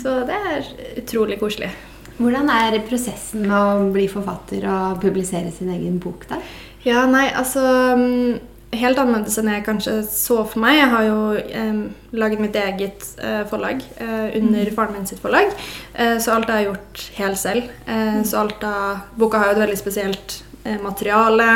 Så 0.00 0.24
det 0.26 0.34
er 0.34 0.70
utrolig 0.98 1.38
koselig. 1.38 1.70
Hvordan 2.16 2.48
er 2.50 2.78
prosessen 2.88 3.44
med 3.46 3.54
å 3.56 3.90
bli 3.92 4.06
forfatter 4.08 4.64
og 4.72 5.00
publisere 5.02 5.52
sin 5.52 5.68
egen 5.74 5.98
bok, 6.00 6.24
da? 6.30 6.40
Ja, 6.86 7.04
nei, 7.10 7.26
altså 7.34 7.60
mm, 7.98 8.38
Helt 8.76 8.98
annerledes 9.00 9.38
enn 9.40 9.48
jeg 9.50 9.64
kanskje 9.66 9.96
så 10.10 10.42
for 10.44 10.60
meg. 10.62 10.76
Jeg 10.78 10.90
har 10.92 11.04
jo 11.06 11.18
eh, 11.36 11.80
laget 12.16 12.42
mitt 12.42 12.56
eget 12.60 13.04
eh, 13.22 13.42
forlag 13.50 13.82
eh, 14.02 14.36
under 14.38 14.70
faren 14.76 14.96
min 14.96 15.08
sitt 15.08 15.20
forlag. 15.22 15.52
Eh, 15.94 16.16
så 16.22 16.34
alt 16.36 16.50
er 16.52 16.66
gjort 16.68 17.02
helt 17.18 17.40
selv. 17.40 17.68
Eh, 17.88 18.22
så 18.28 18.42
alt 18.44 18.64
av 18.66 19.04
Boka 19.18 19.40
har 19.42 19.52
jo 19.52 19.58
et 19.58 19.62
veldig 19.66 19.78
spesielt 19.80 20.40
eh, 20.64 20.78
materiale. 20.82 21.50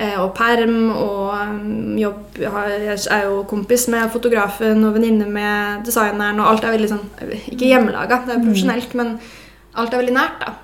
Og 0.00 0.30
perm 0.32 0.76
og 0.94 1.98
jobb 1.98 2.38
Jeg 2.40 2.94
er 3.12 3.24
jo 3.26 3.42
kompis 3.50 3.82
med 3.92 4.06
fotografen 4.14 4.78
og 4.86 4.94
venninne 4.94 5.26
med 5.28 5.82
designeren, 5.84 6.38
og 6.40 6.46
alt 6.46 6.64
er 6.64 6.72
veldig 6.72 6.88
sånn 6.88 7.02
Ikke 7.50 7.68
hjemmelaga, 7.68 8.22
det 8.24 8.32
er 8.32 8.40
profesjonelt, 8.40 8.94
men 8.96 9.10
alt 9.76 9.92
er 9.92 10.00
veldig 10.00 10.14
nært, 10.14 10.40
da. 10.46 10.54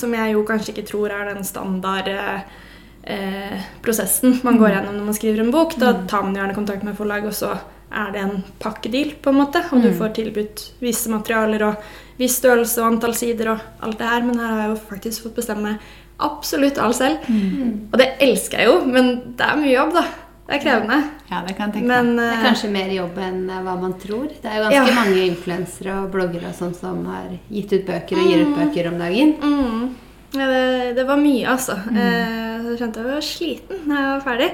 Som 0.00 0.16
jeg 0.16 0.32
jo 0.32 0.46
kanskje 0.48 0.72
ikke 0.72 0.86
tror 0.88 1.12
er 1.12 1.28
den 1.34 1.44
standard 1.44 2.08
eh, 3.04 3.52
eh, 3.54 3.60
prosessen 3.82 4.38
man 4.42 4.58
går 4.58 4.70
gjennom 4.76 4.96
når 4.98 5.04
man 5.10 5.14
skriver 5.18 5.40
en 5.44 5.50
bok. 5.54 5.76
Da 5.80 5.92
tar 6.08 6.22
man 6.26 6.34
gjerne 6.36 6.54
kontakt 6.54 6.82
med 6.86 6.96
forlag, 6.98 7.26
og 7.26 7.34
så 7.36 7.54
er 7.90 8.12
det 8.14 8.20
en 8.22 8.44
pakkedeal, 8.62 9.14
på 9.22 9.32
en 9.32 9.40
måte. 9.40 9.64
Og 9.72 9.82
du 9.82 9.90
får 9.96 10.14
tilbudt 10.20 10.66
visse 10.80 11.10
materialer 11.10 11.64
og 11.66 11.90
viss 12.20 12.38
størrelse 12.38 12.78
og 12.82 12.92
antall 12.92 13.14
sider 13.18 13.54
og 13.54 13.60
alt 13.82 13.98
det 13.98 14.06
her. 14.06 14.22
Men 14.22 14.38
her 14.38 14.52
har 14.54 14.62
jeg 14.64 14.74
jo 14.74 14.80
faktisk 14.92 15.22
fått 15.26 15.40
bestemme 15.40 15.78
absolutt 16.20 16.78
alt 16.78 16.96
selv. 17.00 17.30
Og 17.92 17.96
det 17.98 18.12
elsker 18.20 18.60
jeg 18.60 18.68
jo, 18.68 18.80
men 18.86 19.14
det 19.36 19.46
er 19.46 19.56
mye 19.56 19.72
jobb, 19.74 19.94
da. 19.96 20.04
Det 20.50 20.56
er 20.58 20.62
krevende. 20.64 20.96
Ja, 21.30 21.40
det 21.46 21.52
kan 21.54 21.68
jeg 21.70 21.74
tenke 21.76 21.86
Men 21.86 22.08
meg. 22.16 22.16
Det 22.18 22.26
er 22.26 22.38
eh, 22.40 22.44
kanskje 22.48 22.70
mer 22.74 22.88
jobb 22.90 23.18
enn 23.22 23.42
eh, 23.46 23.60
hva 23.62 23.74
man 23.78 23.92
tror. 24.02 24.24
Det 24.34 24.50
er 24.50 24.56
jo 24.58 24.62
ganske 24.64 24.90
Ja. 24.90 24.94
mange 24.96 25.20
influensere 25.28 25.98
og 26.02 26.08
bloggere 26.10 26.48
og 26.48 26.56
sånn 26.58 26.74
som 26.74 27.04
har 27.06 27.28
gitt 27.54 27.70
ut 27.72 27.84
bøker 27.86 28.18
og 28.18 28.26
gir 28.26 28.42
ut 28.42 28.56
bøker 28.58 28.88
om 28.90 28.98
dagen. 28.98 29.34
Mm. 29.38 29.84
Ja, 30.32 30.46
det, 30.46 30.92
det 30.94 31.04
var 31.08 31.18
mye, 31.18 31.42
altså. 31.50 31.74
Eh, 31.90 32.60
så 32.62 32.70
jeg 32.70 32.78
kjente 32.78 33.00
jeg 33.02 33.08
var 33.10 33.24
sliten 33.26 33.80
da 33.90 33.96
jeg 33.98 34.10
var 34.12 34.20
ferdig. 34.22 34.46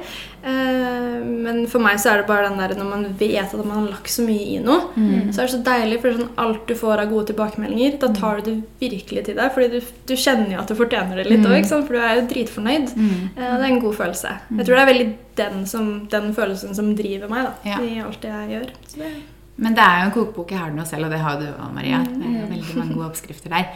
Eh, 0.47 1.17
men 1.45 1.59
for 1.69 1.83
meg 1.85 1.99
så 2.01 2.13
er 2.15 2.23
det 2.23 2.29
bare 2.31 2.47
den 2.49 2.61
der 2.63 2.73
når 2.79 2.89
man 2.89 3.03
vet 3.21 3.53
at 3.53 3.61
man 3.61 3.75
har 3.83 3.91
lagt 3.91 4.09
så 4.15 4.25
mye 4.25 4.47
i 4.55 4.61
noe, 4.65 4.87
så 5.35 5.43
er 5.43 5.51
det 5.51 5.53
så 5.53 5.61
deilig, 5.67 5.99
for 6.01 6.17
sånn 6.17 6.31
alt 6.47 6.63
du 6.71 6.75
får 6.81 7.03
av 7.03 7.11
gode 7.13 7.29
tilbakemeldinger, 7.33 7.99
da 8.01 8.09
tar 8.17 8.41
du 8.41 8.49
det 8.49 8.57
virkelig 8.87 9.27
til 9.29 9.37
deg. 9.37 9.53
Fordi 9.53 9.69
du, 9.75 9.93
du 10.09 10.15
kjenner 10.17 10.55
jo 10.55 10.63
at 10.63 10.73
du 10.73 10.79
fortjener 10.81 11.21
det 11.21 11.29
litt 11.29 11.45
òg, 11.51 11.69
for 11.75 11.93
du 11.93 12.01
er 12.01 12.17
jo 12.23 12.27
dritfornøyd. 12.33 12.97
Eh, 12.97 13.37
det 13.37 13.53
er 13.61 13.69
en 13.69 13.81
god 13.85 13.99
følelse. 14.01 14.35
Jeg 14.57 14.65
tror 14.71 14.79
det 14.81 14.83
er 14.87 14.93
veldig 14.95 15.09
den, 15.43 15.63
som, 15.69 15.93
den 16.17 16.33
følelsen 16.41 16.73
som 16.79 16.93
driver 16.97 17.29
meg 17.29 17.51
da, 17.51 17.55
Ja. 17.75 17.83
i 17.85 17.99
alt 18.01 18.23
det 18.25 18.33
jeg 18.33 18.53
gjør. 18.57 18.73
Det, 18.97 19.13
Men 19.61 19.77
det 19.77 19.85
er 19.85 20.01
jo 20.01 20.09
en 20.09 20.17
kokebok. 20.17 20.51
Jeg 20.57 20.59
har 20.65 20.73
den 20.73 20.81
jo 20.81 20.89
selv, 20.89 21.05
og 21.11 21.13
det 21.13 21.21
har 21.21 21.37
du 21.41 21.47
òg, 21.53 21.71
Maria. 21.77 22.01
Det 22.09 22.25
er 22.25 22.41
jo 22.41 22.49
veldig 22.57 22.77
mange 22.81 22.95
gode 22.97 23.11
oppskrifter 23.13 23.53
der. 23.53 23.69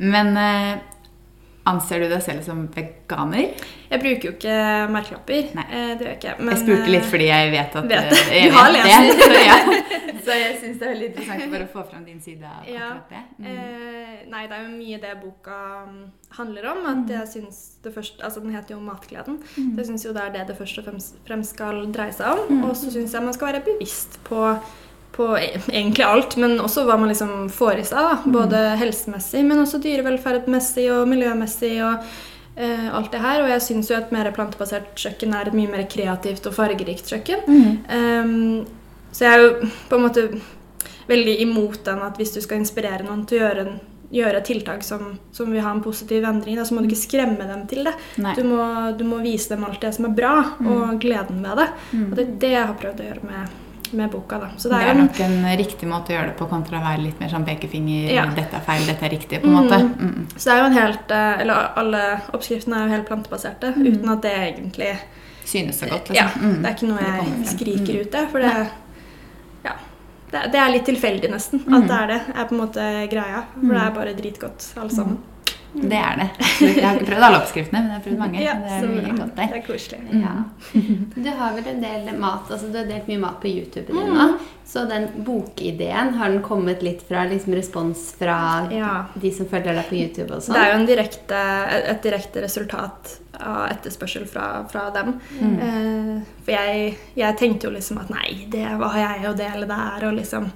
Men 0.00 0.36
eh, 0.36 0.78
anser 1.68 2.00
du 2.00 2.08
deg 2.08 2.22
selv 2.24 2.42
som 2.46 2.62
veganer? 2.72 3.50
jeg 3.90 4.00
bruker 4.00 4.28
jo 4.28 4.32
ikke 4.36 4.56
merkelapper. 4.94 5.48
Nei. 5.58 5.64
Eh, 5.66 5.90
det 5.98 6.04
gjør 6.06 6.10
jeg 6.12 6.18
ikke. 6.20 6.34
men, 6.38 6.50
jeg 6.54 6.60
spurte 6.62 6.90
litt 6.94 7.02
eh, 7.04 7.10
fordi 7.10 7.26
jeg 7.26 7.50
vet 7.50 7.76
at 7.80 7.88
vet 7.90 8.10
det. 8.10 8.20
eh, 8.20 8.36
jeg 8.36 8.50
Du 8.50 8.56
har 8.56 8.72
vet 8.72 8.84
det, 8.86 9.24
Så, 9.24 9.40
ja. 9.50 9.56
så 10.24 10.36
jeg 10.38 10.58
syns 10.60 10.78
det 10.78 10.86
er 10.86 10.92
veldig 10.94 11.08
interessant 11.10 11.56
å 11.60 11.68
få 11.72 11.84
fram 11.90 12.04
din 12.06 12.20
side 12.22 12.46
av 12.46 12.68
Ja. 12.70 12.90
akkurat 12.94 13.10
det. 13.10 13.22
Mm. 13.44 14.30
Nei, 14.30 14.44
det 14.46 14.56
er 14.56 14.62
jo 14.62 14.70
mye 14.76 15.00
det 15.02 15.14
boka 15.24 15.58
mm, 15.88 16.02
handler 16.38 16.68
om. 16.70 16.84
At 16.92 17.10
jeg 17.16 17.28
synes 17.34 17.58
det 17.82 17.94
først, 17.94 18.20
altså 18.22 18.40
Den 18.44 18.54
heter 18.54 18.76
jo 18.76 18.80
Matgleden. 18.84 19.40
Så 19.56 19.64
jeg 19.82 19.86
syns 19.90 20.04
jo 20.06 20.12
det 20.14 20.22
er 20.22 20.36
det 20.38 20.46
det 20.52 20.56
først 20.60 20.78
og 20.78 20.86
fremst, 20.86 21.18
skal 21.50 21.82
dreie 21.92 22.14
seg 22.14 22.44
om. 22.46 22.62
Og 22.68 22.76
så 22.78 22.92
syns 22.94 23.12
jeg 23.16 23.26
man 23.26 23.34
skal 23.34 23.52
være 23.52 23.64
bevisst 23.66 24.20
på, 24.28 24.54
på 25.20 25.28
e- 25.36 25.52
egentlig 25.68 26.06
alt, 26.08 26.34
men 26.40 26.56
også 26.64 26.86
hva 26.88 26.96
man 26.98 27.12
liksom 27.12 27.46
får 27.52 27.84
i 27.84 27.86
seg. 27.92 28.00
da, 28.08 28.18
Både 28.40 28.64
helsemessig, 28.80 29.44
men 29.46 29.60
også 29.62 29.80
dyrevelferdmessig 29.84 30.88
og 30.96 31.06
miljømessig. 31.12 31.76
og 31.84 32.10
eh, 32.56 32.88
alt 32.96 33.12
det 33.12 33.20
her, 33.22 33.42
Og 33.44 33.48
jeg 33.52 33.62
syns 33.68 33.90
jo 33.92 33.96
et 34.00 34.12
mer 34.12 34.30
plantebasert 34.36 34.90
kjøkken 34.98 35.34
er 35.36 35.48
et 35.52 35.56
mye 35.56 35.70
mer 35.70 35.84
kreativt 35.92 36.46
og 36.50 36.56
fargerikt 36.56 37.08
kjøkken. 37.12 37.44
Ehm, 37.88 38.66
så 39.12 39.24
jeg 39.24 39.32
er 39.36 39.44
jo 39.44 39.68
på 39.90 39.96
en 39.98 40.04
måte 40.08 40.24
veldig 41.10 41.40
imot 41.42 41.80
den 41.86 42.02
at 42.06 42.18
hvis 42.20 42.34
du 42.36 42.40
skal 42.44 42.60
inspirere 42.62 43.02
noen 43.02 43.24
til 43.26 43.40
å 43.40 43.46
gjøre, 43.48 43.64
gjøre 44.14 44.42
tiltak 44.46 44.84
som, 44.86 45.16
som 45.34 45.50
vil 45.50 45.62
ha 45.64 45.70
en 45.74 45.80
positiv 45.82 46.22
endring, 46.26 46.56
da, 46.58 46.64
så 46.66 46.74
må 46.76 46.82
du 46.84 46.88
ikke 46.90 47.00
skremme 47.06 47.46
dem 47.48 47.64
til 47.70 47.84
det. 47.88 47.94
Du 48.38 48.44
må, 48.46 48.60
du 48.98 49.02
må 49.08 49.18
vise 49.24 49.50
dem 49.54 49.64
alt 49.66 49.80
det 49.82 49.90
som 49.96 50.06
er 50.06 50.14
bra, 50.14 50.34
og 50.62 51.00
gleden 51.02 51.42
ved 51.42 51.58
det. 51.64 51.68
Og 52.10 52.14
det 52.18 52.24
er 52.26 52.38
det 52.44 52.52
jeg 52.54 52.66
har 52.70 52.78
prøvd 52.84 53.02
å 53.02 53.08
gjøre 53.08 53.26
med, 53.32 53.58
med 53.92 54.10
boka. 54.10 54.38
da. 54.38 54.48
Så 54.56 54.68
Det 54.68 54.76
det 54.78 54.80
er 54.80 54.90
er 54.90 54.94
jo 54.94 55.00
en 55.00 55.06
nok 55.06 55.20
en 55.20 55.58
riktig 55.58 55.88
måte 55.88 56.12
å 56.12 56.16
gjøre 56.16 56.26
det 56.30 56.36
på, 56.38 56.48
kontra 56.48 56.78
å 56.78 56.82
være 56.84 57.02
litt 57.02 57.20
mer 57.20 57.28
sånn 57.28 57.44
pekefinger. 57.44 58.10
Ja. 58.14 58.26
Dette 58.34 58.56
er 58.56 58.60
feil, 58.66 58.86
dette 58.86 59.04
er 59.06 59.10
riktig, 59.10 59.40
på 59.42 59.46
en 59.46 59.56
måte. 59.56 59.78
Mm. 60.00 60.26
Så 60.36 60.44
det 60.44 60.52
er 60.54 60.58
jo 60.60 60.66
en 60.70 60.78
helt 60.78 61.10
eh, 61.10 61.40
Eller 61.40 61.70
alle 61.76 62.02
oppskriftene 62.32 62.76
er 62.76 62.86
jo 62.88 62.94
helt 62.96 63.08
plantebaserte, 63.08 63.74
uten 63.76 64.08
at 64.08 64.22
det 64.22 64.32
egentlig 64.38 64.92
Synes 65.44 65.78
så 65.80 65.86
godt, 65.90 66.10
Ja. 66.14 66.24
liksom. 66.28 66.42
Mm. 66.50 66.62
Det 66.62 66.68
er 66.70 66.74
ikke 66.76 66.90
noe 66.92 67.02
jeg 67.02 67.46
skriker 67.56 68.00
ut 68.00 68.12
det, 68.12 68.28
for 68.30 68.38
det 68.40 68.52
Ja. 69.64 69.72
det, 70.30 70.52
det 70.52 70.60
er 70.60 70.70
litt 70.70 70.84
tilfeldig, 70.86 71.30
nesten. 71.30 71.60
At 71.74 71.88
det 71.88 71.96
er 71.96 72.06
det. 72.06 72.20
er 72.36 72.44
på 72.44 72.52
en 72.54 72.60
måte 72.60 72.84
greia. 73.10 73.44
For 73.54 73.74
det 73.74 73.82
er 73.82 73.90
bare 73.90 74.14
dritgodt, 74.14 74.72
alle 74.76 74.90
sammen. 74.90 75.18
Det 75.74 75.96
er 75.96 76.16
det. 76.18 76.28
Jeg 76.60 76.82
har 76.82 76.96
ikke 76.98 77.06
prøvd 77.12 77.24
alle 77.28 77.40
oppskriftene, 77.40 77.80
men 77.80 77.90
jeg 77.90 77.96
har 77.98 78.04
prøvd 78.06 78.18
mange. 78.18 78.40
Ja, 78.42 78.54
det 78.58 78.72
er 78.74 78.80
så 78.80 78.88
mye 78.90 79.02
bra. 79.04 79.16
godt 79.20 79.36
Det 79.36 79.58
er 79.58 79.66
koselig. 79.66 80.00
Ja. 80.20 80.36
Du 81.24 81.28
har 81.40 81.52
vel 81.58 81.68
en 81.74 81.82
del 81.84 82.08
mat, 82.18 82.50
altså 82.50 82.70
du 82.72 82.78
har 82.80 82.88
delt 82.90 83.08
mye 83.10 83.20
mat 83.22 83.38
på 83.42 83.48
YouTube 83.52 83.86
din 83.92 84.10
nå. 84.16 84.26
Så 84.70 84.84
den 84.86 85.08
bokideen, 85.26 86.12
har 86.14 86.30
den 86.30 86.42
kommet 86.46 86.82
litt 86.86 87.00
fra 87.08 87.24
liksom 87.26 87.56
respons 87.58 88.12
fra 88.18 88.36
Ja. 88.70 89.06
de 89.18 89.32
som 89.34 89.48
følger 89.50 89.74
deg 89.74 89.88
på 89.88 89.96
YouTube 89.98 90.30
og 90.36 90.42
sånn? 90.44 90.54
Det 90.54 90.62
er 90.62 90.70
jo 90.70 90.78
en 90.78 90.86
direkte, 90.86 91.40
et 91.90 92.02
direkte 92.06 92.44
resultat 92.44 93.16
av 93.40 93.64
etterspørsel 93.72 94.28
fra, 94.30 94.44
fra 94.70 94.84
dem. 94.94 95.14
Eh, 95.40 96.22
for 96.44 96.52
jeg, 96.54 96.96
jeg 97.16 97.36
tenkte 97.40 97.66
jo 97.66 97.74
liksom 97.74 97.98
at 97.98 98.10
nei, 98.14 98.46
det 98.52 98.66
var 98.78 98.94
jeg 99.00 99.26
å 99.26 99.34
dele 99.36 99.66
der, 99.66 100.06
og 100.06 100.14
liksom 100.20 100.50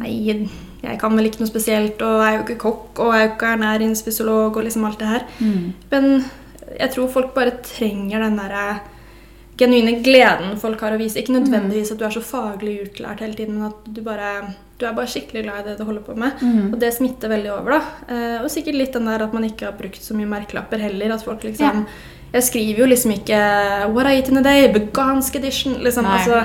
Nei, 0.00 0.48
jeg 0.82 0.98
kan 1.00 1.16
vel 1.18 1.26
ikke 1.28 1.42
noe 1.42 1.50
spesielt, 1.52 2.00
og 2.00 2.22
jeg 2.22 2.32
er 2.32 2.38
jo 2.38 2.44
ikke 2.46 2.60
kokk, 2.64 3.00
og 3.04 3.12
jeg 3.12 3.20
er 3.20 3.28
jo 3.28 3.34
ikke 3.36 3.52
ernæringsfysiolog, 3.58 4.56
og 4.56 4.64
liksom 4.64 4.84
alt 4.88 4.98
det 5.02 5.08
her. 5.12 5.26
Men 5.90 6.24
jeg 6.78 6.90
tror 6.94 7.08
folk 7.12 7.34
bare 7.34 7.58
trenger 7.66 8.20
den 8.24 8.36
derre 8.40 8.80
genuine 9.58 9.98
gleden 10.04 10.56
folk 10.60 10.80
har 10.80 10.94
å 10.94 11.00
vise. 11.00 11.18
Ikke 11.20 11.34
nødvendigvis 11.34 11.92
at 11.92 11.98
du 12.00 12.06
er 12.06 12.14
så 12.14 12.22
faglig 12.24 12.78
utlært 12.86 13.20
hele 13.24 13.34
tiden, 13.34 13.58
men 13.58 13.72
at 13.72 13.86
du 13.86 14.00
bare 14.06 14.32
du 14.78 14.86
er 14.86 14.94
bare 14.94 15.10
skikkelig 15.10 15.42
glad 15.42 15.64
i 15.64 15.70
det 15.72 15.78
du 15.80 15.84
holder 15.88 16.04
på 16.06 16.14
med. 16.14 16.38
Og 16.72 16.76
det 16.78 16.92
smitter 16.94 17.32
veldig 17.32 17.50
over. 17.50 17.78
da. 17.78 17.80
Eh, 18.14 18.36
og 18.44 18.50
sikkert 18.52 18.78
litt 18.78 18.94
den 18.94 19.08
der 19.10 19.24
at 19.26 19.32
man 19.34 19.44
ikke 19.48 19.66
har 19.66 19.78
brukt 19.78 20.02
så 20.02 20.14
mye 20.14 20.30
merkelapper 20.30 20.78
heller. 20.78 21.14
At 21.14 21.24
folk 21.26 21.42
liksom 21.42 21.86
Jeg 22.30 22.42
skriver 22.44 22.78
jo 22.82 22.86
liksom 22.86 23.10
ikke 23.12 23.38
'What 23.88 24.06
I 24.06 24.16
eat 24.18 24.28
in 24.28 24.36
a 24.36 24.42
day', 24.42 24.72
vegansk 24.72 25.34
edition. 25.36 25.82
liksom, 25.82 26.04
Nei. 26.04 26.18
altså, 26.18 26.44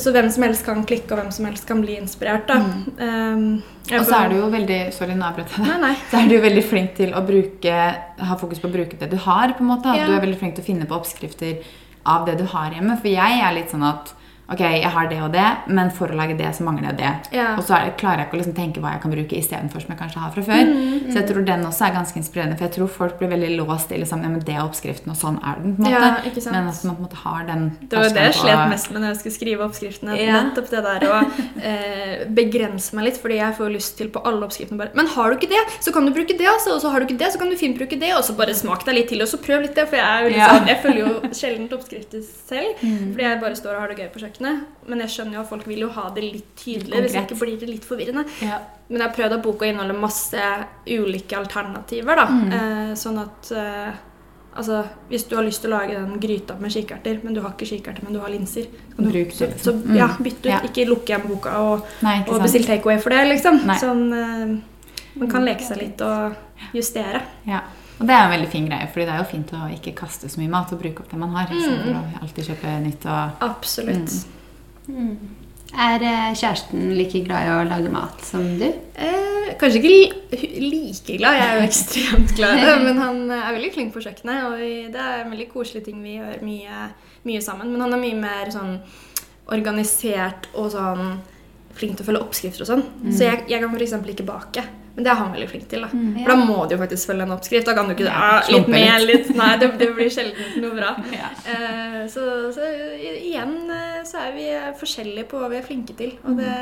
Så 0.00 0.12
hvem 0.12 0.30
som 0.30 0.42
helst 0.42 0.64
kan 0.64 0.84
klikke, 0.84 1.12
og 1.12 1.18
hvem 1.18 1.30
som 1.32 1.44
helst 1.44 1.66
kan 1.66 1.82
bli 1.82 1.96
inspirert. 1.96 2.46
da. 2.48 2.54
Um, 2.54 3.62
jeg 3.88 4.00
Og 4.00 4.06
så 4.06 4.24
er 4.24 4.28
du 4.28 4.36
jo 4.36 4.50
veldig 4.50 4.92
Sorry, 4.92 5.14
nå 5.14 5.24
avbrøt 5.24 5.50
jeg 5.50 5.58
deg. 5.58 5.66
Nei, 5.66 5.80
nei. 5.80 5.96
Så 6.10 6.16
er 6.16 6.28
du 6.28 6.34
jo 6.34 6.40
veldig 6.40 6.64
flink 6.64 6.94
til 6.94 7.12
å 7.12 7.26
bruke, 7.26 7.96
ha 8.18 8.36
fokus 8.36 8.58
på 8.58 8.68
å 8.68 8.72
bruke 8.72 8.98
det 8.98 9.10
du 9.10 9.16
har. 9.16 9.48
på 9.52 9.60
en 9.60 9.66
måte. 9.66 9.96
Ja. 9.96 10.06
Du 10.06 10.12
er 10.12 10.20
veldig 10.20 10.38
flink 10.38 10.54
til 10.54 10.64
å 10.64 10.66
finne 10.66 10.86
på 10.86 10.94
oppskrifter 10.94 11.58
av 12.02 12.26
det 12.26 12.38
du 12.40 12.46
har 12.52 12.72
hjemme. 12.74 12.96
For 13.00 13.12
jeg 13.12 13.42
er 13.42 13.56
litt 13.56 13.72
sånn 13.72 13.86
at 13.86 14.14
ok, 14.52 14.60
jeg 14.60 14.90
har 14.90 15.06
det 15.10 15.18
og 15.22 15.32
det, 15.34 15.46
men 15.70 15.90
for 15.94 16.10
å 16.10 16.16
lage 16.18 16.34
det, 16.38 16.48
så 16.56 16.64
mangler 16.66 16.90
jeg 16.90 16.96
det. 17.00 17.12
Ja. 17.38 17.52
Og 17.56 17.62
så 17.66 17.76
er 17.76 17.84
det, 17.88 17.96
klarer 18.00 18.22
jeg 18.24 18.28
ikke 18.30 18.36
å 18.36 18.40
liksom 18.40 18.56
tenke 18.56 18.80
hva 18.82 18.92
jeg 18.96 19.02
kan 19.04 19.12
bruke 19.14 19.36
istedenfor 19.38 19.84
som 19.84 19.92
jeg 19.94 20.00
kanskje 20.00 20.22
har 20.24 20.32
fra 20.34 20.42
før. 20.48 20.70
Mm, 20.70 21.06
Så 21.10 21.16
jeg 21.20 21.26
tror 21.30 21.44
den 21.46 21.64
også 21.68 21.86
er 21.86 21.94
ganske 21.94 22.18
inspirerende, 22.20 22.56
for 22.58 22.66
jeg 22.66 22.74
tror 22.76 22.88
folk 22.94 23.18
blir 23.20 23.30
veldig 23.30 23.50
låst 23.60 23.92
i 23.94 24.00
liksom, 24.02 24.22
ja, 24.26 24.30
men 24.32 24.40
det 24.46 24.54
er 24.56 24.62
oppskriften, 24.64 25.10
og 25.14 25.18
sånn 25.20 25.38
er 25.42 25.60
den. 25.62 25.76
på 25.76 25.84
en 25.86 25.94
måte. 25.94 26.34
Ja. 26.40 26.52
Men 26.54 26.68
at 26.72 26.84
man 26.84 26.96
på 26.96 27.02
en 27.02 27.06
måte 27.08 27.20
har 27.24 27.46
den 27.46 27.64
Det 27.90 27.98
var 27.98 28.08
det 28.18 28.24
jeg 28.30 28.34
slet 28.40 28.64
mest 28.74 28.90
med 28.90 29.00
når 29.04 29.08
jeg 29.14 29.20
skulle 29.22 29.36
skrive 29.38 29.66
oppskriftene. 29.68 30.18
Ja. 30.18 30.40
Nettopp 30.42 30.70
det 30.74 30.82
der 30.88 31.06
å 31.10 31.20
eh, 31.70 32.24
begrense 32.40 32.96
meg 32.96 33.08
litt, 33.10 33.20
fordi 33.22 33.38
jeg 33.40 33.56
får 33.58 33.72
lyst 33.74 33.96
til 34.00 34.10
på 34.14 34.22
alle 34.26 34.46
oppskriftene 34.48 34.78
bare 34.80 34.94
Men 34.98 35.06
har 35.14 35.30
du 35.30 35.38
ikke 35.38 35.50
det, 35.52 35.62
så 35.84 35.92
kan 35.94 36.06
du 36.08 36.12
bruke 36.16 36.36
det, 36.36 36.48
altså. 36.50 36.74
Og 36.76 36.82
så 36.82 36.90
har 36.92 37.00
du 37.00 37.06
ikke 37.08 37.18
det, 37.22 37.30
så 37.34 37.38
kan 37.40 37.50
du 37.52 37.56
fint 37.60 37.78
bruke 37.78 37.98
det. 38.00 38.12
Og 38.16 38.24
så 38.26 38.34
bare 38.38 38.54
smak 38.56 38.84
deg 38.88 38.94
litt 38.98 39.08
til, 39.12 39.22
og 39.22 39.28
så 39.30 39.38
prøv 39.42 39.62
litt 39.66 39.76
det. 39.78 39.86
For 39.90 40.00
jeg 40.00 40.06
er 40.06 40.26
jo 40.26 40.34
litt 40.34 40.50
sånn 40.50 40.70
Jeg 40.70 40.82
følger 40.82 41.02
jo 41.06 41.14
sjelden 41.40 41.70
oppskrifter 41.78 42.24
selv, 42.50 42.82
fordi 42.82 43.26
jeg 43.28 43.40
bare 43.46 43.58
står 43.62 43.76
og 43.76 43.84
har 43.84 43.92
det 43.94 43.98
gøy 44.02 44.08
på 44.14 44.22
kjøkkenet. 44.24 44.38
Men 44.40 45.02
jeg 45.04 45.14
skjønner 45.14 45.38
jo 45.38 45.40
at 45.44 45.50
folk 45.50 45.66
vil 45.68 45.84
jo 45.84 45.88
ha 45.94 46.08
det 46.14 46.24
litt 46.24 46.52
tydelig, 46.58 47.02
hvis 47.06 47.16
ikke 47.20 47.38
blir 47.40 47.58
det 47.60 47.68
litt 47.70 47.86
forvirrende. 47.86 48.24
Ja. 48.42 48.60
Men 48.88 49.02
jeg 49.02 49.06
har 49.06 49.16
prøvd 49.16 49.36
at 49.36 49.42
boka 49.44 49.66
inneholder 49.68 49.98
masse 49.98 50.46
ulike 50.88 51.36
alternativer. 51.38 52.18
da. 52.22 52.24
Eh, 52.58 52.94
sånn 52.98 53.20
at 53.22 53.50
eh, 53.54 53.90
altså, 54.54 54.82
Hvis 55.08 55.28
du 55.30 55.36
har 55.36 55.46
lyst 55.46 55.62
til 55.62 55.70
å 55.70 55.76
lage 55.76 55.94
den 55.94 56.18
gryta 56.22 56.56
med 56.58 56.74
kikerter, 56.74 57.20
men 57.22 57.36
du 57.36 57.42
har 57.44 57.54
ikke 57.54 57.68
kikerter, 57.70 58.02
men 58.06 58.16
du 58.16 58.20
har 58.20 58.32
linser, 58.32 58.66
så, 58.96 59.02
du, 59.02 59.20
så, 59.30 59.36
så 59.38 59.50
liksom. 59.52 59.82
Mm. 59.86 59.96
ja, 60.00 60.08
bytt 60.18 60.40
ut. 60.40 60.50
Ja. 60.50 60.62
Ikke 60.66 60.88
lukke 60.88 61.14
igjen 61.14 61.28
boka 61.28 61.58
og, 61.62 61.86
Nei, 62.06 62.20
og 62.26 62.42
bestill 62.42 62.66
takeaway 62.66 62.98
for 63.02 63.14
det. 63.14 63.26
liksom. 63.34 63.62
Nei. 63.68 63.78
Sånn, 63.82 64.06
eh, 64.16 64.56
man 65.20 65.30
kan 65.30 65.46
leke 65.46 65.66
seg 65.66 65.82
litt 65.82 66.02
og 66.06 66.74
justere. 66.76 67.22
Ja. 67.46 67.62
Og 68.00 68.08
det 68.08 68.16
er 68.16 68.22
en 68.24 68.32
veldig 68.32 68.48
fin 68.48 68.66
greie, 68.68 68.88
fordi 68.88 69.04
det 69.06 69.12
er 69.12 69.20
jo 69.20 69.28
fint 69.28 69.50
å 69.52 69.66
ikke 69.74 69.92
kaste 69.98 70.30
så 70.32 70.40
mye 70.40 70.52
mat 70.52 70.70
og 70.72 70.80
bruke 70.80 71.02
opp 71.02 71.10
det 71.10 71.20
man 71.20 71.34
har. 71.36 71.50
Mm. 71.52 71.90
å 71.92 72.22
alltid 72.24 72.48
kjøpe 72.48 72.72
nytt 72.86 73.04
og 73.12 73.44
Absolutt. 73.44 74.14
Er 75.70 76.02
eh, 76.02 76.30
kjæresten 76.34 76.94
like 76.96 77.20
glad 77.26 77.46
i 77.46 77.50
å 77.52 77.58
lage 77.68 77.92
mat 77.92 78.24
som 78.26 78.42
du? 78.58 78.64
Eh, 78.66 79.52
kanskje 79.60 79.78
ikke 79.78 79.92
li 79.92 80.00
like 80.64 81.18
glad, 81.20 81.36
jeg 81.38 81.44
er 81.44 81.60
jo 81.60 81.66
ekstremt 81.68 82.34
glad 82.38 82.64
men 82.86 82.98
han 82.98 83.20
er 83.36 83.54
veldig 83.54 83.70
flink 83.76 83.94
på 83.94 84.02
kjøkkenet. 84.02 84.48
Og 84.48 84.64
det 84.96 85.04
er 85.04 85.20
en 85.20 85.30
veldig 85.36 85.50
koselig 85.52 85.84
ting 85.86 86.00
vi 86.02 86.16
gjør 86.16 86.42
mye, 86.46 86.88
mye 87.28 87.44
sammen. 87.44 87.70
Men 87.70 87.84
han 87.84 87.98
er 87.98 88.02
mye 88.08 88.18
mer 88.24 88.50
sånn 88.56 88.78
organisert 89.50 90.48
og 90.56 90.72
sånn 90.72 91.18
flink 91.76 91.98
til 91.98 92.04
å 92.04 92.08
følge 92.08 92.24
oppskrifter 92.24 92.64
og 92.64 92.72
sånn. 92.72 92.84
Så 93.12 93.28
jeg, 93.28 93.44
jeg 93.50 93.62
kan 93.62 93.76
f.eks. 93.76 93.98
ikke 94.14 94.26
bake. 94.26 94.64
Men 95.00 95.06
det 95.06 95.12
er 95.14 95.16
han 95.16 95.30
veldig 95.32 95.46
flink 95.48 95.68
til. 95.70 95.80
da. 95.80 95.88
For 96.20 96.28
da 96.28 96.34
må 96.36 96.56
du 96.68 96.74
jo 96.74 96.78
faktisk 96.82 97.08
følge 97.08 97.24
en 97.24 97.30
oppskrift. 97.32 97.64
Da 97.64 97.72
kan 97.72 97.86
du 97.88 97.94
ikke 97.94 98.04
Ja, 98.04 98.16
ah, 98.20 98.48
litt 98.52 98.66
med, 98.68 98.82
mer, 98.84 98.98
litt. 99.08 99.30
litt 99.30 99.38
Nei, 99.38 99.54
det, 99.56 99.70
det 99.80 99.86
blir 99.96 100.10
sjelden 100.12 100.58
noe 100.60 100.74
bra. 100.76 100.90
Ja. 101.20 101.30
Uh, 101.46 102.02
så, 102.12 102.24
så 102.52 102.68
igjen 103.00 103.54
eh, 103.72 104.02
så 104.04 104.20
er 104.26 104.36
vi 104.36 104.44
forskjellige 104.76 105.24
på 105.30 105.40
hva 105.40 105.48
vi 105.54 105.56
er 105.56 105.64
flinke 105.64 105.96
til. 105.96 106.12
Og 106.28 106.36
det, 106.36 106.52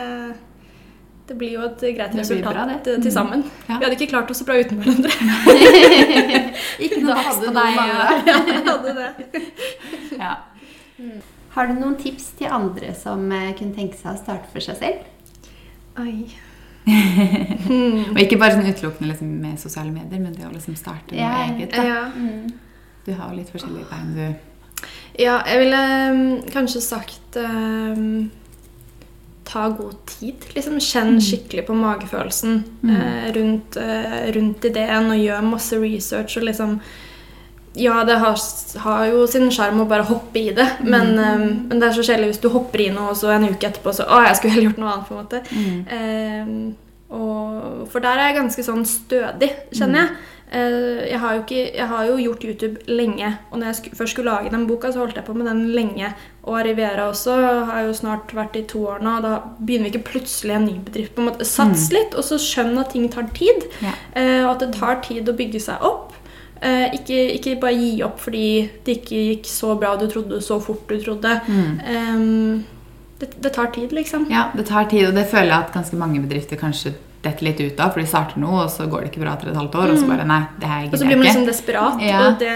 det 1.26 1.38
blir 1.42 1.56
jo 1.56 1.66
et 1.66 1.82
greit 1.98 2.14
resultat 2.14 2.54
bra, 2.54 2.68
det. 2.70 2.78
eh, 2.94 3.02
til 3.08 3.16
sammen. 3.18 3.42
Ja. 3.66 3.80
Vi 3.80 3.88
hadde 3.88 3.98
ikke 3.98 4.10
klart 4.14 4.30
oss 4.30 4.38
så 4.44 4.46
bra 4.46 4.60
uten 4.62 4.78
hverandre. 4.78 5.10
Ikke 6.86 7.02
noe 7.02 7.18
vekst 7.18 7.42
på 7.42 7.54
deg, 7.58 7.82
Ja, 7.82 8.40
hadde 8.70 8.98
det. 9.02 9.46
Ja. 10.14 10.34
Har 11.58 11.66
du 11.72 11.80
noen 11.82 11.98
tips 11.98 12.36
til 12.38 12.54
andre 12.54 12.94
som 12.94 13.26
kunne 13.32 13.74
tenke 13.74 13.98
seg 13.98 14.14
å 14.14 14.20
starte 14.22 14.54
for 14.54 14.62
seg 14.62 14.78
selv? 14.78 15.08
Oi. 15.98 16.28
Og 18.12 18.20
ikke 18.22 18.38
bare 18.40 18.56
sånn 18.56 18.68
utelukkende 18.68 19.12
liksom, 19.12 19.32
med 19.42 19.60
sosiale 19.60 19.92
medier, 19.92 20.20
men 20.22 20.36
det 20.36 20.46
å 20.48 20.52
liksom 20.52 20.76
starte 20.78 21.14
noe 21.14 21.20
Ja, 21.20 21.46
eget. 21.46 21.74
Ja. 21.76 22.04
Du 23.06 23.14
har 23.14 23.32
jo 23.32 23.40
litt 23.40 23.50
forskjellige 23.52 23.88
bein 23.90 24.14
du 24.16 24.24
ja, 25.18 25.40
jeg 25.48 25.64
ville 25.64 25.78
um, 26.12 26.18
kanskje 26.52 26.82
sagt 26.84 27.38
um, 27.42 28.28
Ta 29.48 29.64
god 29.72 29.96
tid. 30.06 30.44
Liksom 30.54 30.76
Kjenn 30.84 31.16
skikkelig 31.24 31.64
på 31.70 31.74
magefølelsen 31.74 32.58
eh, 32.84 33.28
rundt, 33.32 33.78
uh, 33.80 34.26
rundt 34.36 34.66
ideen, 34.68 35.08
og 35.08 35.22
gjør 35.22 35.46
masse 35.46 35.78
research 35.80 36.36
og 36.36 36.44
liksom 36.50 36.74
Ja, 37.78 38.00
det 38.04 38.18
har, 38.18 38.40
har 38.84 39.04
jo 39.06 39.26
sin 39.30 39.50
sjarm 39.54 39.82
å 39.82 39.88
bare 39.90 40.06
hoppe 40.08 40.40
i 40.40 40.50
det, 40.56 40.66
men, 40.82 41.14
um, 41.14 41.46
men 41.68 41.78
det 41.78 41.90
er 41.90 41.96
så 41.96 42.04
kjedelig 42.06 42.32
hvis 42.32 42.42
du 42.42 42.48
hopper 42.52 42.82
i 42.82 42.90
noe, 42.94 43.12
og 43.12 43.20
så 43.20 43.30
en 43.34 43.46
uke 43.48 43.70
etterpå 43.70 43.94
så 43.94 44.08
Å, 44.08 44.24
jeg 44.26 44.40
skulle 44.40 44.56
heller 44.56 44.70
gjort 44.70 44.82
noe 44.82 44.94
annet, 44.94 45.08
på 45.08 45.14
en 45.14 45.22
måte. 45.22 45.42
Eh, 45.98 46.88
og, 47.08 47.86
for 47.92 48.04
der 48.04 48.18
er 48.18 48.30
jeg 48.30 48.40
ganske 48.42 48.64
sånn 48.66 48.84
stødig, 48.88 49.52
kjenner 49.76 50.04
jeg. 50.04 50.18
Uh, 50.48 51.04
jeg, 51.04 51.18
har 51.20 51.34
ikke, 51.42 51.62
jeg 51.76 51.86
har 51.90 52.06
jo 52.08 52.14
gjort 52.22 52.44
YouTube 52.44 52.80
lenge, 52.88 53.28
og 53.50 53.58
når 53.60 53.68
jeg 53.68 53.76
sk 53.78 53.96
først 53.98 54.14
skulle 54.16 54.32
lage 54.32 54.52
den 54.54 54.64
boka, 54.68 54.88
så 54.92 55.02
holdt 55.02 55.18
jeg 55.20 55.26
på 55.26 55.34
med 55.36 55.44
den 55.48 55.66
lenge. 55.76 56.08
Og 56.48 56.56
Riviera 56.64 57.10
også 57.10 57.34
har 57.68 57.82
jo 57.84 57.96
snart 57.96 58.32
vært 58.36 58.56
i 58.56 58.64
to 58.68 58.86
år 58.88 59.04
nå, 59.04 59.18
og 59.18 59.26
da 59.26 59.34
begynner 59.58 59.90
vi 59.90 59.92
ikke 59.92 60.14
plutselig 60.14 60.56
en 60.56 60.64
ny 60.70 60.78
bedrift. 60.86 61.14
på 61.14 61.20
en 61.20 61.28
måte. 61.28 61.48
Sats 61.48 61.90
litt, 61.92 62.16
og 62.16 62.24
så 62.24 62.40
skjønn 62.40 62.80
at 62.80 62.94
ting 62.96 63.04
tar 63.12 63.28
tid. 63.36 63.68
Ja. 63.84 63.92
Uh, 64.16 64.46
og 64.46 64.54
at 64.54 64.64
det 64.64 64.70
tar 64.78 65.02
tid 65.04 65.28
å 65.28 65.36
bygge 65.36 65.60
seg 65.68 65.84
opp. 65.84 66.16
Eh, 66.62 66.94
ikke, 66.98 67.18
ikke 67.38 67.56
bare 67.60 67.76
gi 67.78 68.02
opp 68.02 68.18
fordi 68.18 68.68
det 68.84 68.96
ikke 69.00 69.20
gikk 69.28 69.46
så 69.46 69.74
bra 69.78 69.92
du 69.96 70.06
trodde, 70.10 70.40
så 70.42 70.58
fort 70.62 70.88
du 70.90 70.96
trodde. 71.04 71.36
Eh, 71.48 72.62
det, 73.18 73.32
det 73.42 73.52
tar 73.54 73.66
tid, 73.74 73.92
liksom. 73.92 74.26
Ja, 74.30 74.48
det 74.54 74.66
tar 74.68 74.84
tid, 74.90 75.08
og 75.08 75.14
det 75.14 75.26
føler 75.30 75.50
jeg 75.52 75.58
at 75.68 75.72
ganske 75.74 75.96
mange 75.98 76.20
bedrifter 76.22 76.56
kanskje 76.60 76.94
detter 77.22 77.42
litt 77.48 77.58
ut 77.60 77.80
av. 77.82 77.90
For 77.94 77.98
de 78.00 78.06
starter 78.06 78.38
noe, 78.38 78.60
og 78.62 78.70
så 78.70 78.86
går 78.86 79.02
det 79.02 79.08
ikke 79.10 79.24
bra 79.24 79.32
etter 79.34 79.50
et 79.50 79.56
halvt 79.58 79.74
år, 79.74 79.90
og 79.90 79.98
så 79.98 80.06
bare 80.06 80.26
Nei, 80.28 80.40
det 80.62 80.68
her 80.70 80.84
ikke. 80.84 80.92
Og 80.94 81.00
så 81.00 81.08
blir 81.08 81.18
man 81.18 81.26
jeg 81.26 81.34
liksom 81.34 81.48
desperat, 81.48 82.02
Ja. 82.06 82.20
og 82.28 82.38
det, 82.38 82.52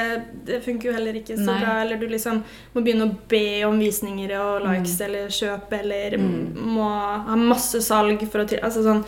det 0.46 0.60
funker 0.62 0.88
jo 0.90 0.94
heller 0.94 1.18
ikke 1.18 1.34
så 1.38 1.48
Nei. 1.48 1.58
bra. 1.64 1.74
Eller 1.82 1.98
du 1.98 2.06
liksom 2.06 2.42
må 2.76 2.84
begynne 2.86 3.08
å 3.08 3.16
be 3.28 3.42
om 3.66 3.78
visninger 3.82 4.36
og 4.38 4.62
likes 4.68 4.94
Mm. 5.00 5.04
eller 5.08 5.34
kjøp, 5.34 5.72
eller 5.80 6.18
må 6.78 6.88
ha 7.26 7.36
masse 7.36 7.82
salg 7.82 8.22
for 8.30 8.44
å 8.44 8.48
til... 8.48 8.62
Altså 8.62 8.82
sånn 8.86 9.02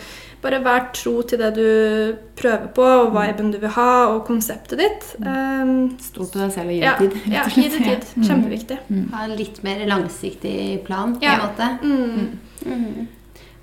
Bare 0.44 0.58
vær 0.60 0.90
tro 0.92 1.14
til 1.24 1.40
det 1.40 1.50
du 1.56 2.16
prøver 2.36 2.66
på, 2.76 2.84
og 2.84 3.14
viben 3.14 3.48
du 3.54 3.56
vil 3.62 3.70
ha, 3.72 3.86
og 4.12 4.26
konseptet 4.28 4.76
ditt. 4.82 5.06
Um, 5.24 5.94
Stol 6.04 6.28
på 6.28 6.36
deg 6.42 6.50
selv 6.52 6.68
og 6.68 6.74
gi 6.76 6.82
det 6.82 6.90
ja, 6.90 6.94
tid. 7.00 7.16
ja, 7.32 7.44
gi 7.48 7.64
det 7.72 7.80
tid. 7.86 8.04
Kjempeviktig. 8.18 8.18
Mm. 8.18 8.26
Kjempeviktig. 8.28 8.78
Ha 9.14 9.24
en 9.24 9.36
litt 9.40 9.62
mer 9.64 9.84
langsiktig 9.88 10.56
plan, 10.84 11.16
på 11.16 11.24
Ja. 11.24 11.38
en 11.38 11.46
måte? 11.46 11.70
Mm. 11.80 12.38
Mm. 12.68 13.06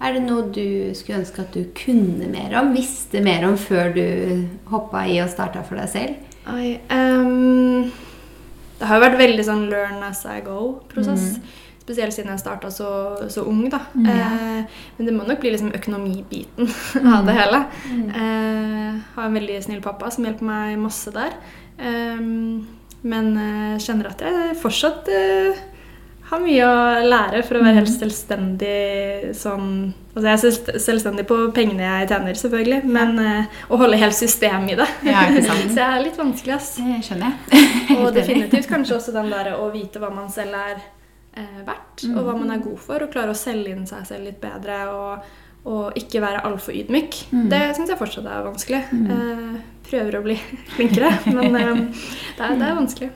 Er 0.02 0.16
det 0.18 0.24
noe 0.26 0.48
du 0.50 0.66
skulle 0.98 1.20
ønske 1.22 1.44
at 1.46 1.54
du 1.54 1.68
kunne 1.78 2.26
mer 2.34 2.56
om? 2.58 2.72
Visste 2.74 3.22
mer 3.22 3.46
om 3.46 3.54
før 3.62 3.94
du 3.94 4.48
hoppa 4.74 5.04
i 5.06 5.20
og 5.22 5.30
starta 5.30 5.62
for 5.68 5.78
deg 5.78 5.90
selv? 5.94 6.16
Oi, 6.50 6.80
um, 6.90 7.92
det 8.80 8.88
har 8.90 8.98
jo 8.98 9.04
vært 9.06 9.20
veldig 9.22 9.46
sånn 9.46 9.68
learn 9.70 10.02
as 10.08 10.24
I 10.26 10.40
go-prosess. 10.42 11.36
Spesielt 11.92 12.16
siden 12.16 12.32
jeg 12.32 12.40
starta 12.40 12.72
så, 12.72 12.90
så 13.28 13.44
ung. 13.44 13.66
da. 13.72 13.82
Eh, 14.00 14.78
men 14.98 15.08
det 15.10 15.16
må 15.16 15.26
nok 15.28 15.42
bli 15.44 15.52
liksom 15.52 15.74
økonomibiten 15.76 16.70
av 17.16 17.28
det 17.28 17.36
hele. 17.36 17.66
Eh, 17.92 19.02
har 19.18 19.28
en 19.28 19.36
veldig 19.36 19.58
snill 19.66 19.84
pappa 19.84 20.12
som 20.14 20.28
hjelper 20.28 20.48
meg 20.48 20.78
masse 20.80 21.12
der. 21.12 21.36
Eh, 21.76 22.24
men 23.02 23.34
jeg 23.36 23.84
kjenner 23.88 24.12
at 24.14 24.24
jeg 24.24 24.56
fortsatt 24.62 25.10
eh, 25.12 25.62
har 26.32 26.40
mye 26.40 26.68
å 26.68 27.08
lære 27.12 27.42
for 27.44 27.60
å 27.60 27.64
være 27.66 27.82
helt 27.82 27.92
selvstendig 27.92 29.34
sånn 29.36 29.92
Altså 30.12 30.28
jeg 30.28 30.36
er 30.36 30.80
selvstendig 30.84 31.24
på 31.24 31.36
pengene 31.56 31.86
jeg 31.86 32.08
tjener, 32.10 32.36
selvfølgelig, 32.36 32.80
men 32.84 33.20
eh, 33.24 33.60
å 33.72 33.78
holde 33.80 34.00
helt 34.02 34.16
system 34.18 34.66
i 34.68 34.76
det. 34.76 34.88
Ja. 35.08 35.22
Så 35.48 35.56
det 35.72 35.86
er 35.86 36.02
litt 36.04 36.18
vanskelig, 36.20 36.58
ass. 36.58 36.74
Det 36.76 36.98
skjønner 37.08 37.30
jeg. 37.32 37.94
Og 37.96 38.10
definitivt 38.18 38.68
kanskje 38.68 38.98
også 38.98 39.14
den 39.16 39.32
der 39.32 39.54
å 39.56 39.70
vite 39.72 40.04
hva 40.04 40.10
man 40.12 40.28
selv 40.34 40.58
er 40.60 40.82
eh, 41.38 41.62
verdt, 41.68 42.06
og 42.16 42.24
hva 42.28 42.38
man 42.40 42.52
er 42.56 42.64
god 42.66 42.78
for, 42.80 43.04
og 43.06 43.12
klare 43.14 43.32
å 43.36 43.38
selge 43.38 43.76
inn 43.76 43.88
seg 43.90 44.06
selv 44.10 44.26
litt 44.30 44.42
bedre, 44.44 44.82
og, 44.92 45.32
og 45.72 45.98
ikke 46.00 46.22
være 46.24 46.46
altfor 46.48 46.74
ydmyk. 46.74 47.20
Det 47.52 47.62
syns 47.78 47.92
jeg 47.94 48.00
fortsatt 48.00 48.26
er 48.26 48.48
vanskelig. 48.48 48.80
Eh, 48.92 49.60
prøver 49.92 50.16
å 50.18 50.22
bli 50.24 50.36
flinkere, 50.78 51.10
men 51.36 51.56
eh, 51.60 51.82
det, 52.38 52.46
er, 52.46 52.54
det 52.58 52.66
er 52.70 52.78
vanskelig. 52.78 53.10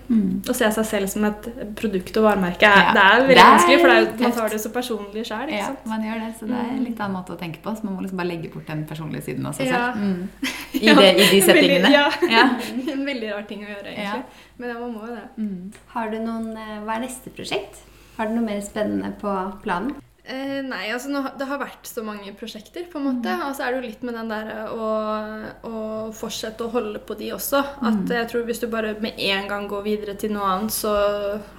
Å 0.51 0.53
se 0.53 0.67
seg 0.75 0.85
selv 0.89 1.07
som 1.09 1.23
et 1.29 1.47
produkt 1.79 2.17
og 2.19 2.25
varemerke, 2.27 2.67
er, 2.67 2.89
Ja. 2.89 2.91
det 2.93 3.05
er 3.05 3.15
veldig 3.21 3.35
Det 3.35 3.41
er 3.45 3.49
vanskelig, 3.53 3.77
for 3.81 3.87
det 3.93 3.95
er, 3.97 4.21
man 4.25 4.35
tar 4.37 4.49
det 4.53 4.59
så 4.65 4.71
personlig 4.75 5.23
sjøl. 5.29 5.53
Ja, 5.55 5.69
man 5.89 6.03
gjør 6.05 6.19
det, 6.25 6.29
så 6.41 6.49
det 6.51 6.59
er 6.59 6.69
en 6.75 6.83
litt 6.85 6.99
annen 7.01 7.15
måte 7.17 7.33
å 7.33 7.39
tenke 7.39 7.63
på. 7.63 7.73
Så 7.79 7.87
man 7.87 7.95
må 7.97 8.03
liksom 8.05 8.19
bare 8.21 8.29
legge 8.33 8.51
bort 8.53 8.67
den 8.69 8.83
personlige 8.89 9.25
siden 9.31 9.47
av 9.49 9.55
seg 9.57 9.71
Ja. 9.71 9.81
selv. 9.95 10.03
Mm. 10.03 10.29
I, 10.75 10.93
det, 10.99 11.09
I 11.15 11.27
de 11.31 11.41
settingene. 11.47 11.91
ja. 11.95 12.05
Ja. 12.29 12.45
En 12.93 13.05
veldig 13.07 13.31
rar 13.31 13.45
ting 13.49 13.63
å 13.65 13.69
gjøre, 13.71 13.95
egentlig. 13.95 14.45
Men 14.59 14.69
ja, 14.75 14.77
man 14.83 14.93
må 14.93 15.07
jo 15.09 15.15
det. 15.15 15.25
Mm. 15.39 15.73
Har 15.95 16.11
du 16.13 16.17
noen 16.21 16.51
Hva 16.85 16.99
er 16.99 17.05
neste 17.07 17.31
prosjekt? 17.33 17.81
Har 18.17 18.29
du 18.29 18.37
noe 18.37 18.47
mer 18.47 18.61
spennende 18.65 19.13
på 19.21 19.31
planen? 19.63 19.95
Eh, 20.25 20.63
nei, 20.65 20.87
altså 20.89 21.11
nå, 21.13 21.19
det 21.37 21.45
har 21.45 21.59
vært 21.61 21.85
så 21.85 22.01
mange 22.01 22.31
prosjekter, 22.33 22.87
på 22.89 22.97
en 22.97 23.03
måte. 23.11 23.33
Og 23.45 23.51
så 23.53 23.61
er 23.61 23.75
det 23.75 23.77
jo 23.77 23.89
litt 23.91 24.05
med 24.07 24.15
den 24.17 24.31
der 24.31 24.71
å, 24.73 24.87
å 25.69 25.81
fortsette 26.17 26.65
å 26.65 26.71
holde 26.73 26.97
på 27.05 27.13
de 27.19 27.29
også. 27.35 27.61
At 27.85 28.09
jeg 28.09 28.25
tror 28.31 28.47
hvis 28.47 28.63
du 28.63 28.65
bare 28.71 28.95
med 29.03 29.19
en 29.21 29.45
gang 29.51 29.67
går 29.69 29.83
videre 29.85 30.15
til 30.17 30.33
noe 30.33 30.47
annet, 30.49 30.73
så 30.73 30.95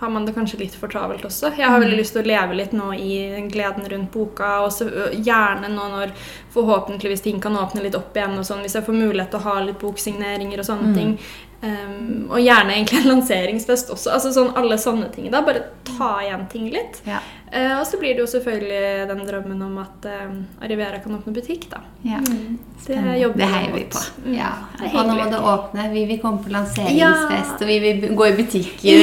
har 0.00 0.10
man 0.10 0.26
det 0.26 0.34
kanskje 0.34 0.64
litt 0.64 0.74
for 0.74 0.90
travelt 0.90 1.22
også. 1.28 1.52
Jeg 1.54 1.70
har 1.70 1.78
veldig 1.78 2.00
lyst 2.00 2.16
til 2.16 2.24
å 2.24 2.30
leve 2.32 2.58
litt 2.58 2.74
nå 2.74 2.90
i 2.98 3.12
gleden 3.52 3.86
rundt 3.92 4.10
boka, 4.16 4.56
og 4.66 4.74
så, 4.74 4.90
gjerne 5.14 5.70
nå 5.70 5.86
når 5.94 6.16
forhåpentligvis 6.56 7.22
ting 7.22 7.38
kan 7.44 7.54
åpne 7.60 7.86
litt 7.86 7.94
opp 7.94 8.18
igjen, 8.18 8.34
og 8.34 8.48
sånn, 8.50 8.66
hvis 8.66 8.74
jeg 8.80 8.88
får 8.88 8.98
mulighet 8.98 9.30
til 9.30 9.44
å 9.44 9.46
ha 9.46 9.60
litt 9.62 9.78
boksigneringer 9.78 10.64
og 10.64 10.66
sånne 10.72 10.90
ting. 10.96 11.14
Um, 11.62 12.26
og 12.30 12.36
gjerne 12.38 12.74
egentlig 12.74 12.98
en 13.00 13.08
lanseringsfest 13.14 13.88
også. 13.90 14.10
Altså 14.12 14.30
sånn 14.34 14.50
alle 14.60 14.76
sånne 14.78 15.08
ting. 15.14 15.30
da, 15.32 15.40
Bare 15.42 15.62
ta 15.88 16.18
igjen 16.22 16.44
ting 16.52 16.66
litt. 16.70 17.00
Ja. 17.08 17.18
Uh, 17.48 17.78
og 17.80 17.86
så 17.88 17.96
blir 17.98 18.12
det 18.14 18.20
jo 18.20 18.26
selvfølgelig 18.28 19.06
den 19.08 19.22
drømmen 19.26 19.62
om 19.62 19.78
at 19.78 20.04
uh, 20.04 20.34
Arrivera 20.62 20.98
kan 21.00 21.14
åpne 21.16 21.32
butikk, 21.32 21.68
da. 21.70 21.80
Ja. 22.04 22.18
Det 22.20 22.98
jobber 23.22 23.38
Det 23.40 23.46
vi 23.46 23.52
heier 23.54 23.72
vi 23.72 23.80
mot. 23.86 23.96
på. 23.96 24.04
Mm. 24.26 24.34
Ja, 24.36 24.50
det 24.82 24.92
og 24.92 25.06
nå 25.08 25.16
må 25.16 25.30
det 25.32 25.40
åpne. 25.54 25.88
Vi 25.94 26.04
vil 26.12 26.20
komme 26.20 26.42
på 26.44 26.52
lanseringsfest, 26.52 27.56
Ja. 27.56 27.62
og 27.62 27.66
vi 27.72 27.78
vil 27.86 28.14
gå 28.16 28.26
i 28.28 28.36
butikker. 28.42 29.02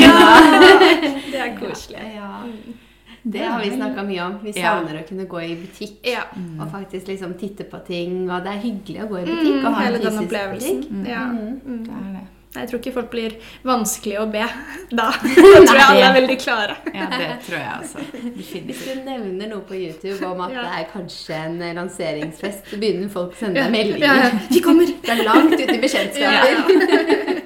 Det 1.33 1.39
er 1.41 1.55
koselig. 1.57 1.99
Ja. 2.15 2.29
Mm. 2.45 2.79
Det 3.23 3.39
har 3.47 3.61
vi 3.63 3.69
snakka 3.71 4.03
mye 4.03 4.21
om. 4.25 4.33
Vi 4.43 4.51
Ja. 4.55 4.75
savner 4.75 4.99
å 5.01 5.07
kunne 5.07 5.25
gå 5.31 5.39
i 5.41 5.55
butikk. 5.55 5.97
Ja. 6.03 6.23
Og 6.61 6.67
faktisk 6.71 7.07
liksom 7.07 7.33
titte 7.39 7.63
på 7.63 7.79
ting. 7.87 8.29
Og 8.29 8.43
det 8.43 8.51
er 8.51 8.59
hyggelig 8.61 9.01
å 9.05 9.07
gå 9.09 9.17
i 9.21 9.25
butikk 9.25 9.61
Mm, 9.61 9.65
og 9.65 9.73
ha 9.73 9.83
en 9.87 9.93
fysisk 9.95 10.21
opplevelsen. 10.21 10.83
Mm. 10.91 11.05
Ja. 11.07 11.23
Mm. 11.31 11.61
Mm. 11.65 11.83
Det 11.83 11.93
er 11.93 12.11
det. 12.13 12.27
Jeg 12.53 12.67
tror 12.69 12.77
ikke 12.79 12.91
folk 12.93 13.07
blir 13.09 13.33
vanskelig 13.65 14.19
å 14.21 14.27
be 14.29 14.43
da. 14.99 15.07
Da 15.23 15.61
tror 15.65 15.77
jeg 15.79 15.87
alle 15.87 16.05
er 16.09 16.13
veldig 16.19 16.37
klare. 16.43 16.75
Ja, 16.93 17.07
det 17.13 17.29
tror 17.47 17.57
jeg 17.59 17.71
også. 17.79 17.97
Hvis 18.13 18.35
Definitivt. 18.35 18.85
du 18.85 18.91
nevner 19.09 19.47
noe 19.55 19.63
på 19.69 19.73
YouTube 19.79 20.21
om 20.29 20.39
at 20.45 20.51
Ja. 20.53 20.61
det 20.67 20.73
er 20.83 20.87
kanskje 20.93 21.33
en 21.47 21.57
lanseringsfest, 21.79 22.61
så 22.69 22.75
begynner 22.81 23.09
folk 23.13 23.31
å 23.33 23.35
sende 23.41 23.57
deg 23.63 23.69
meldinger. 23.73 24.05
Ja, 24.05 24.13
ja. 24.29 24.33
Vi 24.51 24.59
kommer! 24.65 24.85
Det 25.01 25.11
er 25.15 25.23
langt 25.25 25.53
ute 25.57 25.73
i 25.73 25.81
bekjentskaper. 25.81 26.55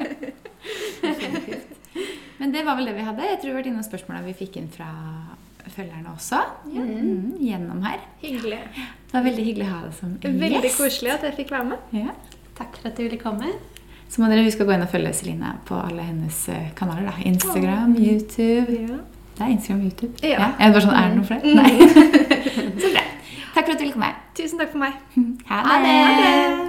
Men 2.37 2.51
det 2.53 2.61
var 2.67 2.77
vel 2.77 2.85
det 2.85 2.93
vi 2.97 3.05
hadde. 3.07 3.25
Jeg 3.31 3.39
tror 3.41 3.55
vi 3.55 3.61
har 3.63 3.77
vært 3.79 3.87
spørsmål 3.89 4.25
vi 4.27 4.33
fikk 4.37 4.59
inn 4.61 4.67
fra 4.71 4.87
følgerne 5.73 6.11
også. 6.13 6.39
Mm, 6.69 7.37
gjennom 7.43 7.81
her. 7.85 8.03
Hyggelig. 8.21 8.59
Det 8.75 9.15
var 9.15 9.25
veldig 9.25 9.45
hyggelig 9.47 9.65
å 9.67 9.71
ha 9.71 9.79
deg 9.87 9.95
som 9.97 10.13
Veldig 10.21 10.71
koselig 10.77 11.11
at 11.15 11.25
jeg 11.27 11.35
fikk 11.41 11.51
være 11.55 11.67
med. 11.71 11.97
Ja. 11.97 12.13
Takk 12.57 12.77
for 12.79 12.89
at 12.91 12.99
du 12.99 13.03
ville 13.07 13.19
komme. 13.21 13.49
Så 14.09 14.21
må 14.21 14.29
dere 14.31 14.45
huske 14.45 14.63
å 14.63 14.67
gå 14.69 14.73
inn 14.77 14.85
og 14.85 14.89
følge 14.91 15.11
Celine 15.13 15.53
på 15.67 15.75
alle 15.75 16.01
hennes 16.07 16.37
eh, 16.49 16.69
kanaler. 16.75 17.09
da. 17.09 17.13
Instagram, 17.27 17.95
YouTube 17.99 18.77
Ja. 18.79 18.97
Det 19.37 19.45
er 19.45 19.51
Instagram 19.53 19.79
og 19.83 19.85
YouTube. 19.91 20.13
Ja. 20.25 20.47
Er 20.57 20.71
det 20.71 20.73
bare 20.73 20.85
sånn, 20.87 20.95
er 20.97 21.11
det 21.11 21.17
noe 21.19 21.27
flere? 21.27 21.43
Nei. 21.53 21.73
Så 22.81 22.89
bra. 22.95 23.03
Takk 23.53 23.65
for 23.67 23.73
at 23.73 23.77
du 23.77 23.83
ville 23.85 23.93
komme. 23.93 24.13
Tusen 24.37 24.57
takk 24.61 24.71
for 24.73 24.81
meg. 24.81 24.97
Ha 25.51 25.61
Ha 25.69 25.77
det. 25.85 26.66